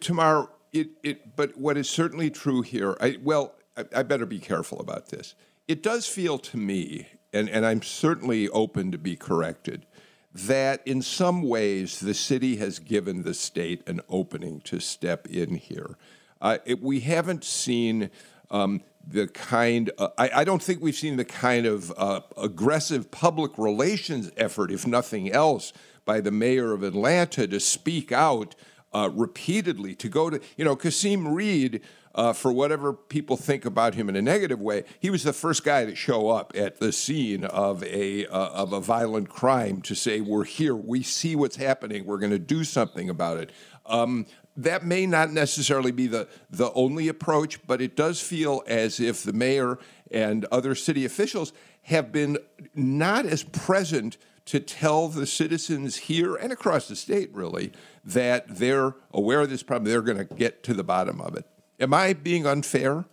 Tamar, 0.00 0.48
it, 0.72 0.90
it, 1.02 1.36
but 1.36 1.56
what 1.56 1.76
is 1.76 1.88
certainly 1.88 2.30
true 2.30 2.62
here, 2.62 2.96
I, 3.00 3.18
well, 3.22 3.54
I, 3.76 3.84
I, 3.96 4.02
better 4.02 4.26
be 4.26 4.38
careful 4.38 4.80
about 4.80 5.08
this. 5.08 5.34
It 5.68 5.82
does 5.82 6.06
feel 6.06 6.38
to 6.38 6.56
me, 6.56 7.08
and, 7.32 7.48
and 7.48 7.64
I'm 7.64 7.82
certainly 7.82 8.48
open 8.48 8.92
to 8.92 8.98
be 8.98 9.16
corrected, 9.16 9.86
that 10.34 10.82
in 10.86 11.00
some 11.00 11.42
ways 11.42 12.00
the 12.00 12.14
city 12.14 12.56
has 12.56 12.78
given 12.78 13.22
the 13.22 13.34
state 13.34 13.88
an 13.88 14.00
opening 14.08 14.60
to 14.62 14.80
step 14.80 15.28
in 15.28 15.54
here. 15.54 15.96
Uh, 16.40 16.58
it, 16.64 16.82
we 16.82 17.00
haven't 17.00 17.44
seen 17.44 18.10
um, 18.50 18.82
the 19.06 19.28
kind, 19.28 19.90
uh, 19.98 20.08
I, 20.18 20.30
I, 20.36 20.44
don't 20.44 20.62
think 20.62 20.82
we've 20.82 20.94
seen 20.94 21.16
the 21.16 21.24
kind 21.24 21.66
of 21.66 21.92
uh, 21.96 22.20
aggressive 22.36 23.10
public 23.10 23.56
relations 23.58 24.30
effort, 24.36 24.70
if 24.70 24.86
nothing 24.86 25.30
else, 25.30 25.72
by 26.04 26.20
the 26.20 26.30
mayor 26.30 26.72
of 26.72 26.82
Atlanta 26.82 27.46
to 27.46 27.60
speak 27.60 28.12
out 28.12 28.54
uh, 28.94 29.10
repeatedly 29.12 29.94
to 29.96 30.08
go 30.08 30.30
to, 30.30 30.40
you 30.56 30.64
know, 30.64 30.76
Kasim 30.76 31.34
Reed, 31.34 31.82
uh, 32.14 32.32
for 32.32 32.52
whatever 32.52 32.92
people 32.92 33.36
think 33.36 33.64
about 33.64 33.94
him 33.94 34.08
in 34.08 34.14
a 34.14 34.22
negative 34.22 34.60
way, 34.60 34.84
he 35.00 35.10
was 35.10 35.24
the 35.24 35.32
first 35.32 35.64
guy 35.64 35.84
to 35.84 35.96
show 35.96 36.30
up 36.30 36.52
at 36.54 36.78
the 36.78 36.92
scene 36.92 37.44
of 37.44 37.82
a 37.82 38.26
uh, 38.26 38.50
of 38.50 38.72
a 38.72 38.80
violent 38.80 39.28
crime 39.28 39.82
to 39.82 39.94
say, 39.94 40.20
"We're 40.20 40.44
here. 40.44 40.76
We 40.76 41.02
see 41.02 41.34
what's 41.34 41.56
happening. 41.56 42.04
We're 42.06 42.18
going 42.18 42.30
to 42.30 42.38
do 42.38 42.62
something 42.62 43.10
about 43.10 43.38
it." 43.38 43.50
Um, 43.86 44.26
that 44.56 44.84
may 44.84 45.06
not 45.06 45.32
necessarily 45.32 45.90
be 45.90 46.06
the 46.06 46.28
the 46.50 46.72
only 46.74 47.08
approach, 47.08 47.66
but 47.66 47.80
it 47.80 47.96
does 47.96 48.20
feel 48.20 48.62
as 48.68 49.00
if 49.00 49.24
the 49.24 49.32
mayor 49.32 49.78
and 50.12 50.44
other 50.52 50.76
city 50.76 51.04
officials 51.04 51.52
have 51.82 52.12
been 52.12 52.38
not 52.74 53.26
as 53.26 53.42
present 53.42 54.16
to 54.46 54.60
tell 54.60 55.08
the 55.08 55.26
citizens 55.26 55.96
here 55.96 56.34
and 56.34 56.52
across 56.52 56.88
the 56.88 56.96
state, 56.96 57.30
really, 57.32 57.72
that 58.04 58.46
they're 58.48 58.94
aware 59.12 59.40
of 59.40 59.50
this 59.50 59.62
problem, 59.62 59.90
they're 59.90 60.02
going 60.02 60.18
to 60.18 60.34
get 60.34 60.62
to 60.64 60.74
the 60.74 60.84
bottom 60.84 61.20
of 61.20 61.34
it. 61.34 61.46
Am 61.80 61.94
I 61.94 62.12
being 62.12 62.46
unfair? 62.46 63.06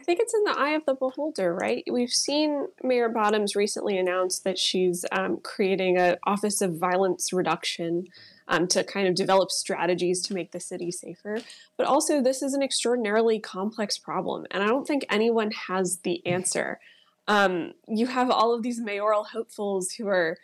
I 0.00 0.04
think 0.04 0.20
it's 0.20 0.34
in 0.34 0.44
the 0.44 0.58
eye 0.58 0.70
of 0.70 0.86
the 0.86 0.94
beholder, 0.94 1.54
right? 1.54 1.84
We've 1.90 2.10
seen 2.10 2.68
Mayor 2.82 3.08
Bottoms 3.08 3.54
recently 3.54 3.98
announce 3.98 4.38
that 4.40 4.58
she's 4.58 5.04
um, 5.12 5.38
creating 5.42 5.98
an 5.98 6.16
Office 6.24 6.62
of 6.62 6.78
Violence 6.78 7.32
Reduction 7.32 8.06
um, 8.48 8.66
to 8.68 8.84
kind 8.84 9.06
of 9.06 9.14
develop 9.14 9.50
strategies 9.50 10.22
to 10.22 10.34
make 10.34 10.52
the 10.52 10.60
city 10.60 10.90
safer. 10.90 11.40
But 11.76 11.86
also, 11.86 12.22
this 12.22 12.42
is 12.42 12.54
an 12.54 12.62
extraordinarily 12.62 13.38
complex 13.38 13.98
problem, 13.98 14.46
and 14.50 14.62
I 14.62 14.66
don't 14.66 14.86
think 14.86 15.04
anyone 15.10 15.50
has 15.50 15.98
the 15.98 16.26
answer. 16.26 16.80
Um, 17.28 17.72
you 17.86 18.06
have 18.06 18.30
all 18.30 18.54
of 18.54 18.62
these 18.62 18.80
mayoral 18.80 19.22
hopefuls 19.24 19.92
who 19.92 20.08
are 20.08 20.38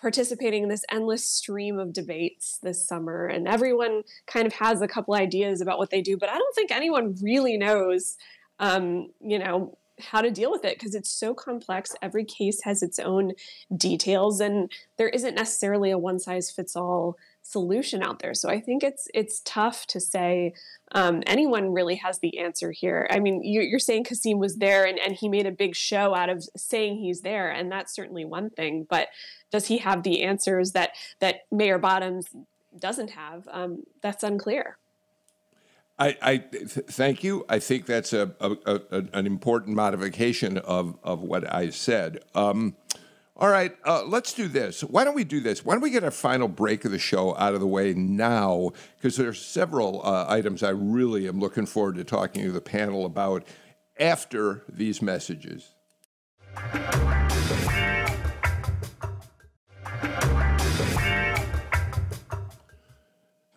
participating 0.00 0.62
in 0.62 0.68
this 0.68 0.84
endless 0.92 1.26
stream 1.26 1.78
of 1.78 1.92
debates 1.92 2.58
this 2.62 2.86
summer, 2.86 3.26
and 3.26 3.48
everyone 3.48 4.04
kind 4.28 4.46
of 4.46 4.52
has 4.54 4.80
a 4.80 4.88
couple 4.88 5.14
ideas 5.14 5.60
about 5.60 5.78
what 5.78 5.90
they 5.90 6.00
do, 6.00 6.16
but 6.16 6.28
I 6.28 6.38
don't 6.38 6.54
think 6.54 6.70
anyone 6.70 7.16
really 7.20 7.56
knows, 7.56 8.16
um, 8.60 9.10
you 9.20 9.40
know, 9.40 9.76
how 10.00 10.20
to 10.20 10.30
deal 10.30 10.52
with 10.52 10.64
it 10.64 10.78
because 10.78 10.94
it's 10.94 11.10
so 11.10 11.34
complex. 11.34 11.96
Every 12.00 12.24
case 12.24 12.62
has 12.62 12.84
its 12.84 13.00
own 13.00 13.32
details, 13.76 14.40
and 14.40 14.70
there 14.96 15.08
isn't 15.08 15.34
necessarily 15.34 15.90
a 15.90 15.98
one 15.98 16.20
size 16.20 16.50
fits 16.50 16.76
all 16.76 17.16
solution 17.48 18.02
out 18.02 18.18
there. 18.18 18.34
So 18.34 18.50
I 18.50 18.60
think 18.60 18.82
it's 18.82 19.08
it's 19.14 19.40
tough 19.44 19.86
to 19.86 20.00
say 20.00 20.52
um, 20.92 21.22
anyone 21.26 21.72
really 21.72 21.96
has 21.96 22.18
the 22.18 22.38
answer 22.38 22.72
here. 22.72 23.08
I 23.10 23.20
mean, 23.20 23.42
you, 23.42 23.74
are 23.74 23.78
saying 23.78 24.04
Kasim 24.04 24.38
was 24.38 24.56
there 24.56 24.84
and, 24.84 24.98
and 24.98 25.14
he 25.14 25.28
made 25.28 25.46
a 25.46 25.50
big 25.50 25.74
show 25.74 26.14
out 26.14 26.28
of 26.28 26.44
saying 26.56 26.98
he's 26.98 27.22
there, 27.22 27.50
and 27.50 27.72
that's 27.72 27.94
certainly 27.94 28.26
one 28.26 28.50
thing. 28.50 28.86
But 28.88 29.08
does 29.50 29.66
he 29.66 29.78
have 29.78 30.02
the 30.02 30.24
answers 30.24 30.72
that 30.72 30.90
that 31.20 31.46
Mayor 31.50 31.78
Bottoms 31.78 32.26
doesn't 32.78 33.10
have? 33.10 33.48
Um, 33.50 33.84
that's 34.02 34.22
unclear. 34.22 34.76
I, 35.98 36.16
I 36.22 36.36
th- 36.36 36.86
thank 36.90 37.24
you. 37.24 37.44
I 37.48 37.58
think 37.58 37.86
that's 37.86 38.12
a, 38.12 38.32
a, 38.40 38.56
a, 38.66 39.02
an 39.14 39.26
important 39.26 39.74
modification 39.74 40.58
of, 40.58 40.96
of 41.02 41.22
what 41.22 41.52
I 41.52 41.70
said. 41.70 42.20
Um, 42.36 42.76
all 43.40 43.48
right, 43.48 43.72
uh, 43.86 44.02
let's 44.04 44.34
do 44.34 44.48
this. 44.48 44.82
Why 44.82 45.04
don't 45.04 45.14
we 45.14 45.22
do 45.22 45.38
this? 45.38 45.64
Why 45.64 45.74
don't 45.74 45.82
we 45.82 45.90
get 45.90 46.02
our 46.02 46.10
final 46.10 46.48
break 46.48 46.84
of 46.84 46.90
the 46.90 46.98
show 46.98 47.36
out 47.36 47.54
of 47.54 47.60
the 47.60 47.68
way 47.68 47.94
now? 47.94 48.72
Because 48.96 49.16
there 49.16 49.28
are 49.28 49.34
several 49.34 50.04
uh, 50.04 50.26
items 50.28 50.64
I 50.64 50.70
really 50.70 51.28
am 51.28 51.38
looking 51.38 51.64
forward 51.64 51.94
to 51.96 52.04
talking 52.04 52.42
to 52.42 52.50
the 52.50 52.60
panel 52.60 53.06
about 53.06 53.44
after 54.00 54.64
these 54.68 55.00
messages. 55.00 55.68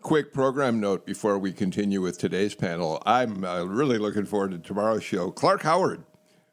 Quick 0.02 0.32
program 0.32 0.80
note 0.80 1.08
before 1.08 1.40
we 1.40 1.52
continue 1.52 2.02
with 2.02 2.20
today's 2.20 2.54
panel. 2.54 3.02
I'm 3.08 3.44
uh, 3.44 3.64
really 3.64 3.98
looking 3.98 4.26
forward 4.26 4.52
to 4.52 4.60
tomorrow's 4.60 5.04
show. 5.04 5.32
Clark 5.32 5.64
Howard 5.64 6.04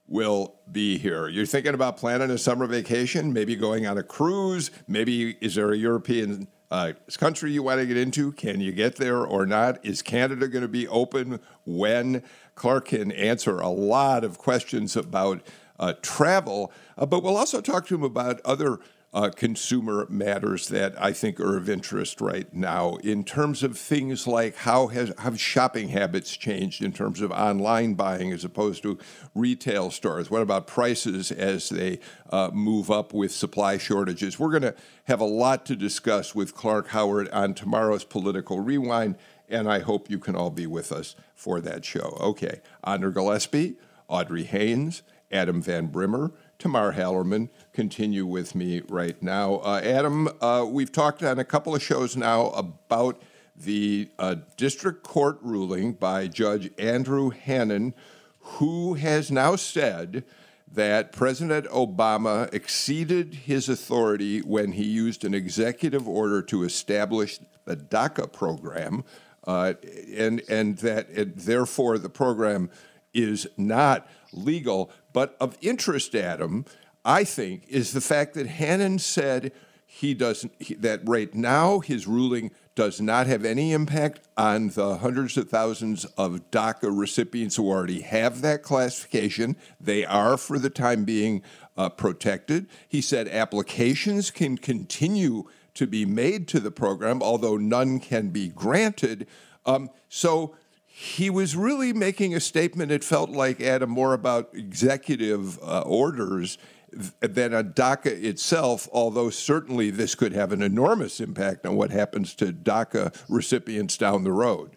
will 0.09 0.55
be 0.71 0.99
here. 0.99 1.29
You're 1.29 1.47
thinking 1.47 1.75
about 1.75 1.97
planning 1.97 2.31
a 2.31 2.39
summer 2.39 2.67
vacation, 2.67 3.33
maybe 3.33 3.55
going 3.55 3.87
on 3.87 3.99
a 3.99 4.03
cruise, 4.03 4.71
maybe 4.89 5.37
is 5.41 5.55
there 5.55 5.71
a 5.71 5.77
European 5.77 6.49
uh, 6.71 6.93
country 7.19 7.53
you 7.53 7.63
want 7.63 7.81
to 7.81 7.87
get 7.87 7.97
into? 7.97 8.33
Can 8.33 8.61
you 8.61 8.73
get 8.73 8.97
there 8.97 9.25
or 9.25 9.47
not? 9.47 9.85
Is 9.85 10.03
Canada 10.03 10.49
going 10.49 10.63
to 10.63 10.69
be 10.69 10.89
open 10.89 11.41
when? 11.65 12.23
Clark 12.55 12.87
can 12.87 13.13
answer 13.13 13.61
a 13.61 13.69
lot 13.69 14.25
of 14.25 14.39
questions 14.39 14.97
about 14.97 15.43
uh, 15.79 15.95
travel, 16.03 16.73
uh, 16.97 17.07
but 17.07 17.23
we'll 17.23 17.37
also 17.37 17.61
talk 17.61 17.87
to 17.87 17.95
him 17.95 18.03
about 18.03 18.41
other 18.45 18.81
uh, 19.19 19.31
consumer 19.31 20.07
matters 20.09 20.69
that 20.69 20.95
I 21.03 21.13
think 21.13 21.41
are 21.41 21.57
of 21.57 21.69
interest 21.69 22.21
right 22.21 22.55
now 22.55 22.95
in 23.03 23.25
terms 23.25 23.65
of 23.65 23.77
things 23.77 24.29
like 24.29 24.55
how 24.55 24.87
has 24.87 25.13
have 25.19 25.41
shopping 25.41 25.89
habits 25.89 26.37
changed 26.37 26.85
in 26.85 26.93
terms 26.93 27.21
of 27.21 27.33
online 27.33 27.95
buying 27.95 28.33
as 28.33 28.45
opposed 28.45 28.85
to 28.85 28.97
retail 29.35 29.91
stores? 29.91 30.31
What 30.31 30.43
about 30.43 30.69
prices 30.69 31.33
as 31.33 31.69
they 31.69 31.99
uh, 32.31 32.51
move 32.53 32.93
up 32.93 33.13
with 33.13 33.33
supply 33.33 33.77
shortages? 33.77 34.39
We're 34.39 34.51
going 34.51 34.63
to 34.63 34.77
have 35.07 35.21
a 35.21 35.25
lot 35.25 35.67
to 35.67 35.75
discuss 35.75 36.33
with 36.33 36.55
Clark 36.55 36.87
Howard 36.91 37.29
on 37.31 37.55
tomorrow's 37.55 38.05
Political 38.05 38.61
Rewind, 38.61 39.17
and 39.49 39.69
I 39.69 39.81
hope 39.81 40.09
you 40.09 40.21
can 40.21 40.37
all 40.37 40.51
be 40.51 40.69
with 40.69 40.93
us 40.93 41.17
for 41.35 41.61
that 41.63 41.85
show. 41.85 42.17
Okay, 42.21 42.61
Andra 42.85 43.13
Gillespie, 43.13 43.79
Audrey 44.07 44.45
Haynes, 44.45 45.03
Adam 45.33 45.61
Van 45.61 45.89
Brimmer. 45.89 46.31
Tamar 46.59 46.93
Hallerman 46.93 47.51
continue 47.73 48.27
with 48.27 48.55
me 48.55 48.83
right 48.89 49.21
now. 49.23 49.57
Uh, 49.57 49.81
Adam, 49.83 50.29
uh, 50.41 50.67
we've 50.69 50.91
talked 50.91 51.23
on 51.23 51.39
a 51.39 51.45
couple 51.45 51.75
of 51.75 51.83
shows 51.83 52.17
now 52.17 52.49
about 52.49 53.23
the 53.57 54.11
uh, 54.19 54.37
district 54.57 55.05
court 55.05 55.39
ruling 55.41 55.93
by 55.93 56.27
Judge 56.27 56.71
Andrew 56.77 57.31
Hanen, 57.31 57.95
who 58.41 58.95
has 58.95 59.31
now 59.31 59.55
said 59.55 60.25
that 60.71 61.13
President 61.13 61.67
Obama 61.67 62.53
exceeded 62.53 63.35
his 63.35 63.69
authority 63.69 64.41
when 64.41 64.73
he 64.73 64.85
used 64.85 65.25
an 65.25 65.35
executive 65.35 66.09
order 66.09 66.43
to 66.43 66.65
establish 66.65 67.39
the 67.65 67.77
DACA 67.77 68.33
program, 68.33 69.05
uh, 69.47 69.75
and 70.15 70.43
and 70.49 70.79
that 70.79 71.07
it, 71.11 71.37
therefore 71.39 71.99
the 71.99 72.09
program 72.09 72.69
is 73.15 73.47
not 73.57 74.09
legal. 74.33 74.91
But 75.19 75.37
of 75.41 75.59
interest, 75.61 76.15
Adam, 76.15 76.65
I 77.05 77.25
think, 77.25 77.65
is 77.67 77.91
the 77.91 78.01
fact 78.01 78.35
that 78.35 78.47
Hanen 78.47 79.01
said 79.01 79.51
he 79.85 80.15
doesn't 80.15 80.53
he, 80.61 80.75
that 80.75 81.01
right 81.09 81.35
now 81.35 81.81
his 81.81 82.07
ruling 82.07 82.53
does 82.77 83.01
not 83.01 83.27
have 83.27 83.45
any 83.45 83.73
impact 83.73 84.21
on 84.37 84.69
the 84.69 84.99
hundreds 84.99 85.37
of 85.37 85.51
thousands 85.51 86.05
of 86.17 86.49
DACA 86.53 86.97
recipients 86.97 87.57
who 87.57 87.69
already 87.69 88.03
have 88.03 88.43
that 88.43 88.63
classification. 88.63 89.57
They 89.81 90.05
are, 90.05 90.37
for 90.37 90.57
the 90.57 90.71
time 90.71 91.03
being, 91.03 91.43
uh, 91.77 91.89
protected. 91.89 92.69
He 92.89 93.01
said 93.01 93.27
applications 93.27 94.31
can 94.31 94.57
continue 94.57 95.47
to 95.75 95.89
be 95.89 96.07
made 96.07 96.47
to 96.47 96.61
the 96.61 96.71
program, 96.71 97.25
although 97.25 97.57
none 97.57 97.99
can 97.99 98.29
be 98.29 98.51
granted. 98.51 99.27
Um, 99.67 99.91
so 100.09 100.55
he 101.01 101.31
was 101.31 101.55
really 101.55 101.93
making 101.93 102.35
a 102.35 102.41
statement. 102.41 102.91
It 102.91 103.05
felt 103.05 103.31
like 103.31 103.61
Adam 103.61 103.89
more 103.89 104.15
about 104.15 104.49
executive 104.53 105.57
uh, 105.63 105.83
orders 105.83 106.59
than 106.91 107.55
a 107.55 107.63
DACA 107.63 108.25
itself. 108.25 108.89
Although 108.93 109.31
certainly 109.31 109.91
this 109.91 110.17
could 110.17 110.33
have 110.33 110.51
an 110.51 110.61
enormous 110.61 111.21
impact 111.21 111.65
on 111.65 111.77
what 111.77 111.93
happens 111.93 112.35
to 112.35 112.47
DACA 112.47 113.17
recipients 113.29 113.97
down 113.97 114.25
the 114.25 114.33
road. 114.33 114.73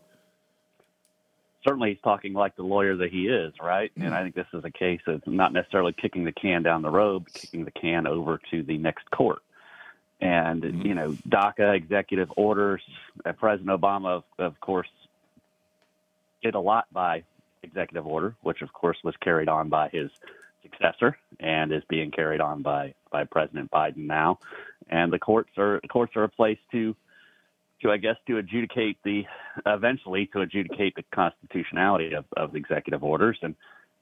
Certainly, 1.63 1.93
he's 1.93 2.01
talking 2.03 2.33
like 2.33 2.55
the 2.55 2.63
lawyer 2.63 2.95
that 2.97 3.09
he 3.09 3.27
is, 3.27 3.53
right? 3.59 3.91
And 3.95 4.13
I 4.13 4.21
think 4.21 4.35
this 4.35 4.45
is 4.53 4.63
a 4.63 4.71
case 4.71 5.01
of 5.07 5.25
not 5.25 5.53
necessarily 5.53 5.93
kicking 5.93 6.23
the 6.23 6.31
can 6.31 6.61
down 6.61 6.83
the 6.83 6.91
road, 6.91 7.23
but 7.23 7.33
kicking 7.33 7.65
the 7.65 7.71
can 7.71 8.05
over 8.05 8.39
to 8.51 8.61
the 8.61 8.77
next 8.77 9.09
court. 9.09 9.39
And 10.19 10.61
mm-hmm. 10.61 10.85
you 10.85 10.93
know, 10.93 11.13
DACA 11.27 11.75
executive 11.75 12.31
orders. 12.37 12.83
President 13.37 13.69
Obama, 13.69 14.17
of, 14.17 14.23
of 14.37 14.59
course, 14.59 14.87
did 16.41 16.55
a 16.55 16.59
lot 16.59 16.85
by 16.91 17.23
executive 17.63 18.05
order, 18.07 18.35
which 18.41 18.61
of 18.61 18.73
course 18.73 18.97
was 19.03 19.15
carried 19.17 19.47
on 19.47 19.69
by 19.69 19.89
his 19.89 20.09
successor 20.61 21.17
and 21.39 21.71
is 21.71 21.83
being 21.89 22.11
carried 22.11 22.41
on 22.41 22.61
by 22.61 22.93
by 23.11 23.23
President 23.23 23.69
Biden 23.71 24.07
now. 24.07 24.39
And 24.89 25.11
the 25.11 25.19
courts 25.19 25.51
are 25.57 25.79
courts 25.89 26.15
are 26.15 26.23
a 26.23 26.29
place 26.29 26.59
to 26.71 26.95
to 27.81 27.91
I 27.91 27.97
guess 27.97 28.17
to 28.27 28.37
adjudicate 28.37 28.97
the 29.03 29.25
eventually 29.65 30.27
to 30.33 30.41
adjudicate 30.41 30.95
the 30.95 31.03
constitutionality 31.13 32.13
of, 32.13 32.25
of 32.37 32.51
the 32.51 32.57
executive 32.57 33.03
orders. 33.03 33.37
And 33.41 33.55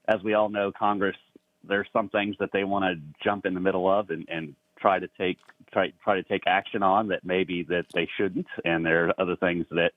as 0.08 0.22
we 0.22 0.34
all 0.34 0.48
know, 0.48 0.72
Congress 0.72 1.16
there's 1.64 1.88
some 1.92 2.08
things 2.08 2.36
that 2.40 2.50
they 2.52 2.64
want 2.64 2.84
to 2.84 3.00
jump 3.22 3.44
in 3.44 3.54
the 3.54 3.60
middle 3.60 3.90
of 3.90 4.10
and, 4.10 4.26
and 4.28 4.54
try 4.78 4.98
to 4.98 5.08
take 5.18 5.38
try 5.72 5.92
try 6.02 6.16
to 6.16 6.22
take 6.22 6.42
action 6.46 6.82
on 6.82 7.08
that 7.08 7.24
maybe 7.24 7.62
that 7.64 7.86
they 7.92 8.08
shouldn't, 8.16 8.46
and 8.64 8.84
there 8.84 9.08
are 9.08 9.14
other 9.18 9.36
things 9.36 9.66
that 9.70 9.92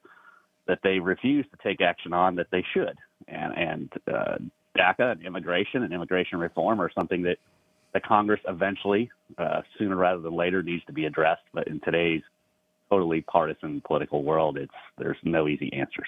that 0.68 0.80
they 0.84 1.00
refuse 1.00 1.46
to 1.52 1.58
take 1.64 1.82
action 1.82 2.14
on 2.14 2.36
that 2.36 2.48
they 2.52 2.64
should. 2.74 2.98
And, 3.28 3.54
and 3.58 3.94
uh, 4.08 4.38
DACA 4.78 5.12
and 5.14 5.26
immigration 5.26 5.84
and 5.84 5.94
immigration 5.94 6.40
reform 6.40 6.82
are 6.82 6.92
something 6.92 7.24
that 7.24 7.38
the 7.94 8.00
Congress 8.00 8.40
eventually, 8.48 9.12
uh, 9.38 9.62
sooner 9.78 9.96
rather 9.96 10.22
than 10.22 10.34
later, 10.34 10.64
needs 10.64 10.84
to 10.86 10.94
be 10.94 11.06
addressed. 11.06 11.44
But 11.54 11.68
in 11.68 11.80
today's 11.82 12.22
totally 12.90 13.22
partisan 13.22 13.82
political 13.86 14.24
world, 14.24 14.58
it's 14.58 14.74
there's 14.98 15.18
no 15.24 15.48
easy 15.48 15.72
answers. 15.74 16.08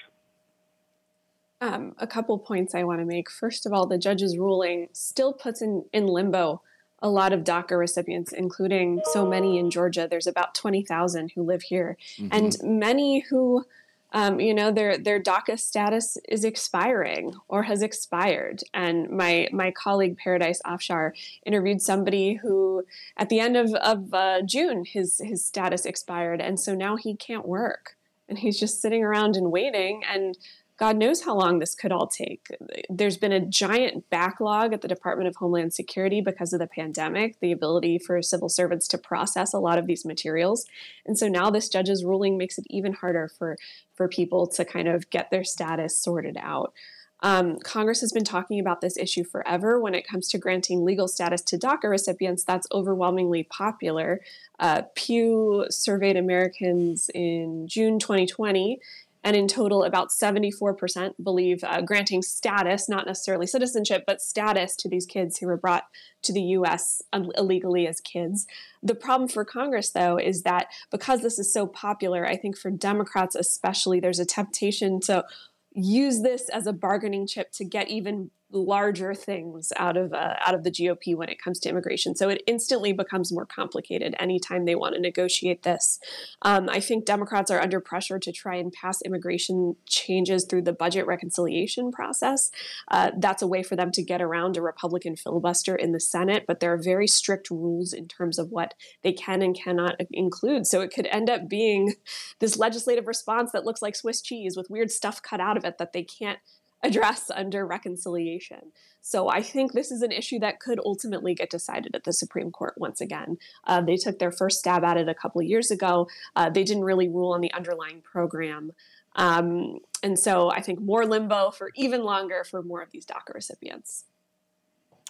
Um, 1.61 1.95
a 1.99 2.07
couple 2.07 2.37
points 2.37 2.75
I 2.75 2.83
want 2.83 2.99
to 2.99 3.05
make. 3.05 3.29
First 3.29 3.65
of 3.65 3.73
all, 3.73 3.85
the 3.85 3.97
judge's 3.97 4.37
ruling 4.37 4.89
still 4.93 5.31
puts 5.31 5.61
in, 5.61 5.85
in 5.93 6.07
limbo 6.07 6.61
a 7.01 7.09
lot 7.09 7.33
of 7.33 7.43
DACA 7.43 7.77
recipients, 7.77 8.31
including 8.31 9.01
so 9.11 9.27
many 9.27 9.59
in 9.59 9.69
Georgia. 9.69 10.07
There's 10.09 10.27
about 10.27 10.55
20,000 10.55 11.31
who 11.35 11.43
live 11.43 11.61
here, 11.61 11.97
mm-hmm. 12.17 12.29
and 12.31 12.57
many 12.63 13.19
who 13.29 13.65
um, 14.11 14.39
you 14.39 14.53
know 14.53 14.71
their 14.71 14.97
their 14.97 15.21
DACA 15.21 15.59
status 15.59 16.17
is 16.29 16.43
expiring 16.43 17.33
or 17.47 17.63
has 17.63 17.81
expired. 17.81 18.61
And 18.73 19.09
my 19.09 19.47
my 19.51 19.71
colleague 19.71 20.17
Paradise 20.17 20.61
Afshar 20.65 21.11
interviewed 21.45 21.81
somebody 21.81 22.35
who 22.35 22.83
at 23.17 23.29
the 23.29 23.39
end 23.39 23.57
of 23.57 23.73
of 23.75 24.13
uh, 24.13 24.41
June 24.41 24.85
his 24.85 25.21
his 25.23 25.45
status 25.45 25.85
expired, 25.85 26.41
and 26.41 26.59
so 26.59 26.75
now 26.75 26.95
he 26.95 27.15
can't 27.15 27.47
work, 27.47 27.97
and 28.29 28.39
he's 28.39 28.59
just 28.59 28.81
sitting 28.81 29.03
around 29.03 29.35
and 29.35 29.51
waiting. 29.51 30.03
And 30.09 30.37
God 30.77 30.97
knows 30.97 31.23
how 31.23 31.35
long 31.35 31.59
this 31.59 31.73
could 31.73 31.93
all 31.93 32.07
take. 32.07 32.47
There's 32.89 33.15
been 33.17 33.31
a 33.31 33.39
giant 33.39 34.09
backlog 34.09 34.73
at 34.73 34.81
the 34.81 34.89
Department 34.89 35.29
of 35.29 35.37
Homeland 35.37 35.73
Security 35.73 36.19
because 36.19 36.51
of 36.51 36.59
the 36.59 36.67
pandemic, 36.67 37.39
the 37.39 37.53
ability 37.53 37.97
for 37.97 38.21
civil 38.21 38.49
servants 38.49 38.87
to 38.89 38.97
process 38.97 39.53
a 39.53 39.59
lot 39.59 39.77
of 39.77 39.87
these 39.87 40.03
materials. 40.03 40.65
And 41.05 41.17
so 41.17 41.29
now 41.29 41.49
this 41.49 41.69
judge's 41.69 42.03
ruling 42.03 42.37
makes 42.37 42.57
it 42.57 42.65
even 42.69 42.91
harder 42.91 43.29
for, 43.29 43.57
for 43.93 44.09
people 44.09 44.47
to 44.47 44.65
kind 44.65 44.89
of 44.89 45.09
get 45.09 45.31
their 45.31 45.45
status 45.45 45.97
sorted 45.97 46.37
out. 46.37 46.73
Um, 47.21 47.57
Congress 47.59 48.01
has 48.01 48.11
been 48.11 48.25
talking 48.25 48.59
about 48.59 48.81
this 48.81 48.97
issue 48.97 49.23
forever. 49.23 49.79
When 49.79 49.95
it 49.95 50.05
comes 50.05 50.27
to 50.29 50.37
granting 50.37 50.83
legal 50.83 51.07
status 51.07 51.41
to 51.43 51.57
DACA 51.57 51.89
recipients, 51.89 52.43
that's 52.43 52.67
overwhelmingly 52.71 53.43
popular. 53.43 54.21
Uh, 54.59 54.83
Pew 54.95 55.65
surveyed 55.69 56.17
Americans 56.17 57.09
in 57.15 57.67
June 57.67 57.99
2020 57.99 58.79
and 59.25 59.35
in 59.35 59.47
total, 59.47 59.83
about 59.83 60.09
74% 60.11 61.15
believe 61.21 61.63
uh, 61.63 61.81
granting 61.81 62.21
status, 62.21 62.87
not 62.87 63.07
necessarily 63.07 63.47
citizenship, 63.47 64.03
but 64.05 64.21
status 64.21 64.75
to 64.75 64.87
these 64.87 65.07
kids 65.07 65.39
who 65.39 65.47
were 65.47 65.57
brought 65.57 65.85
to 66.21 66.31
the 66.31 66.41
US 66.41 67.01
illegally 67.11 67.87
as 67.87 67.99
kids. 67.99 68.45
The 68.83 68.93
problem 68.93 69.27
for 69.27 69.43
Congress, 69.43 69.89
though, 69.89 70.17
is 70.17 70.43
that 70.43 70.67
because 70.91 71.23
this 71.23 71.39
is 71.39 71.51
so 71.51 71.65
popular, 71.65 72.23
I 72.27 72.37
think 72.37 72.55
for 72.55 72.69
Democrats 72.69 73.35
especially, 73.35 73.99
there's 73.99 74.19
a 74.19 74.25
temptation 74.25 74.99
to 75.01 75.25
use 75.73 76.21
this 76.21 76.47
as 76.49 76.67
a 76.67 76.73
bargaining 76.73 77.25
chip 77.25 77.51
to 77.53 77.65
get 77.65 77.89
even 77.89 78.29
larger 78.55 79.13
things 79.13 79.71
out 79.75 79.97
of 79.97 80.13
uh, 80.13 80.35
out 80.45 80.55
of 80.55 80.63
the 80.63 80.71
GOP 80.71 81.15
when 81.15 81.29
it 81.29 81.41
comes 81.41 81.59
to 81.59 81.69
immigration. 81.69 82.15
So 82.15 82.29
it 82.29 82.41
instantly 82.47 82.93
becomes 82.93 83.31
more 83.31 83.45
complicated 83.45 84.15
anytime 84.19 84.65
they 84.65 84.75
want 84.75 84.95
to 84.95 85.01
negotiate 85.01 85.63
this. 85.63 85.99
Um, 86.41 86.69
I 86.69 86.79
think 86.79 87.05
Democrats 87.05 87.51
are 87.51 87.61
under 87.61 87.79
pressure 87.79 88.19
to 88.19 88.31
try 88.31 88.55
and 88.55 88.71
pass 88.71 89.01
immigration 89.01 89.75
changes 89.87 90.45
through 90.45 90.63
the 90.63 90.73
budget 90.73 91.05
reconciliation 91.05 91.91
process. 91.91 92.49
Uh, 92.89 93.11
that's 93.17 93.41
a 93.41 93.47
way 93.47 93.63
for 93.63 93.75
them 93.75 93.91
to 93.91 94.03
get 94.03 94.21
around 94.21 94.57
a 94.57 94.61
Republican 94.61 95.15
filibuster 95.15 95.75
in 95.75 95.91
the 95.91 95.99
Senate, 95.99 96.45
but 96.47 96.59
there 96.59 96.73
are 96.73 96.81
very 96.81 97.07
strict 97.07 97.49
rules 97.49 97.93
in 97.93 98.07
terms 98.07 98.39
of 98.39 98.51
what 98.51 98.73
they 99.03 99.13
can 99.13 99.41
and 99.41 99.55
cannot 99.55 99.95
include. 100.11 100.65
So 100.65 100.81
it 100.81 100.93
could 100.93 101.07
end 101.07 101.29
up 101.29 101.49
being 101.49 101.95
this 102.39 102.57
legislative 102.57 103.07
response 103.07 103.51
that 103.51 103.65
looks 103.65 103.81
like 103.81 103.95
Swiss 103.95 104.21
cheese 104.21 104.55
with 104.55 104.69
weird 104.69 104.91
stuff 104.91 105.21
cut 105.21 105.39
out 105.39 105.57
of 105.57 105.65
it 105.65 105.77
that 105.77 105.93
they 105.93 106.03
can't 106.03 106.39
address 106.85 107.31
under 107.33 107.65
reconciliation. 107.65 108.71
So 109.01 109.29
I 109.29 109.41
think 109.41 109.73
this 109.73 109.91
is 109.91 110.01
an 110.01 110.11
issue 110.11 110.39
that 110.39 110.59
could 110.59 110.79
ultimately 110.83 111.35
get 111.35 111.49
decided 111.49 111.95
at 111.95 112.05
the 112.05 112.13
Supreme 112.13 112.51
Court 112.51 112.73
once 112.77 113.01
again. 113.01 113.37
Uh, 113.65 113.81
they 113.81 113.97
took 113.97 114.19
their 114.19 114.31
first 114.31 114.59
stab 114.59 114.83
at 114.83 114.97
it 114.97 115.09
a 115.09 115.13
couple 115.13 115.41
of 115.41 115.47
years 115.47 115.69
ago. 115.69 116.07
Uh, 116.35 116.49
they 116.49 116.63
didn't 116.63 116.83
really 116.83 117.07
rule 117.07 117.33
on 117.33 117.41
the 117.41 117.53
underlying 117.53 118.01
program. 118.01 118.71
Um, 119.15 119.79
and 120.03 120.19
so 120.19 120.49
I 120.49 120.61
think 120.61 120.81
more 120.81 121.05
limbo 121.05 121.51
for 121.51 121.71
even 121.75 122.03
longer 122.03 122.43
for 122.43 122.61
more 122.61 122.81
of 122.81 122.91
these 122.91 123.05
DACA 123.05 123.33
recipients. 123.33 124.05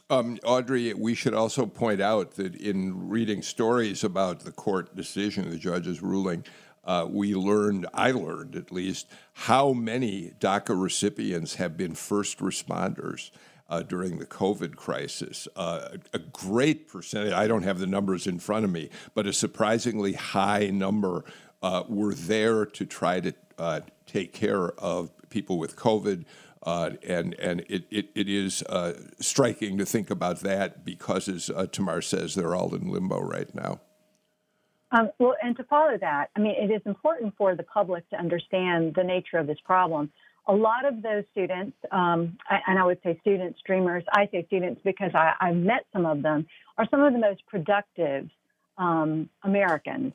Um, 0.09 0.37
Audrey, 0.43 0.93
we 0.93 1.15
should 1.15 1.33
also 1.33 1.65
point 1.65 1.99
out 1.99 2.35
that 2.35 2.55
in 2.55 3.09
reading 3.09 3.41
stories 3.41 4.03
about 4.03 4.41
the 4.41 4.51
court 4.51 4.95
decision, 4.95 5.49
the 5.49 5.57
judge's 5.57 6.03
ruling, 6.03 6.45
uh, 6.85 7.07
we 7.09 7.33
learned, 7.33 7.87
I 7.93 8.11
learned 8.11 8.55
at 8.55 8.71
least, 8.71 9.07
how 9.33 9.73
many 9.73 10.33
DACA 10.39 10.79
recipients 10.79 11.55
have 11.55 11.77
been 11.77 11.95
first 11.95 12.39
responders. 12.39 13.31
Uh, 13.67 13.81
during 13.81 14.19
the 14.19 14.27
COVID 14.27 14.75
crisis. 14.75 15.47
Uh, 15.55 15.97
a 16.13 16.19
great 16.19 16.87
percentage, 16.87 17.33
I 17.33 17.47
don't 17.47 17.63
have 17.63 17.79
the 17.79 17.87
numbers 17.87 18.27
in 18.27 18.37
front 18.37 18.63
of 18.63 18.69
me, 18.69 18.91
but 19.15 19.25
a 19.25 19.33
surprisingly 19.33 20.13
high 20.13 20.67
number 20.67 21.25
uh, 21.63 21.83
were 21.89 22.13
there 22.13 22.67
to 22.67 22.85
try 22.85 23.19
to 23.19 23.33
uh, 23.57 23.79
take 24.05 24.33
care 24.33 24.69
of 24.79 25.09
people 25.29 25.57
with 25.57 25.75
COVID. 25.75 26.25
Uh, 26.61 26.91
and 27.07 27.33
and 27.39 27.61
it, 27.61 27.85
it, 27.89 28.09
it 28.13 28.29
is 28.29 28.61
uh, 28.69 28.93
striking 29.19 29.79
to 29.79 29.85
think 29.85 30.11
about 30.11 30.41
that 30.41 30.85
because, 30.85 31.27
as 31.27 31.49
Tamar 31.71 32.01
says, 32.01 32.35
they're 32.35 32.53
all 32.53 32.75
in 32.75 32.87
limbo 32.89 33.19
right 33.19 33.53
now. 33.55 33.79
Um, 34.95 35.09
well, 35.19 35.35
and 35.43 35.57
to 35.57 35.63
follow 35.65 35.97
that, 35.99 36.29
I 36.35 36.39
mean, 36.39 36.55
it 36.57 36.73
is 36.73 36.81
important 36.85 37.33
for 37.37 37.55
the 37.55 37.63
public 37.63 38.09
to 38.11 38.15
understand 38.17 38.93
the 38.95 39.03
nature 39.03 39.37
of 39.37 39.47
this 39.47 39.57
problem. 39.65 40.09
A 40.47 40.53
lot 40.53 40.85
of 40.85 41.01
those 41.01 41.23
students, 41.31 41.75
um, 41.91 42.37
and 42.49 42.79
I 42.79 42.85
would 42.85 42.99
say 43.03 43.17
students, 43.21 43.59
dreamers, 43.65 44.03
I 44.13 44.29
say 44.31 44.45
students 44.45 44.79
because 44.85 45.11
I, 45.13 45.33
have 45.39 45.55
met 45.55 45.85
some 45.91 46.05
of 46.05 46.21
them, 46.21 46.47
are 46.77 46.87
some 46.89 47.01
of 47.01 47.11
the 47.11 47.19
most 47.19 47.45
productive 47.47 48.29
um, 48.77 49.27
Americans. 49.43 50.13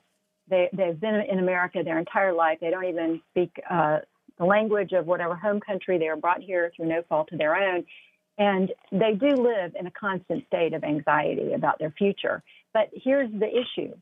They, 0.49 0.70
they've 0.72 0.99
been 0.99 1.16
in 1.31 1.41
America 1.41 1.83
their 1.85 1.99
entire 1.99 2.33
life. 2.33 2.59
They 2.61 2.70
don't 2.70 2.87
even 2.87 3.20
speak 3.31 3.51
uh, 3.68 3.99
the 4.39 4.45
language 4.47 4.93
of 4.93 5.07
whatever 5.07 5.35
home 5.35 5.61
country 5.61 5.99
they 5.99 6.09
were 6.09 6.16
brought 6.16 6.41
here 6.41 6.72
through 6.74 6.87
no 6.87 7.03
fault 7.09 7.31
of 7.33 7.39
their 7.39 7.57
own. 7.57 7.85
And 8.39 8.72
they 8.93 9.12
do 9.12 9.28
live 9.28 9.74
in 9.78 9.87
a 9.87 9.91
constant 9.91 10.47
state 10.47 10.72
of 10.72 10.85
anxiety 10.85 11.53
about 11.53 11.78
their 11.78 11.91
future. 11.91 12.43
But 12.72 12.89
here's 12.95 13.31
the 13.33 13.49
issue 13.49 13.95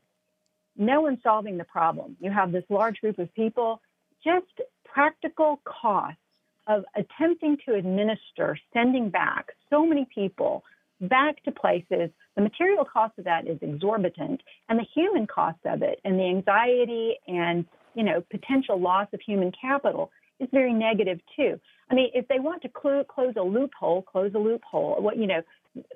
no 0.77 1.01
one's 1.01 1.19
solving 1.23 1.57
the 1.57 1.63
problem. 1.63 2.15
You 2.19 2.31
have 2.31 2.51
this 2.51 2.63
large 2.69 2.99
group 3.01 3.19
of 3.19 3.33
people, 3.33 3.81
just 4.23 4.45
practical 4.85 5.61
costs 5.65 6.19
of 6.67 6.85
attempting 6.95 7.57
to 7.65 7.75
administer 7.75 8.57
sending 8.73 9.09
back 9.09 9.47
so 9.69 9.85
many 9.85 10.07
people 10.13 10.63
back 11.01 11.41
to 11.43 11.51
places. 11.51 12.09
The 12.35 12.41
material 12.41 12.85
cost 12.85 13.17
of 13.17 13.25
that 13.25 13.47
is 13.47 13.57
exorbitant, 13.61 14.41
and 14.67 14.79
the 14.79 14.85
human 14.93 15.27
cost 15.27 15.59
of 15.65 15.81
it, 15.81 15.99
and 16.03 16.19
the 16.19 16.25
anxiety 16.25 17.15
and 17.27 17.65
you 17.95 18.03
know 18.03 18.23
potential 18.29 18.79
loss 18.79 19.07
of 19.13 19.19
human 19.21 19.51
capital 19.59 20.11
is 20.39 20.47
very 20.51 20.73
negative 20.73 21.19
too. 21.35 21.59
I 21.89 21.95
mean, 21.95 22.11
if 22.13 22.27
they 22.27 22.39
want 22.39 22.61
to 22.61 22.69
cl- 22.81 23.03
close 23.03 23.33
a 23.35 23.41
loophole, 23.41 24.03
close 24.03 24.31
a 24.35 24.39
loophole. 24.39 24.97
What 25.01 25.17
you 25.17 25.27
know, 25.27 25.41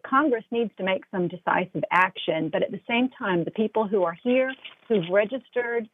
Congress 0.05 0.43
needs 0.51 0.71
to 0.77 0.83
make 0.83 1.03
some 1.11 1.27
decisive 1.27 1.83
action, 1.91 2.49
but 2.51 2.61
at 2.61 2.71
the 2.71 2.81
same 2.87 3.09
time, 3.17 3.43
the 3.43 3.51
people 3.51 3.87
who 3.87 4.03
are 4.03 4.17
here, 4.23 4.53
who've 4.87 5.09
registered, 5.11 5.89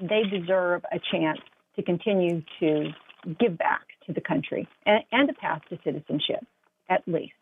they 0.00 0.22
deserve 0.30 0.82
a 0.92 1.00
chance 1.10 1.40
to 1.76 1.82
continue 1.82 2.42
to 2.60 2.90
give 3.38 3.56
back 3.56 3.82
to 4.06 4.12
the 4.12 4.20
country 4.20 4.68
and, 4.84 5.02
and 5.12 5.30
a 5.30 5.34
path 5.34 5.62
to 5.70 5.78
citizenship, 5.84 6.44
at 6.90 7.02
least. 7.06 7.32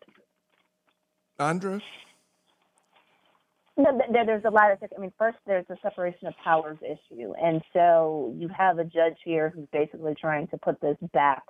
Andra? 1.38 1.80
No, 3.76 3.99
there's 4.12 4.45
a 4.45 4.51
lot 4.51 4.72
of. 4.72 4.78
I 4.95 5.01
mean, 5.01 5.12
first 5.16 5.38
there's 5.47 5.64
the 5.68 5.76
separation 5.80 6.26
of 6.26 6.34
powers 6.45 6.76
issue, 6.82 7.32
and 7.41 7.62
so 7.72 8.34
you 8.36 8.49
have 8.49 8.78
a 8.78 8.84
judge 8.84 9.16
here 9.24 9.49
who's 9.49 9.66
basically 9.72 10.14
trying 10.20 10.49
to 10.49 10.59
put 10.59 10.80
this 10.82 10.99
back 11.14 11.43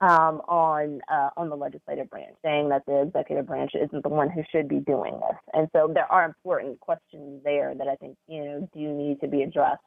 um, 0.00 0.40
on 0.46 1.00
uh, 1.10 1.30
on 1.36 1.48
the 1.48 1.56
legislative 1.56 2.08
branch, 2.10 2.34
saying 2.42 2.68
that 2.68 2.86
the 2.86 3.02
executive 3.02 3.46
branch 3.46 3.72
isn't 3.74 4.02
the 4.02 4.08
one 4.08 4.30
who 4.30 4.42
should 4.52 4.68
be 4.68 4.78
doing 4.78 5.14
this. 5.14 5.38
And 5.52 5.68
so 5.72 5.90
there 5.92 6.10
are 6.10 6.24
important 6.24 6.78
questions 6.80 7.42
there 7.44 7.74
that 7.74 7.88
I 7.88 7.96
think 7.96 8.16
you 8.28 8.44
know 8.44 8.68
do 8.72 8.80
need 8.80 9.20
to 9.20 9.28
be 9.28 9.42
addressed. 9.42 9.82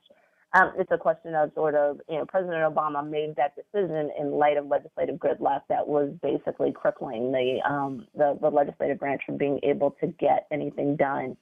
Um, 0.53 0.74
it's 0.78 0.91
a 0.91 0.97
question 0.97 1.34
of 1.34 1.51
sort 1.55 1.76
of 1.76 2.01
you 2.09 2.18
know 2.18 2.26
President 2.26 2.62
Obama 2.62 3.09
made 3.09 3.36
that 3.38 3.55
decision 3.55 4.12
in 4.20 4.32
light 4.32 4.57
of 4.57 4.68
legislative 4.68 5.16
gridlock 5.16 5.62
that 5.70 5.88
was 5.88 6.12
basically 6.22 6.74
crippling 6.74 7.32
the 7.32 7.59
um, 7.66 8.05
the, 8.14 8.38
the 8.41 8.49
legislative 8.49 8.99
branch 8.99 9.22
from 9.26 9.38
being 9.38 9.59
able 9.64 9.91
to 10.01 10.07
get 10.07 10.47
anything 10.51 10.97
done. 10.97 11.38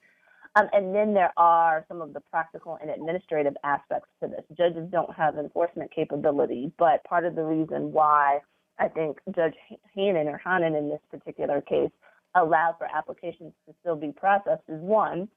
Um, 0.55 0.67
and 0.73 0.95
then 0.95 1.13
there 1.13 1.31
are 1.37 1.85
some 1.87 2.01
of 2.01 2.13
the 2.13 2.19
practical 2.19 2.77
and 2.81 2.89
administrative 2.89 3.55
aspects 3.63 4.09
to 4.21 4.27
this. 4.27 4.43
Judges 4.57 4.89
don't 4.91 5.13
have 5.15 5.37
enforcement 5.37 5.91
capability, 5.93 6.71
but 6.77 7.03
part 7.03 7.25
of 7.25 7.35
the 7.35 7.43
reason 7.43 7.91
why 7.91 8.39
I 8.79 8.87
think 8.87 9.19
Judge 9.35 9.55
Hannan 9.95 10.27
or 10.27 10.41
Hannan 10.43 10.75
in 10.75 10.89
this 10.89 11.01
particular 11.11 11.61
case 11.61 11.91
allowed 12.35 12.75
for 12.77 12.87
applications 12.93 13.53
to 13.67 13.75
still 13.81 13.95
be 13.95 14.11
processed 14.11 14.63
is 14.67 14.79
one, 14.81 15.27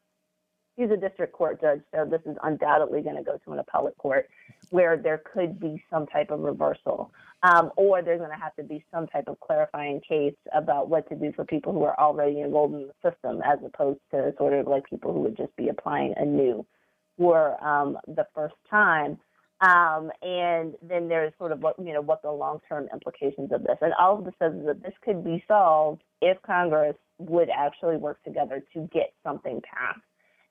he's 0.77 0.91
a 0.91 0.97
district 0.97 1.33
court 1.33 1.61
judge, 1.61 1.81
so 1.95 2.05
this 2.05 2.21
is 2.25 2.37
undoubtedly 2.43 3.03
going 3.03 3.17
to 3.17 3.23
go 3.23 3.39
to 3.45 3.53
an 3.53 3.59
appellate 3.59 3.97
court 3.99 4.29
where 4.71 4.97
there 4.97 5.23
could 5.33 5.59
be 5.59 5.83
some 5.91 6.07
type 6.07 6.31
of 6.31 6.41
reversal. 6.41 7.11
Um, 7.43 7.73
or 7.77 8.03
there's 8.03 8.21
going 8.21 8.31
to 8.31 8.37
have 8.37 8.55
to 8.57 8.63
be 8.63 8.85
some 8.93 9.07
type 9.09 9.25
of 9.27 9.41
clarifying 9.41 10.01
case 10.01 10.37
about 10.55 10.89
what 10.89 11.09
to 11.09 11.17
do 11.17 11.33
for 11.35 11.45
people 11.45 11.73
who 11.73 11.83
are 11.83 11.99
already 11.99 12.41
enrolled 12.41 12.75
in 12.75 12.87
the 12.87 13.11
system, 13.11 13.43
as 13.45 13.59
opposed 13.65 13.99
to 14.13 14.33
sort 14.39 14.53
of 14.53 14.67
like 14.67 14.85
people 14.89 15.13
who 15.13 15.21
would 15.21 15.37
just 15.37 15.55
be 15.57 15.69
applying 15.69 16.15
anew 16.17 16.65
for 17.19 17.63
um, 17.65 17.99
the 18.07 18.27
first 18.35 18.55
time. 18.71 19.19
Um, 19.63 20.11
and 20.23 20.75
then 20.83 21.09
there's 21.09 21.33
sort 21.39 21.53
of 21.53 21.61
what 21.61 21.79
you 21.79 21.95
know 21.95 22.01
what 22.01 22.21
the 22.23 22.33
long-term 22.33 22.89
implications 22.93 23.53
of 23.53 23.63
this. 23.63 23.79
And 23.81 23.93
all 23.95 24.19
of 24.19 24.25
this 24.25 24.35
says 24.41 24.53
that 24.67 24.83
this 24.83 24.95
could 25.05 25.23
be 25.23 25.45
solved 25.47 26.03
if 26.21 26.37
Congress 26.43 26.97
would 27.19 27.49
actually 27.49 27.97
work 27.97 28.23
together 28.25 28.63
to 28.75 28.89
get 28.93 29.15
something 29.23 29.61
passed. 29.63 30.01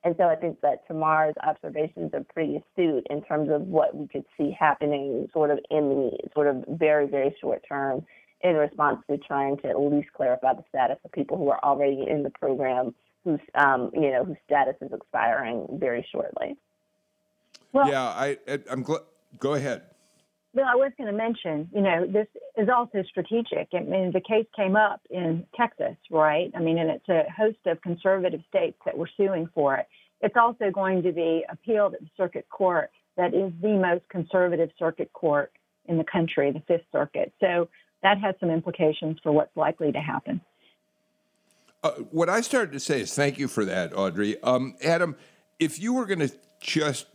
And 0.03 0.15
so 0.17 0.23
I 0.23 0.35
think 0.35 0.61
that 0.61 0.87
Tamar's 0.87 1.35
observations 1.45 2.11
are 2.13 2.25
pretty 2.33 2.55
astute 2.55 3.05
in 3.09 3.21
terms 3.23 3.49
of 3.51 3.63
what 3.63 3.95
we 3.95 4.07
could 4.07 4.23
see 4.37 4.55
happening 4.57 5.27
sort 5.33 5.51
of 5.51 5.59
in 5.69 5.89
the 5.89 6.29
sort 6.33 6.47
of 6.47 6.63
very, 6.69 7.05
very 7.05 7.35
short 7.39 7.63
term 7.67 8.05
in 8.43 8.55
response 8.55 8.99
to 9.09 9.17
trying 9.17 9.57
to 9.57 9.67
at 9.67 9.79
least 9.79 10.07
clarify 10.13 10.53
the 10.53 10.63
status 10.69 10.97
of 11.03 11.11
people 11.11 11.37
who 11.37 11.49
are 11.49 11.63
already 11.63 12.05
in 12.09 12.23
the 12.23 12.31
program 12.31 12.95
whose 13.23 13.39
um, 13.53 13.91
you 13.93 14.09
know 14.09 14.23
whose 14.23 14.37
status 14.45 14.75
is 14.81 14.91
expiring 14.91 15.67
very 15.73 16.07
shortly. 16.11 16.57
Well, 17.73 17.89
yeah, 17.89 18.03
I, 18.03 18.37
I'm 18.69 18.83
glad. 18.83 19.01
Go 19.39 19.53
ahead. 19.53 19.83
Well, 20.53 20.65
I 20.67 20.75
was 20.75 20.91
going 20.97 21.09
to 21.09 21.17
mention, 21.17 21.69
you 21.73 21.81
know, 21.81 22.05
this 22.05 22.27
is 22.57 22.67
also 22.67 23.03
strategic. 23.09 23.69
I 23.73 23.79
mean, 23.79 24.11
the 24.11 24.19
case 24.19 24.45
came 24.53 24.75
up 24.75 24.99
in 25.09 25.45
Texas, 25.55 25.95
right? 26.09 26.51
I 26.53 26.59
mean, 26.59 26.77
and 26.77 26.89
it's 26.89 27.07
a 27.07 27.23
host 27.31 27.59
of 27.65 27.81
conservative 27.81 28.41
states 28.49 28.77
that 28.85 28.97
were 28.97 29.09
suing 29.15 29.47
for 29.53 29.77
it. 29.77 29.87
It's 30.19 30.35
also 30.35 30.69
going 30.69 31.03
to 31.03 31.13
be 31.13 31.45
appealed 31.49 31.93
at 31.93 32.01
the 32.01 32.09
circuit 32.17 32.47
court 32.49 32.91
that 33.17 33.33
is 33.33 33.51
the 33.61 33.77
most 33.77 34.07
conservative 34.09 34.69
circuit 34.77 35.11
court 35.13 35.51
in 35.85 35.97
the 35.97 36.03
country, 36.03 36.51
the 36.51 36.61
Fifth 36.67 36.85
Circuit. 36.91 37.33
So 37.39 37.69
that 38.03 38.19
has 38.19 38.35
some 38.39 38.49
implications 38.49 39.17
for 39.23 39.31
what's 39.31 39.55
likely 39.55 39.91
to 39.91 39.99
happen. 39.99 40.41
Uh, 41.83 41.91
what 42.11 42.29
I 42.29 42.41
started 42.41 42.71
to 42.73 42.79
say 42.79 43.01
is 43.01 43.13
thank 43.13 43.39
you 43.39 43.47
for 43.47 43.65
that, 43.65 43.97
Audrey. 43.97 44.41
Um, 44.43 44.75
Adam, 44.83 45.15
if 45.61 45.79
you 45.79 45.93
were 45.93 46.07
going 46.07 46.19
to 46.19 46.31
just 46.59 47.05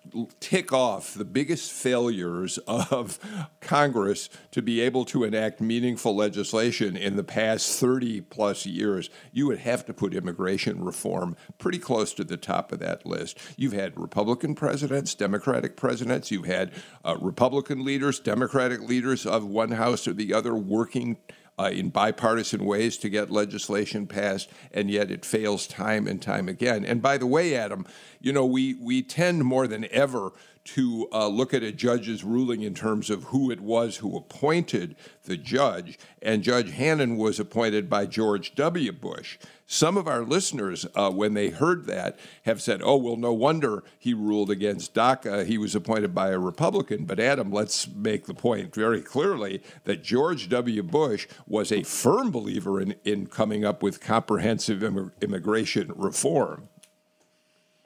tick 0.40 0.72
off 0.72 1.14
the 1.14 1.24
biggest 1.24 1.72
failures 1.72 2.59
of 2.66 3.18
Congress 3.61 4.28
to 4.53 4.62
be 4.62 4.80
able 4.80 5.05
to 5.05 5.24
enact 5.24 5.61
meaningful 5.61 6.14
legislation 6.14 6.97
in 6.97 7.16
the 7.16 7.24
past 7.24 7.78
30 7.78 8.20
plus 8.22 8.66
years, 8.66 9.11
you 9.32 9.47
would 9.49 9.59
have 9.59 9.84
to 9.84 9.92
put 9.92 10.14
immigration 10.14 10.84
reform 10.84 11.36
pretty 11.59 11.78
close 11.78 12.14
to 12.14 12.22
the 12.22 12.36
top 12.36 12.70
of 12.70 12.78
that 12.78 13.05
list. 13.05 13.36
You've 13.57 13.72
had 13.72 13.99
Republican 13.99 14.55
presidents, 14.55 15.14
Democratic 15.14 15.76
presidents, 15.76 16.30
you've 16.30 16.47
had 16.47 16.70
uh, 17.05 17.16
Republican 17.20 17.84
leaders, 17.84 18.20
Democratic 18.20 18.80
leaders 18.80 19.26
of 19.26 19.44
one 19.44 19.72
house 19.72 20.07
or 20.07 20.12
the 20.12 20.32
other 20.32 20.55
working 20.55 21.18
uh, 21.59 21.70
in 21.72 21.88
bipartisan 21.88 22.64
ways 22.64 22.96
to 22.98 23.09
get 23.09 23.30
legislation 23.30 24.07
passed, 24.07 24.50
and 24.72 24.90
yet 24.90 25.11
it 25.11 25.24
fails 25.24 25.66
time 25.66 26.07
and 26.07 26.20
time 26.20 26.48
again. 26.48 26.84
And 26.84 27.00
by 27.00 27.18
the 27.18 27.26
way, 27.26 27.54
Adam, 27.54 27.86
you 28.20 28.32
know, 28.32 28.44
we, 28.44 28.74
we 28.74 29.02
tend 29.02 29.44
more 29.44 29.66
than 29.66 29.86
ever 29.90 30.32
to 30.67 31.09
uh, 31.12 31.29
look 31.29 31.55
at 31.55 31.62
a 31.62 31.73
judge's 31.73 32.25
ruling 32.25 32.62
in 32.62 32.75
terms 32.75 33.09
of 33.09 33.25
who 33.25 33.51
it 33.51 33.61
was 33.61 33.97
who 33.97 34.17
appointed 34.17 34.97
the 35.25 35.37
judge. 35.37 35.99
And 36.21 36.43
Judge 36.43 36.73
Hanen 36.73 37.17
was 37.17 37.39
appointed 37.39 37.89
by 37.89 38.07
George 38.07 38.55
W. 38.57 38.93
Bush. 38.93 39.39
Some 39.69 39.97
of 39.97 40.07
our 40.07 40.23
listeners, 40.23 40.87
uh, 40.95 41.11
when 41.11 41.35
they 41.35 41.51
heard 41.51 41.87
that, 41.87 42.19
have 42.45 42.61
said, 42.61 42.81
oh, 42.83 42.97
well, 42.97 43.17
no 43.17 43.33
wonder 43.33 43.85
he 43.99 44.14
ruled 44.14 44.51
against 44.51 44.95
DACA. 44.95 45.47
He 45.47 45.59
was 45.59 45.75
appointed 45.75 46.14
by 46.14 46.31
a 46.31 46.39
Republican. 46.39 47.05
But, 47.05 47.21
Adam, 47.21 47.51
let's 47.51 47.89
make 47.89 48.27
the 48.27 48.35
point 48.35 48.75
very 48.75 49.03
clearly 49.03 49.62
that 49.85 50.05
George 50.05 50.49
W. 50.49 50.83
Bush 50.83 51.27
was 51.47 51.73
a 51.73 51.83
firm 51.83 52.31
believer 52.31 52.81
in, 52.81 52.95
in 53.05 53.27
coming 53.27 53.64
up 53.64 53.83
with 53.83 54.01
comprehensive 54.01 54.83
Im- 54.83 55.12
immigration 55.21 55.93
reform. 55.97 56.69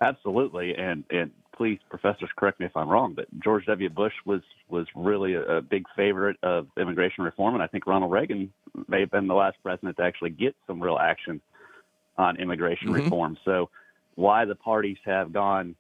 Absolutely. 0.01 0.75
And, 0.75 1.05
and 1.11 1.31
please, 1.61 1.79
professors, 1.91 2.31
correct 2.37 2.59
me 2.59 2.65
if 2.65 2.75
I'm 2.75 2.89
wrong, 2.89 3.13
but 3.13 3.27
George 3.45 3.67
W. 3.67 3.91
Bush 3.91 4.15
was 4.25 4.41
was 4.71 4.87
really 4.95 5.35
a, 5.35 5.43
a, 5.59 5.61
big 5.61 5.85
favorite 5.95 6.39
of 6.43 6.69
immigration 6.79 7.23
reform, 7.23 7.53
and 7.53 7.63
I 7.63 7.67
think 7.67 7.87
Ronald 7.87 8.11
Reagan 8.11 8.51
may 8.89 9.01
have 9.01 9.11
been 9.11 9.27
the 9.27 9.35
last 9.35 9.59
president 9.63 9.99
to 9.99 10.03
actually 10.03 10.31
get 10.31 10.57
some 10.67 10.83
real 10.83 10.97
action 10.97 11.39
on 12.17 12.39
immigration 12.39 12.89
mm-hmm. 12.89 13.05
reform. 13.05 13.37
So 13.45 13.69
why 14.15 14.47
the 14.47 14.55
parties 14.55 14.97
have 15.05 15.35
gone 15.35 15.75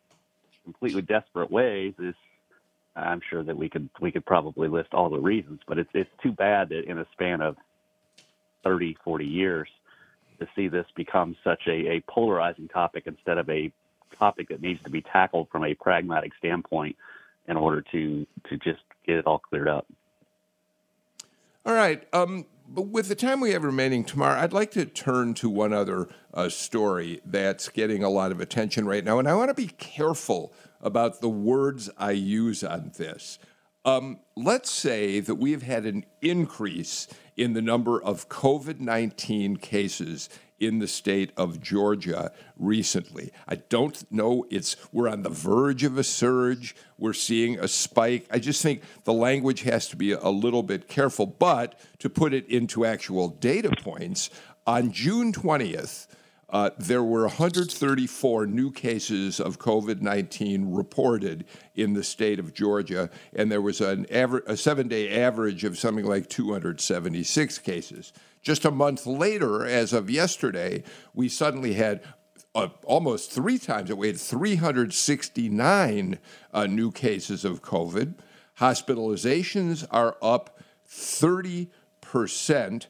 completely 0.64 1.00
desperate 1.00 1.50
ways 1.50 1.94
is 1.98 2.14
I'm 2.94 3.22
sure 3.30 3.42
that 3.42 3.56
we 3.56 3.70
could 3.70 3.88
we 4.02 4.12
could 4.12 4.26
probably 4.26 4.68
list 4.68 4.92
all 4.92 5.08
the 5.08 5.18
reasons, 5.18 5.60
but 5.66 5.78
it's 5.78 5.90
it's 5.94 6.10
too 6.22 6.32
bad 6.32 6.68
that 6.68 6.84
in 6.90 6.98
a 6.98 7.06
span 7.12 7.40
of 7.40 7.56
30, 8.64 8.98
40 9.02 9.24
years 9.24 9.68
to 10.40 10.46
see 10.54 10.68
this 10.68 10.84
become 10.94 11.36
such 11.42 11.62
a, 11.66 11.92
a 11.92 12.00
polarizing 12.06 12.68
topic 12.68 13.04
instead 13.06 13.38
of 13.38 13.48
a 13.48 13.72
topic 14.16 14.48
that 14.48 14.60
needs 14.60 14.82
to 14.84 14.90
be 14.90 15.02
tackled 15.02 15.48
from 15.50 15.64
a 15.64 15.74
pragmatic 15.74 16.32
standpoint 16.38 16.96
in 17.48 17.56
order 17.56 17.82
to 17.92 18.26
to 18.48 18.56
just 18.58 18.80
get 19.06 19.16
it 19.16 19.26
all 19.26 19.38
cleared 19.38 19.68
up. 19.68 19.86
All 21.66 21.74
right. 21.74 22.02
Um, 22.12 22.46
but 22.68 22.86
with 22.86 23.08
the 23.08 23.16
time 23.16 23.40
we 23.40 23.50
have 23.50 23.64
remaining 23.64 24.04
tomorrow, 24.04 24.40
I'd 24.40 24.52
like 24.52 24.70
to 24.72 24.84
turn 24.86 25.34
to 25.34 25.50
one 25.50 25.72
other 25.72 26.08
uh, 26.32 26.48
story 26.48 27.20
that's 27.24 27.68
getting 27.68 28.04
a 28.04 28.08
lot 28.08 28.30
of 28.30 28.40
attention 28.40 28.86
right 28.86 29.04
now. 29.04 29.18
And 29.18 29.28
I 29.28 29.34
want 29.34 29.48
to 29.48 29.54
be 29.54 29.66
careful 29.66 30.52
about 30.80 31.20
the 31.20 31.28
words 31.28 31.90
I 31.98 32.12
use 32.12 32.62
on 32.62 32.92
this. 32.96 33.38
Um, 33.84 34.20
let's 34.36 34.70
say 34.70 35.20
that 35.20 35.34
we've 35.34 35.62
had 35.62 35.84
an 35.84 36.04
increase 36.22 37.08
in 37.36 37.54
the 37.54 37.62
number 37.62 38.00
of 38.00 38.28
COVID 38.28 38.78
19 38.78 39.56
cases 39.56 40.28
in 40.60 40.78
the 40.78 40.86
state 40.86 41.32
of 41.36 41.60
Georgia 41.60 42.30
recently. 42.58 43.32
I 43.48 43.56
don't 43.56 44.04
know 44.12 44.46
it's 44.50 44.76
we're 44.92 45.08
on 45.08 45.22
the 45.22 45.30
verge 45.30 45.82
of 45.82 45.98
a 45.98 46.04
surge, 46.04 46.76
we're 46.98 47.14
seeing 47.14 47.58
a 47.58 47.66
spike. 47.66 48.26
I 48.30 48.38
just 48.38 48.62
think 48.62 48.82
the 49.04 49.12
language 49.12 49.62
has 49.62 49.88
to 49.88 49.96
be 49.96 50.12
a 50.12 50.28
little 50.28 50.62
bit 50.62 50.86
careful, 50.86 51.26
but 51.26 51.80
to 51.98 52.10
put 52.10 52.34
it 52.34 52.46
into 52.48 52.84
actual 52.84 53.28
data 53.28 53.70
points, 53.82 54.30
on 54.66 54.92
June 54.92 55.32
20th, 55.32 56.06
uh, 56.50 56.70
there 56.78 57.02
were 57.02 57.22
134 57.22 58.46
new 58.46 58.72
cases 58.72 59.40
of 59.40 59.58
COVID 59.58 60.00
19 60.00 60.72
reported 60.72 61.44
in 61.76 61.94
the 61.94 62.02
state 62.02 62.38
of 62.38 62.52
Georgia, 62.52 63.08
and 63.32 63.50
there 63.50 63.62
was 63.62 63.80
an 63.80 64.06
aver- 64.10 64.42
a 64.46 64.56
seven 64.56 64.88
day 64.88 65.22
average 65.22 65.64
of 65.64 65.78
something 65.78 66.04
like 66.04 66.28
276 66.28 67.58
cases. 67.58 68.12
Just 68.42 68.64
a 68.64 68.70
month 68.70 69.06
later, 69.06 69.66
as 69.66 69.92
of 69.92 70.08
yesterday, 70.08 70.82
we 71.14 71.28
suddenly 71.28 71.74
had 71.74 72.00
uh, 72.54 72.68
almost 72.84 73.30
three 73.30 73.58
times 73.58 73.90
it. 73.90 73.98
We 73.98 74.06
had 74.08 74.18
369 74.18 76.18
uh, 76.52 76.66
new 76.66 76.90
cases 76.90 77.44
of 77.44 77.62
COVID. 77.62 78.14
Hospitalizations 78.58 79.86
are 79.90 80.16
up 80.22 80.58
30 80.86 81.68
percent. 82.00 82.88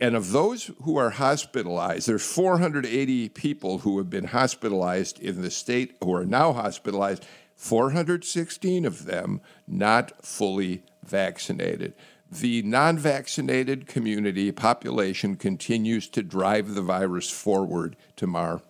And 0.00 0.16
of 0.16 0.32
those 0.32 0.70
who 0.82 0.96
are 0.96 1.10
hospitalized, 1.10 2.08
there's 2.08 2.26
480 2.26 3.28
people 3.28 3.78
who 3.78 3.98
have 3.98 4.10
been 4.10 4.24
hospitalized 4.24 5.20
in 5.20 5.42
the 5.42 5.50
state 5.50 5.96
who 6.02 6.12
are 6.14 6.24
now 6.24 6.52
hospitalized, 6.52 7.24
416 7.54 8.84
of 8.84 9.04
them 9.04 9.40
not 9.68 10.24
fully 10.24 10.82
vaccinated 11.04 11.94
the 12.40 12.62
non 12.62 12.98
vaccinated 12.98 13.86
community 13.86 14.50
population 14.52 15.36
continues 15.36 16.08
to 16.08 16.22
drive 16.22 16.74
the 16.74 16.82
virus 16.82 17.30
forward 17.30 17.96
Tamar. 18.16 18.62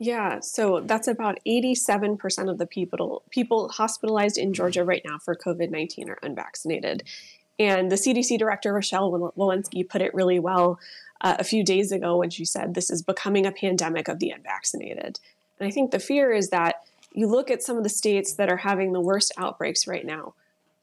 Yeah, 0.00 0.38
so 0.40 0.80
that's 0.80 1.08
about 1.08 1.38
87% 1.46 2.48
of 2.48 2.58
the 2.58 2.66
people 2.66 3.22
people 3.30 3.68
hospitalized 3.68 4.38
in 4.38 4.54
Georgia 4.54 4.84
right 4.84 5.02
now 5.04 5.18
for 5.18 5.34
COVID-19 5.34 6.08
are 6.08 6.18
unvaccinated. 6.22 7.02
And 7.58 7.90
the 7.90 7.96
CDC 7.96 8.38
director 8.38 8.72
Rochelle 8.72 9.10
Walensky 9.36 9.86
put 9.86 10.00
it 10.00 10.14
really 10.14 10.38
well 10.38 10.78
uh, 11.20 11.36
a 11.38 11.44
few 11.44 11.64
days 11.64 11.90
ago 11.90 12.16
when 12.16 12.30
she 12.30 12.44
said 12.44 12.74
this 12.74 12.90
is 12.90 13.02
becoming 13.02 13.44
a 13.44 13.52
pandemic 13.52 14.06
of 14.06 14.20
the 14.20 14.30
unvaccinated. 14.30 15.18
And 15.58 15.66
I 15.66 15.70
think 15.72 15.90
the 15.90 15.98
fear 15.98 16.32
is 16.32 16.50
that 16.50 16.84
you 17.12 17.26
look 17.26 17.50
at 17.50 17.62
some 17.62 17.76
of 17.76 17.82
the 17.82 17.88
states 17.88 18.34
that 18.34 18.48
are 18.48 18.58
having 18.58 18.92
the 18.92 19.00
worst 19.00 19.32
outbreaks 19.36 19.88
right 19.88 20.06
now. 20.06 20.34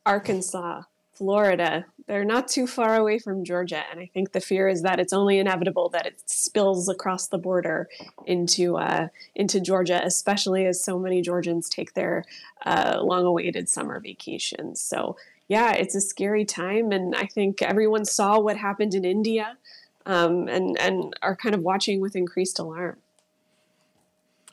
Arkansas, 0.06 0.82
Florida, 1.16 1.86
they're 2.07 2.26
not 2.26 2.47
too 2.47 2.68
far 2.68 2.95
away 2.95 3.20
from 3.20 3.43
Georgia. 3.43 3.84
And 3.89 3.99
I 3.99 4.09
think 4.13 4.32
the 4.32 4.41
fear 4.41 4.68
is 4.68 4.82
that 4.84 4.99
it's 4.99 5.13
only 5.13 5.39
inevitable 5.39 5.89
that 5.89 6.05
it 6.05 6.22
spills 6.26 6.89
across 6.89 7.28
the 7.28 7.38
border 7.38 7.88
into 8.26 8.78
uh, 8.78 9.07
into 9.34 9.59
Georgia, 9.59 10.01
especially 10.03 10.66
as 10.66 10.84
so 10.84 10.99
many 10.99 11.22
Georgians 11.22 11.70
take 11.70 11.93
their 11.93 12.26
uh, 12.66 12.99
long-awaited 13.01 13.70
summer 13.70 13.99
vacations. 13.99 14.82
So 14.82 15.16
yeah, 15.47 15.74
it's 15.74 15.95
a 15.95 16.01
scary 16.01 16.43
time, 16.43 16.91
and 16.91 17.16
I 17.16 17.28
think 17.28 17.61
everyone 17.61 18.05
saw 18.05 18.39
what 18.39 18.57
happened 18.57 18.93
in 18.93 19.05
India, 19.05 19.57
um, 20.05 20.47
and 20.47 20.78
and 20.80 21.13
are 21.22 21.36
kind 21.36 21.55
of 21.55 21.61
watching 21.61 22.01
with 22.01 22.16
increased 22.16 22.59
alarm. 22.59 22.97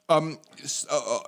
Um, 0.08 0.38
uh, 0.90 1.18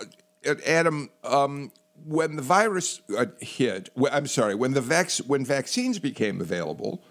uh 0.46 0.54
Adam, 0.66 1.08
um, 1.22 1.72
when 2.04 2.36
the 2.36 2.42
virus 2.42 3.00
uh, 3.16 3.26
hit, 3.40 3.90
I'm 4.10 4.26
sorry, 4.26 4.54
when 4.54 4.72
the 4.72 4.80
vac- 4.80 5.26
when 5.26 5.44
vaccines 5.44 5.98
became 5.98 6.40
available, 6.40 7.02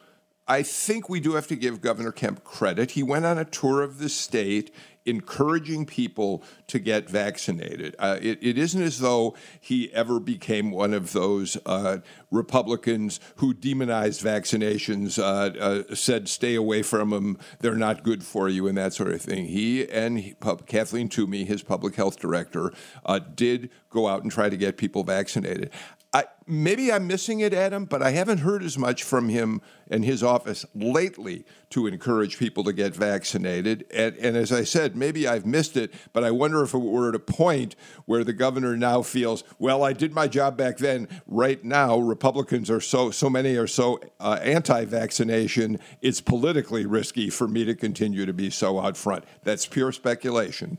I 0.48 0.62
think 0.64 1.10
we 1.10 1.20
do 1.20 1.34
have 1.34 1.48
to 1.48 1.56
give 1.56 1.82
Governor 1.82 2.12
Kemp 2.12 2.44
credit. 2.44 2.92
He 2.92 3.04
went 3.04 3.26
on 3.26 3.38
a 3.38 3.46
tour 3.46 3.82
of 3.82 4.00
the 4.00 4.10
state 4.10 4.74
encouraging 5.06 5.86
people 5.86 6.44
to 6.68 6.80
get 6.80 7.10
vaccinated. 7.10 7.96
Uh, 8.00 8.18
it, 8.22 8.40
it 8.42 8.58
isn't 8.58 8.82
as 8.82 9.00
though 9.00 9.36
he 9.60 9.94
ever 9.94 10.20
became 10.20 10.72
one 10.72 10.94
of 10.94 11.14
those 11.14 11.58
uh, 11.66 11.98
Republicans 12.32 13.20
who 13.38 13.54
demonized 13.54 14.24
vaccinations, 14.24 15.20
uh, 15.20 15.58
uh 15.60 15.96
said 15.96 16.28
stay 16.28 16.56
away 16.56 16.82
from 16.82 17.10
them, 17.10 17.38
they're 17.60 17.76
not 17.76 18.04
good 18.04 18.24
for 18.24 18.50
you, 18.50 18.68
and 18.68 18.78
that 18.78 18.94
sort 18.94 19.12
of 19.12 19.22
thing. 19.22 19.46
He 19.46 19.88
and 19.90 20.20
he, 20.20 20.36
Kathleen 20.66 21.10
Toomey, 21.10 21.46
his 21.46 21.64
public 21.64 21.96
health 21.96 22.20
director, 22.20 22.72
uh, 23.06 23.20
did 23.20 23.70
go 23.90 24.08
out 24.08 24.24
and 24.24 24.32
try 24.32 24.50
to 24.50 24.58
get 24.58 24.78
people 24.78 25.04
vaccinated. 25.04 25.70
I, 26.16 26.26
maybe 26.46 26.92
I'm 26.92 27.08
missing 27.08 27.40
it, 27.40 27.56
Adam, 27.56 27.86
but 27.86 28.04
I 28.04 28.12
haven't 28.12 28.40
heard 28.40 28.62
as 28.62 28.78
much 28.78 29.02
from 29.02 29.30
him 29.30 29.62
and 29.90 30.06
his 30.06 30.22
office 30.22 30.64
lately 30.76 31.44
to 31.72 31.88
encourage 31.88 32.38
people 32.38 32.64
to 32.66 32.74
get 32.74 32.96
vaccinated. 32.96 33.86
And, 33.92 34.16
and, 34.18 34.38
as 34.38 34.52
I 34.52 34.64
said, 34.64 34.96
maybe 34.96 35.28
I've 35.28 35.48
missed 35.48 35.76
it, 35.76 35.92
but 36.14 36.24
I 36.24 36.30
wonder 36.30 36.62
if 36.62 36.76
we're 36.76 37.10
at 37.10 37.16
a 37.16 37.20
point 37.20 37.76
where 38.06 38.24
the 38.24 38.32
governor 38.32 38.78
now 38.78 39.02
feels, 39.02 39.44
well, 39.58 39.84
I 39.84 39.94
did 39.94 40.14
my 40.14 40.28
job 40.28 40.56
back 40.56 40.78
then. 40.78 41.08
Right 41.26 41.64
now, 41.64 41.98
Republicans 41.98 42.70
are 42.70 42.82
so 42.82 43.10
so 43.10 43.28
many 43.28 43.56
are 43.56 43.68
so 43.68 44.00
uh, 44.20 44.38
anti-vaccination. 44.44 45.80
It's 46.02 46.22
politically 46.22 46.86
risky 46.86 47.32
for 47.32 47.48
me 47.48 47.66
to 47.66 47.74
continue 47.74 48.28
to 48.28 48.34
be 48.34 48.52
so 48.52 48.80
out 48.80 48.98
front. 48.98 49.24
That's 49.44 49.66
pure 49.66 49.92
speculation. 49.92 50.78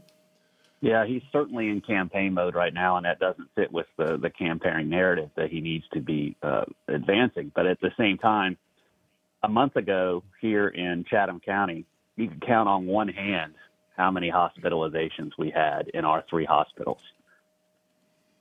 Yeah, 0.81 1.07
he's 1.07 1.23
certainly 1.33 1.71
in 1.71 1.81
campaign 1.81 2.35
mode 2.35 2.55
right 2.55 2.75
now, 2.75 2.97
and 2.97 3.07
that 3.07 3.19
doesn't 3.19 3.49
fit 3.55 3.73
with 3.73 3.87
the 3.97 4.19
the 4.21 4.31
campaigning 4.31 4.91
narrative 4.91 5.31
that 5.37 5.51
he 5.51 5.61
needs 5.61 5.85
to 5.95 6.01
be 6.01 6.37
uh, 6.43 6.65
advancing. 6.89 7.51
But 7.55 7.67
at 7.67 7.81
the 7.81 7.91
same 7.99 8.19
time, 8.19 8.59
a 9.43 9.49
month 9.49 9.77
ago 9.77 10.23
here 10.41 10.69
in 10.69 11.05
Chatham 11.09 11.41
County, 11.41 11.87
you 12.17 12.29
could 12.29 12.45
count 12.47 12.69
on 12.69 12.87
one 12.87 13.09
hand 13.09 13.55
how 13.97 14.11
many 14.11 14.31
hospitalizations 14.31 15.31
we 15.39 15.51
had 15.51 15.89
in 15.95 16.05
our 16.05 16.25
three 16.29 16.45
hospitals. 16.45 17.01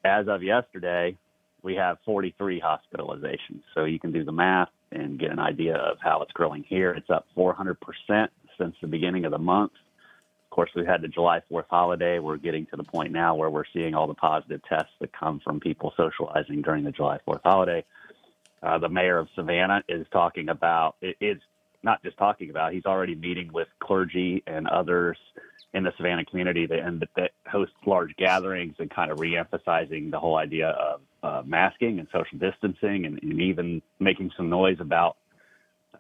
As 0.04 0.28
of 0.28 0.44
yesterday, 0.44 1.18
we 1.62 1.76
have 1.76 1.98
43 2.06 2.62
hospitalizations. 2.62 3.62
So 3.74 3.86
you 3.86 4.00
can 4.00 4.12
do 4.12 4.26
the 4.26 4.32
math 4.32 4.70
and 4.92 5.20
get 5.20 5.32
an 5.32 5.40
idea 5.40 5.76
of 5.76 5.98
how 6.02 6.22
it's 6.22 6.32
growing 6.34 6.64
here. 6.68 6.92
It's 6.92 7.10
up 7.10 7.26
400% 7.38 7.76
since 8.58 8.76
the 8.82 8.88
beginning 8.88 9.26
of 9.26 9.32
the 9.32 9.38
month 9.38 9.72
course, 10.54 10.70
we 10.76 10.86
had 10.86 11.02
the 11.02 11.08
July 11.08 11.42
4th 11.52 11.66
holiday. 11.70 12.20
We're 12.20 12.38
getting 12.38 12.66
to 12.68 12.78
the 12.78 12.84
point 12.84 13.12
now 13.12 13.36
where 13.36 13.50
we're 13.50 13.66
seeing 13.74 13.96
all 13.96 14.08
the 14.08 14.14
positive 14.14 14.62
tests 14.70 14.94
that 15.00 15.12
come 15.12 15.42
from 15.44 15.60
people 15.60 15.94
socializing 15.98 16.62
during 16.62 16.84
the 16.84 16.92
July 16.92 17.20
4th 17.28 17.42
holiday. 17.44 17.84
Uh, 18.62 18.78
the 18.78 18.88
mayor 18.88 19.18
of 19.18 19.28
Savannah 19.36 19.84
is 19.90 20.06
talking 20.12 20.50
about 20.50 20.96
it's 21.02 21.42
not 21.82 22.02
just 22.02 22.18
talking 22.18 22.50
about, 22.50 22.72
he's 22.72 22.86
already 22.86 23.16
meeting 23.16 23.52
with 23.52 23.68
clergy 23.82 24.42
and 24.48 24.68
others 24.68 25.18
in 25.74 25.84
the 25.84 25.92
Savannah 25.98 26.24
community 26.24 26.66
that, 26.68 26.80
and 26.80 27.06
that 27.16 27.32
host 27.48 27.72
large 27.86 28.16
gatherings 28.16 28.76
and 28.80 28.90
kind 28.90 29.12
of 29.12 29.18
reemphasizing 29.18 30.12
the 30.12 30.20
whole 30.20 30.38
idea 30.38 30.70
of 30.70 31.02
uh, 31.24 31.42
masking 31.46 32.00
and 32.00 32.08
social 32.14 32.38
distancing 32.38 33.06
and, 33.06 33.20
and, 33.22 33.42
even 33.42 33.82
making 34.00 34.32
some 34.38 34.50
noise 34.50 34.78
about 34.80 35.18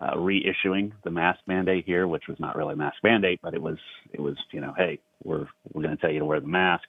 uh, 0.04 0.16
reissuing 0.16 0.92
the 1.04 1.12
mask 1.12 1.40
mandate 1.48 1.86
here, 1.86 2.08
which 2.08 2.24
was 2.28 2.40
not 2.40 2.56
really 2.56 2.74
a 2.74 2.78
mask 2.78 2.98
mandate, 3.04 3.40
but 3.42 3.54
it 3.54 3.62
was 3.62 3.78
it 4.12 4.20
was 4.20 4.36
you 4.52 4.60
know, 4.60 4.74
hey, 4.78 5.00
we're 5.24 5.48
we're 5.72 5.82
going 5.82 5.96
to 5.96 6.02
tell 6.02 6.12
you 6.12 6.20
to 6.20 6.26
wear 6.26 6.42
the 6.42 6.48
mask, 6.48 6.84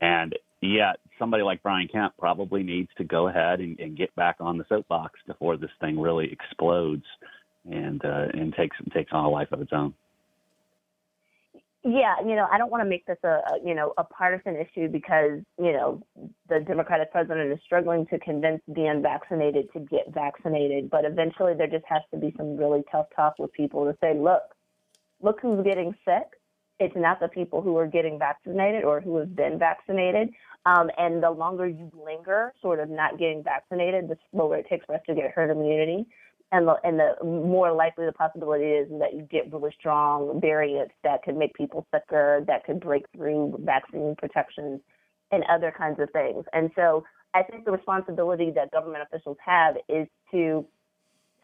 and 0.00 0.34
yet 0.60 0.96
somebody 1.18 1.42
like 1.42 1.62
Brian 1.62 1.88
Kemp 1.90 2.14
probably 2.18 2.62
needs 2.62 2.90
to 2.98 3.04
go 3.04 3.28
ahead 3.28 3.60
and, 3.60 3.78
and 3.80 3.96
get 3.96 4.14
back 4.14 4.36
on 4.40 4.58
the 4.58 4.66
soapbox 4.68 5.18
before 5.26 5.56
this 5.56 5.70
thing 5.80 5.98
really 5.98 6.30
explodes 6.30 7.04
and 7.70 8.04
uh, 8.04 8.26
and 8.34 8.54
takes 8.54 8.76
takes 8.92 9.12
on 9.12 9.24
a 9.24 9.30
life 9.30 9.48
of 9.52 9.62
its 9.62 9.72
own. 9.72 9.94
Yeah, 11.82 12.16
you 12.20 12.36
know, 12.36 12.46
I 12.50 12.58
don't 12.58 12.70
want 12.70 12.82
to 12.84 12.88
make 12.88 13.06
this 13.06 13.16
a, 13.24 13.28
a, 13.28 13.58
you 13.64 13.74
know 13.74 13.94
a 13.96 14.04
partisan 14.04 14.54
issue 14.54 14.88
because 14.88 15.40
you 15.58 15.72
know 15.72 16.02
the 16.48 16.60
Democratic 16.60 17.10
president 17.10 17.50
is 17.52 17.58
struggling 17.64 18.06
to 18.08 18.18
convince 18.18 18.60
the 18.68 18.84
unvaccinated 18.84 19.72
to 19.72 19.80
get 19.80 20.12
vaccinated, 20.12 20.90
but 20.90 21.06
eventually 21.06 21.54
there 21.54 21.66
just 21.66 21.86
has 21.88 22.02
to 22.12 22.18
be 22.18 22.34
some 22.36 22.58
really 22.58 22.82
tough 22.92 23.06
talk 23.16 23.34
with 23.38 23.50
people 23.52 23.86
to 23.86 23.96
say, 24.02 24.12
look, 24.14 24.42
look 25.22 25.40
who's 25.40 25.64
getting 25.64 25.94
sick. 26.04 26.26
It's 26.80 26.96
not 26.96 27.18
the 27.18 27.28
people 27.28 27.62
who 27.62 27.76
are 27.78 27.86
getting 27.86 28.18
vaccinated 28.18 28.84
or 28.84 29.00
who 29.00 29.16
have 29.16 29.34
been 29.34 29.58
vaccinated. 29.58 30.30
Um, 30.66 30.90
and 30.98 31.22
the 31.22 31.30
longer 31.30 31.66
you 31.66 31.90
linger, 31.94 32.52
sort 32.60 32.80
of 32.80 32.90
not 32.90 33.18
getting 33.18 33.42
vaccinated, 33.42 34.08
the 34.08 34.16
slower 34.30 34.56
it 34.56 34.66
takes 34.68 34.84
for 34.84 34.96
us 34.96 35.00
to 35.08 35.14
get 35.14 35.30
herd 35.30 35.50
immunity 35.50 36.06
and 36.52 36.66
the, 36.66 36.74
and 36.82 36.98
the 36.98 37.14
more 37.24 37.72
likely 37.72 38.06
the 38.06 38.12
possibility 38.12 38.64
is 38.64 38.88
that 38.98 39.14
you 39.14 39.22
get 39.30 39.52
really 39.52 39.70
strong 39.78 40.40
variants 40.40 40.94
that 41.04 41.22
could 41.22 41.36
make 41.36 41.54
people 41.54 41.86
sicker, 41.94 42.44
that 42.46 42.64
could 42.64 42.80
break 42.80 43.04
through 43.14 43.56
vaccine 43.60 44.16
protections 44.18 44.80
and 45.30 45.44
other 45.50 45.72
kinds 45.76 46.00
of 46.00 46.10
things. 46.10 46.44
And 46.52 46.70
so 46.74 47.04
I 47.34 47.44
think 47.44 47.64
the 47.64 47.70
responsibility 47.70 48.50
that 48.56 48.72
government 48.72 49.04
officials 49.04 49.36
have 49.44 49.76
is 49.88 50.08
to 50.32 50.66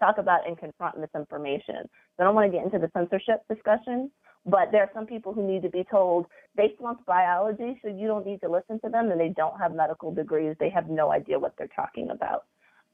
talk 0.00 0.18
about 0.18 0.46
and 0.46 0.58
confront 0.58 0.98
misinformation. 0.98 1.88
So 2.16 2.22
I 2.22 2.24
don't 2.24 2.34
want 2.34 2.50
to 2.50 2.56
get 2.56 2.64
into 2.64 2.78
the 2.78 2.90
censorship 2.92 3.42
discussion, 3.48 4.10
but 4.44 4.72
there 4.72 4.82
are 4.82 4.90
some 4.92 5.06
people 5.06 5.32
who 5.32 5.46
need 5.46 5.62
to 5.62 5.70
be 5.70 5.84
told 5.88 6.26
they 6.56 6.74
flunked 6.78 7.06
biology, 7.06 7.78
so 7.82 7.88
you 7.88 8.08
don't 8.08 8.26
need 8.26 8.40
to 8.40 8.50
listen 8.50 8.80
to 8.80 8.90
them, 8.90 9.10
and 9.10 9.20
they 9.20 9.32
don't 9.36 9.58
have 9.58 9.74
medical 9.74 10.12
degrees. 10.12 10.56
They 10.58 10.70
have 10.70 10.88
no 10.88 11.12
idea 11.12 11.38
what 11.38 11.54
they're 11.56 11.68
talking 11.68 12.10
about 12.10 12.44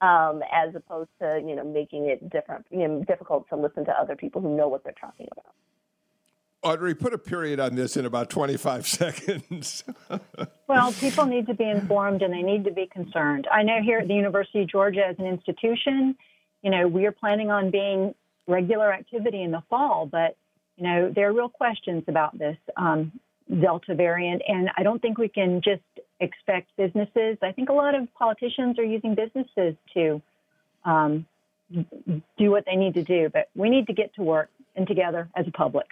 um, 0.02 0.42
as 0.52 0.74
opposed 0.74 1.10
to 1.20 1.42
you 1.46 1.54
know 1.54 1.64
making 1.64 2.06
it 2.06 2.28
different, 2.30 2.66
you 2.70 2.86
know, 2.86 3.04
difficult 3.04 3.48
to 3.48 3.56
listen 3.56 3.84
to 3.86 3.92
other 3.92 4.16
people 4.16 4.42
who 4.42 4.54
know 4.54 4.68
what 4.68 4.84
they're 4.84 4.92
talking 5.00 5.28
about. 5.32 5.54
Audrey, 6.64 6.94
put 6.94 7.12
a 7.12 7.18
period 7.18 7.58
on 7.58 7.74
this 7.74 7.96
in 7.96 8.06
about 8.06 8.30
25 8.30 8.86
seconds. 9.00 9.82
well, 10.68 10.92
people 10.92 11.24
need 11.24 11.46
to 11.48 11.54
be 11.54 11.64
informed 11.64 12.22
and 12.22 12.32
they 12.32 12.42
need 12.42 12.64
to 12.64 12.70
be 12.70 12.86
concerned. 12.86 13.48
I 13.50 13.64
know 13.64 13.82
here 13.82 13.98
at 13.98 14.06
the 14.06 14.14
University 14.14 14.62
of 14.62 14.68
Georgia 14.68 15.04
as 15.04 15.16
an 15.18 15.26
institution, 15.26 16.16
you 16.62 16.70
know, 16.70 16.86
we 16.86 17.06
are 17.06 17.12
planning 17.12 17.50
on 17.50 17.72
being 17.72 18.14
regular 18.46 18.92
activity 18.92 19.42
in 19.42 19.50
the 19.50 19.62
fall, 19.68 20.06
but, 20.06 20.36
you 20.76 20.84
know, 20.84 21.10
there 21.12 21.28
are 21.28 21.32
real 21.32 21.48
questions 21.48 22.04
about 22.06 22.38
this. 22.38 22.56
Um, 22.76 23.10
Delta 23.60 23.94
variant. 23.94 24.42
And 24.46 24.70
I 24.76 24.82
don't 24.82 25.00
think 25.00 25.18
we 25.18 25.28
can 25.28 25.60
just 25.62 25.82
expect 26.22 26.70
businesses. 26.76 27.36
I 27.42 27.52
think 27.52 27.68
a 27.68 27.72
lot 27.72 27.94
of 27.94 28.12
politicians 28.14 28.78
are 28.78 28.84
using 28.84 29.14
businesses 29.14 29.74
to 29.94 30.22
um, 30.84 31.26
do 32.38 32.50
what 32.50 32.64
they 32.64 32.76
need 32.76 32.94
to 32.94 33.02
do, 33.02 33.28
but 33.32 33.48
we 33.54 33.68
need 33.68 33.86
to 33.88 33.92
get 33.92 34.14
to 34.14 34.22
work 34.22 34.48
and 34.76 34.86
together 34.86 35.28
as 35.36 35.46
a 35.46 35.50
public. 35.50 35.86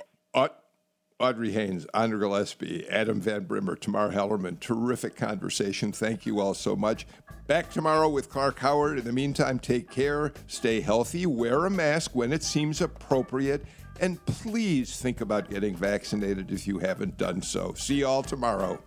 Audrey 1.21 1.53
Haynes, 1.53 1.87
Andra 1.93 2.19
Gillespie, 2.19 2.89
Adam 2.89 3.21
Van 3.21 3.45
Brimmer, 3.45 3.77
Tamar 3.77 4.11
Hallerman, 4.11 4.59
terrific 4.59 5.17
conversation. 5.17 5.93
Thank 5.93 6.25
you 6.25 6.41
all 6.41 6.55
so 6.55 6.75
much. 6.75 7.07
Back 7.47 7.71
tomorrow 7.71 8.09
with 8.09 8.31
Clark 8.31 8.59
Howard. 8.61 8.99
In 8.99 9.05
the 9.05 9.13
meantime, 9.13 9.59
take 9.59 9.91
care, 9.91 10.33
stay 10.47 10.81
healthy, 10.81 11.27
wear 11.27 11.67
a 11.67 11.71
mask 11.71 12.13
when 12.15 12.33
it 12.33 12.43
seems 12.43 12.81
appropriate, 12.81 13.67
and 14.01 14.25
please 14.25 14.97
think 14.97 15.21
about 15.21 15.51
getting 15.51 15.77
vaccinated 15.77 16.51
if 16.51 16.67
you 16.67 16.79
haven't 16.79 17.19
done 17.19 17.43
so. 17.43 17.75
See 17.75 17.97
you 17.97 18.07
all 18.07 18.23
tomorrow. 18.23 18.83